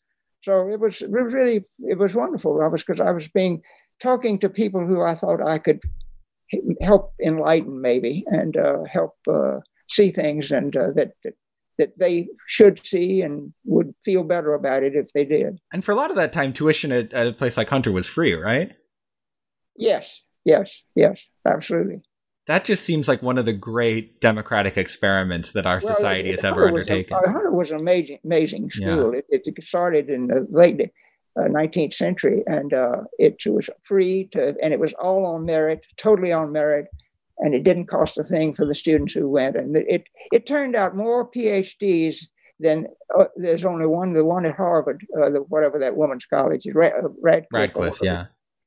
So 0.43 0.67
it 0.69 0.79
was, 0.79 1.01
it 1.01 1.11
was 1.11 1.33
really, 1.33 1.65
it 1.79 1.97
was 1.97 2.15
wonderful. 2.15 2.61
I 2.61 2.67
was, 2.67 2.83
because 2.83 2.99
I 2.99 3.11
was 3.11 3.27
being, 3.27 3.61
talking 4.01 4.39
to 4.39 4.49
people 4.49 4.83
who 4.83 5.01
I 5.01 5.13
thought 5.13 5.47
I 5.47 5.59
could 5.59 5.79
help 6.81 7.13
enlighten 7.23 7.81
maybe 7.81 8.23
and 8.25 8.57
uh, 8.57 8.79
help 8.91 9.13
uh, 9.29 9.59
see 9.89 10.09
things 10.09 10.51
and 10.51 10.75
uh, 10.75 10.87
that, 10.95 11.11
that 11.23 11.33
that 11.77 11.97
they 11.97 12.27
should 12.47 12.85
see 12.85 13.21
and 13.21 13.53
would 13.65 13.93
feel 14.03 14.23
better 14.23 14.53
about 14.53 14.83
it 14.83 14.93
if 14.95 15.11
they 15.13 15.25
did. 15.25 15.59
And 15.71 15.83
for 15.83 15.91
a 15.91 15.95
lot 15.95 16.09
of 16.09 16.15
that 16.15 16.33
time, 16.33 16.53
tuition 16.53 16.91
at, 16.91 17.13
at 17.13 17.27
a 17.27 17.33
place 17.33 17.57
like 17.57 17.69
Hunter 17.69 17.91
was 17.91 18.07
free, 18.07 18.33
right? 18.33 18.73
Yes, 19.75 20.21
Yes, 20.45 20.75
yes, 20.95 21.23
absolutely. 21.45 22.01
That 22.47 22.65
just 22.65 22.83
seems 22.83 23.07
like 23.07 23.21
one 23.21 23.37
of 23.37 23.45
the 23.45 23.53
great 23.53 24.19
democratic 24.19 24.77
experiments 24.77 25.51
that 25.51 25.67
our 25.67 25.79
well, 25.83 25.95
society 25.95 26.31
has 26.31 26.43
ever 26.43 26.67
undertaken. 26.67 27.15
A, 27.23 27.31
Hunter 27.31 27.51
was 27.51 27.69
an 27.71 27.77
amazing, 27.77 28.19
amazing 28.25 28.71
school. 28.71 29.13
Yeah. 29.13 29.21
It, 29.29 29.43
it, 29.45 29.63
started 29.63 30.09
in 30.09 30.27
the 30.27 30.47
late 30.49 30.81
uh, 31.39 31.43
19th 31.43 31.93
century, 31.93 32.43
and 32.47 32.73
uh, 32.73 33.03
it 33.19 33.37
was 33.45 33.69
free 33.83 34.27
to, 34.31 34.55
and 34.61 34.73
it 34.73 34.79
was 34.79 34.93
all 34.93 35.25
on 35.27 35.45
merit, 35.45 35.81
totally 35.97 36.31
on 36.31 36.51
merit, 36.51 36.87
and 37.37 37.53
it 37.53 37.63
didn't 37.63 37.87
cost 37.87 38.17
a 38.17 38.23
thing 38.23 38.55
for 38.55 38.65
the 38.65 38.75
students 38.75 39.13
who 39.13 39.29
went. 39.29 39.55
And 39.55 39.75
it 39.77 40.07
it 40.31 40.47
turned 40.47 40.75
out 40.75 40.95
more 40.95 41.29
PhDs 41.29 42.25
than 42.59 42.87
uh, 43.17 43.25
there's 43.35 43.65
only 43.65 43.85
one, 43.85 44.13
the 44.13 44.25
one 44.25 44.45
at 44.45 44.55
Harvard, 44.55 45.05
uh, 45.15 45.29
the, 45.29 45.39
whatever 45.47 45.77
that 45.79 45.95
woman's 45.95 46.25
college 46.25 46.65
is, 46.65 46.73
Radcliffe. 46.73 47.45
Radcliffe, 47.51 47.99
yeah 48.01 48.25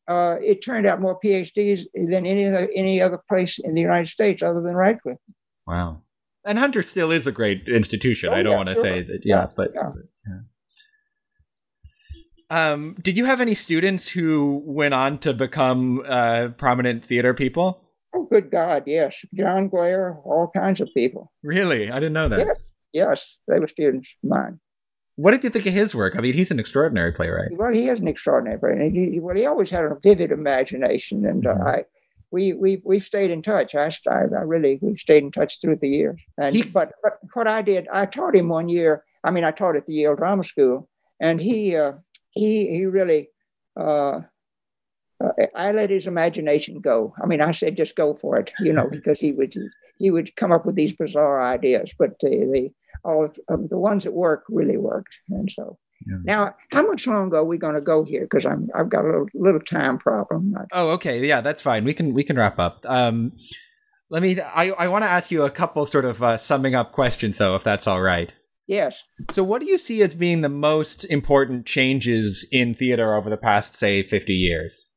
uh, 0.08 0.36
it 0.40 0.64
turned 0.64 0.86
out 0.86 1.00
more 1.00 1.18
PhDs 1.24 1.82
than 1.94 2.26
any 2.26 2.46
other 2.46 2.68
any 2.74 3.00
other 3.00 3.20
place 3.28 3.58
in 3.58 3.74
the 3.74 3.80
United 3.80 4.08
States 4.08 4.42
other 4.42 4.60
than 4.60 4.74
Radcliffe. 4.74 5.18
Wow. 5.66 6.02
And 6.44 6.58
Hunter 6.58 6.82
still 6.82 7.10
is 7.10 7.26
a 7.26 7.32
great 7.32 7.68
institution. 7.68 8.28
Oh, 8.28 8.34
I 8.34 8.42
don't 8.42 8.52
yeah, 8.52 8.56
want 8.56 8.68
to 8.68 8.74
sure. 8.74 8.84
say 8.84 9.02
that, 9.02 9.20
yeah, 9.24 9.36
yeah 9.36 9.46
but. 9.56 9.70
Yeah. 9.74 9.90
but 9.92 10.02
yeah. 10.26 10.40
Um, 12.50 12.96
did 13.02 13.16
you 13.16 13.24
have 13.24 13.40
any 13.40 13.54
students 13.54 14.08
who 14.08 14.62
went 14.66 14.92
on 14.94 15.18
to 15.18 15.32
become 15.32 16.02
uh, 16.06 16.50
prominent 16.56 17.04
theater 17.04 17.32
people? 17.32 17.80
Oh, 18.14 18.28
good 18.30 18.50
God, 18.50 18.84
yes. 18.86 19.16
John 19.34 19.68
Guare, 19.70 20.18
all 20.24 20.50
kinds 20.54 20.80
of 20.80 20.88
people. 20.94 21.32
Really? 21.42 21.90
I 21.90 21.94
didn't 21.94 22.12
know 22.12 22.28
that. 22.28 22.46
Yes, 22.46 22.60
yes. 22.92 23.36
They 23.48 23.58
were 23.58 23.66
students 23.66 24.08
of 24.22 24.30
mine. 24.30 24.60
What 25.16 25.30
did 25.30 25.44
you 25.44 25.50
think 25.50 25.66
of 25.66 25.72
his 25.72 25.94
work? 25.94 26.16
I 26.16 26.20
mean, 26.20 26.34
he's 26.34 26.50
an 26.50 26.58
extraordinary 26.58 27.12
playwright. 27.12 27.56
Well, 27.56 27.72
he 27.72 27.88
is 27.88 28.00
an 28.00 28.08
extraordinary 28.08 28.58
playwright. 28.58 28.92
He, 28.92 29.20
well, 29.20 29.36
he 29.36 29.46
always 29.46 29.70
had 29.70 29.84
a 29.84 29.96
vivid 30.02 30.32
imagination, 30.32 31.24
and 31.24 31.46
uh, 31.46 31.54
mm-hmm. 31.54 31.66
uh, 31.66 31.70
I, 31.70 31.84
we 32.32 32.52
we 32.52 32.82
we've 32.84 33.04
stayed 33.04 33.30
in 33.30 33.40
touch. 33.40 33.76
I, 33.76 33.90
I, 34.08 34.42
really 34.42 34.80
we've 34.82 34.98
stayed 34.98 35.22
in 35.22 35.30
touch 35.30 35.60
through 35.60 35.76
the 35.76 35.88
years. 35.88 36.20
And 36.36 36.54
he, 36.54 36.62
but, 36.62 36.94
but 37.00 37.20
what 37.34 37.46
I 37.46 37.62
did, 37.62 37.86
I 37.92 38.06
taught 38.06 38.34
him 38.34 38.48
one 38.48 38.68
year. 38.68 39.04
I 39.22 39.30
mean, 39.30 39.44
I 39.44 39.52
taught 39.52 39.76
at 39.76 39.86
the 39.86 39.94
Yale 39.94 40.16
Drama 40.16 40.42
School, 40.42 40.88
and 41.20 41.40
he 41.40 41.76
uh, 41.76 41.92
he 42.30 42.68
he 42.68 42.86
really. 42.86 43.28
Uh, 43.78 44.20
uh, 45.22 45.30
I 45.54 45.70
let 45.70 45.90
his 45.90 46.08
imagination 46.08 46.80
go. 46.80 47.14
I 47.22 47.26
mean, 47.26 47.40
I 47.40 47.52
said, 47.52 47.76
just 47.76 47.94
go 47.94 48.14
for 48.14 48.36
it, 48.38 48.52
you 48.58 48.72
know, 48.72 48.88
because 48.90 49.20
he 49.20 49.30
would 49.30 49.54
he 49.98 50.10
would 50.10 50.34
come 50.34 50.50
up 50.50 50.66
with 50.66 50.74
these 50.74 50.92
bizarre 50.92 51.40
ideas. 51.40 51.92
But 51.96 52.18
the, 52.20 52.30
the 52.52 52.72
all 53.04 53.24
of 53.48 53.68
the 53.68 53.78
ones 53.78 54.04
that 54.04 54.12
work 54.12 54.44
really 54.48 54.76
worked. 54.76 55.14
And 55.30 55.50
so 55.50 55.78
yeah. 56.06 56.16
now, 56.24 56.54
how 56.72 56.86
much 56.86 57.06
longer 57.06 57.38
are 57.38 57.44
we 57.44 57.58
going 57.58 57.74
to 57.74 57.80
go 57.80 58.04
here? 58.04 58.22
Because 58.22 58.46
I'm 58.46 58.68
I've 58.74 58.88
got 58.88 59.04
a 59.04 59.06
little, 59.06 59.26
little 59.34 59.60
time 59.60 59.98
problem. 59.98 60.54
Oh, 60.72 60.90
okay, 60.90 61.24
yeah, 61.26 61.40
that's 61.40 61.62
fine. 61.62 61.84
We 61.84 61.94
can 61.94 62.14
we 62.14 62.24
can 62.24 62.36
wrap 62.36 62.58
up. 62.58 62.84
Um, 62.88 63.32
let 64.10 64.22
me. 64.22 64.40
I 64.40 64.70
I 64.70 64.88
want 64.88 65.04
to 65.04 65.10
ask 65.10 65.30
you 65.30 65.42
a 65.42 65.50
couple 65.50 65.84
sort 65.86 66.04
of 66.04 66.22
uh, 66.22 66.36
summing 66.36 66.74
up 66.74 66.92
questions, 66.92 67.38
though, 67.38 67.54
if 67.54 67.64
that's 67.64 67.86
all 67.86 68.02
right. 68.02 68.34
Yes. 68.66 69.02
So, 69.32 69.42
what 69.42 69.60
do 69.60 69.66
you 69.66 69.78
see 69.78 70.02
as 70.02 70.14
being 70.14 70.40
the 70.40 70.48
most 70.48 71.04
important 71.04 71.66
changes 71.66 72.46
in 72.50 72.74
theater 72.74 73.14
over 73.14 73.28
the 73.28 73.36
past, 73.36 73.74
say, 73.74 74.02
fifty 74.02 74.34
years? 74.34 74.88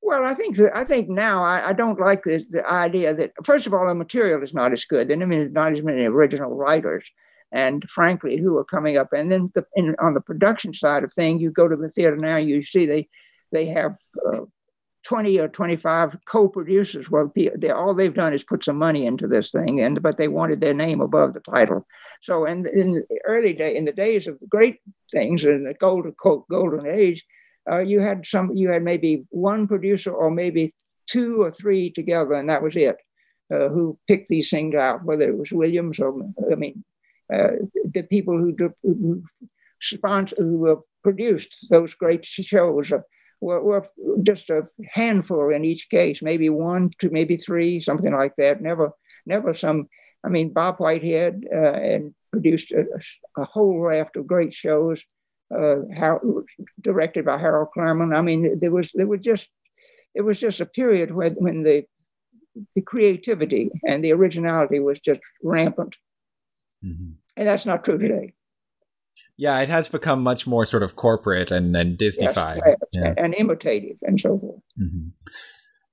Well, 0.00 0.24
I 0.24 0.34
think 0.34 0.56
that 0.56 0.76
I 0.76 0.84
think 0.84 1.08
now 1.08 1.42
I, 1.42 1.70
I 1.70 1.72
don't 1.72 2.00
like 2.00 2.22
the, 2.22 2.44
the 2.50 2.66
idea 2.66 3.14
that 3.14 3.32
first 3.44 3.66
of 3.66 3.74
all 3.74 3.86
the 3.86 3.94
material 3.94 4.42
is 4.42 4.54
not 4.54 4.72
as 4.72 4.84
good. 4.84 5.08
There 5.08 5.20
are 5.20 5.48
not 5.48 5.72
as 5.76 5.82
many 5.82 6.04
original 6.04 6.54
writers, 6.54 7.04
and 7.52 7.88
frankly, 7.88 8.36
who 8.36 8.56
are 8.58 8.64
coming 8.64 8.96
up. 8.96 9.12
And 9.12 9.30
then 9.32 9.50
the, 9.54 9.64
in, 9.74 9.94
on 9.98 10.14
the 10.14 10.20
production 10.20 10.74
side 10.74 11.04
of 11.04 11.12
things, 11.12 11.40
you 11.40 11.50
go 11.50 11.68
to 11.68 11.76
the 11.76 11.88
theater 11.88 12.16
now, 12.16 12.36
you 12.36 12.62
see 12.62 12.86
they 12.86 13.08
they 13.50 13.66
have 13.66 13.96
uh, 14.30 14.40
20 15.04 15.38
or 15.40 15.48
25 15.48 16.18
co-producers. 16.26 17.10
Well, 17.10 17.32
they, 17.34 17.70
all 17.70 17.94
they've 17.94 18.12
done 18.12 18.34
is 18.34 18.44
put 18.44 18.64
some 18.64 18.76
money 18.76 19.06
into 19.06 19.26
this 19.26 19.50
thing, 19.50 19.80
and 19.80 20.02
but 20.02 20.18
they 20.18 20.28
wanted 20.28 20.60
their 20.60 20.74
name 20.74 21.00
above 21.00 21.32
the 21.32 21.40
title. 21.40 21.86
So, 22.20 22.44
in, 22.44 22.66
in 22.66 22.92
the 22.92 23.18
early 23.24 23.54
day, 23.54 23.76
in 23.76 23.86
the 23.86 23.92
days 23.92 24.26
of 24.26 24.38
great 24.50 24.80
things, 25.10 25.44
in 25.44 25.64
the 25.64 25.74
golden 25.74 26.14
golden 26.50 26.86
age, 26.86 27.24
uh, 27.70 27.78
you 27.78 28.00
had 28.00 28.26
some, 28.26 28.54
you 28.54 28.70
had 28.70 28.82
maybe 28.82 29.24
one 29.30 29.66
producer 29.66 30.12
or 30.12 30.30
maybe 30.30 30.70
two 31.06 31.40
or 31.40 31.50
three 31.50 31.90
together, 31.90 32.34
and 32.34 32.48
that 32.50 32.62
was 32.62 32.76
it. 32.76 32.96
Uh, 33.50 33.70
who 33.70 33.98
picked 34.06 34.28
these 34.28 34.50
things 34.50 34.74
out, 34.74 35.02
whether 35.04 35.26
it 35.26 35.38
was 35.38 35.50
Williams 35.50 35.98
or 35.98 36.14
I 36.52 36.54
mean, 36.54 36.84
the 37.28 38.06
people 38.08 38.38
who, 38.38 38.54
who 38.82 39.22
sponsor, 39.80 40.36
who 40.38 40.82
produced 41.02 41.66
those 41.70 41.94
great 41.94 42.24
shows 42.24 42.92
were, 43.40 43.62
were 43.62 43.86
just 44.22 44.50
a 44.50 44.68
handful 44.92 45.50
in 45.50 45.64
each 45.64 45.88
case, 45.90 46.22
maybe 46.22 46.48
one 46.48 46.90
to 46.98 47.10
maybe 47.10 47.36
three, 47.36 47.80
something 47.80 48.12
like 48.12 48.34
that. 48.36 48.60
Never, 48.60 48.92
never 49.26 49.54
some. 49.54 49.88
I 50.24 50.28
mean, 50.28 50.52
Bob 50.52 50.78
Whitehead 50.78 51.44
uh, 51.52 51.72
and 51.72 52.14
produced 52.32 52.72
a, 52.72 52.84
a, 53.40 53.44
whole 53.44 53.78
raft 53.78 54.16
of 54.16 54.26
great 54.26 54.52
shows, 54.52 55.00
uh, 55.56 55.76
how, 55.96 56.20
directed 56.80 57.24
by 57.24 57.38
Harold 57.38 57.68
Clurman. 57.76 58.16
I 58.16 58.20
mean, 58.20 58.58
there 58.60 58.72
was 58.72 58.90
there 58.94 59.06
was 59.06 59.20
just 59.20 59.46
it 60.14 60.22
was 60.22 60.40
just 60.40 60.60
a 60.60 60.66
period 60.66 61.14
when 61.14 61.34
when 61.34 61.62
the 61.62 61.84
the 62.74 62.82
creativity 62.82 63.70
and 63.86 64.02
the 64.02 64.12
originality 64.12 64.80
was 64.80 64.98
just 64.98 65.20
rampant, 65.42 65.96
mm-hmm. 66.84 67.12
And 67.38 67.46
that's 67.46 67.64
not 67.64 67.84
true 67.84 67.96
today. 67.96 68.34
Yeah, 69.36 69.60
it 69.60 69.68
has 69.68 69.88
become 69.88 70.22
much 70.22 70.46
more 70.46 70.66
sort 70.66 70.82
of 70.82 70.96
corporate 70.96 71.52
and, 71.52 71.74
and 71.76 71.96
Disneyfied. 71.96 72.60
Yes, 72.66 72.76
yeah. 72.92 73.14
and 73.16 73.34
imitative 73.34 73.96
and 74.02 74.20
so 74.20 74.38
forth. 74.38 74.60
Mm-hmm. 74.78 75.08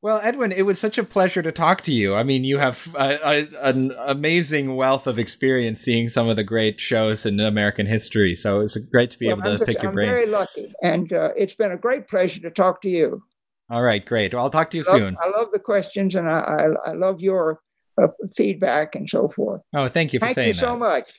Well, 0.02 0.20
Edwin, 0.24 0.52
it 0.52 0.64
was 0.64 0.80
such 0.80 0.98
a 0.98 1.04
pleasure 1.04 1.42
to 1.42 1.52
talk 1.52 1.82
to 1.82 1.92
you. 1.92 2.14
I 2.14 2.24
mean, 2.24 2.44
you 2.44 2.60
have 2.60 2.94
a, 2.96 3.20
a, 3.24 3.70
an 3.70 3.92
amazing 4.06 4.76
wealth 4.76 5.08
of 5.08 5.18
experience 5.18 5.82
seeing 5.82 6.10
some 6.10 6.28
of 6.28 6.36
the 6.36 6.44
great 6.44 6.80
shows 6.80 7.26
in 7.26 7.40
American 7.40 7.88
history. 7.88 8.36
So 8.36 8.62
it's 8.62 8.76
great 8.76 9.12
to 9.12 9.20
be 9.20 9.28
well, 9.28 9.38
able 9.38 9.44
to 9.44 9.58
just, 9.58 9.66
pick 9.66 9.82
your 9.82 9.90
I'm 9.90 9.96
brain. 9.96 10.10
I'm 10.10 10.16
very 10.16 10.28
lucky, 10.28 10.74
and 10.84 11.12
uh, 11.12 11.30
it's 11.36 11.56
been 11.56 11.72
a 11.72 11.78
great 11.78 12.08
pleasure 12.08 12.42
to 12.42 12.52
talk 12.52 12.82
to 12.84 12.90
you. 12.90 13.24
All 13.72 13.82
right, 13.82 14.06
great. 14.06 14.34
Well, 14.34 14.44
I'll 14.44 14.52
talk 14.52 14.70
to 14.72 14.78
you 14.78 14.86
I 14.88 14.92
love, 14.92 15.02
soon. 15.02 15.18
I 15.20 15.30
love 15.36 15.48
the 15.52 15.60
questions, 15.60 16.14
and 16.14 16.30
I, 16.30 16.40
I, 16.40 16.90
I 16.92 16.94
love 16.94 17.20
your 17.20 17.62
uh, 18.00 18.08
feedback 18.36 18.94
and 18.94 19.10
so 19.10 19.30
forth. 19.30 19.62
Oh, 19.76 19.88
thank 19.88 20.14
you 20.14 20.20
for 20.20 20.28
thank 20.28 20.36
saying 20.36 20.54
that. 20.54 20.62
Thank 20.62 20.70
you 20.70 20.76
so 20.76 20.78
much. 20.78 21.14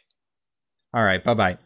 All 0.96 1.04
right, 1.04 1.22
bye 1.22 1.34
bye. 1.34 1.65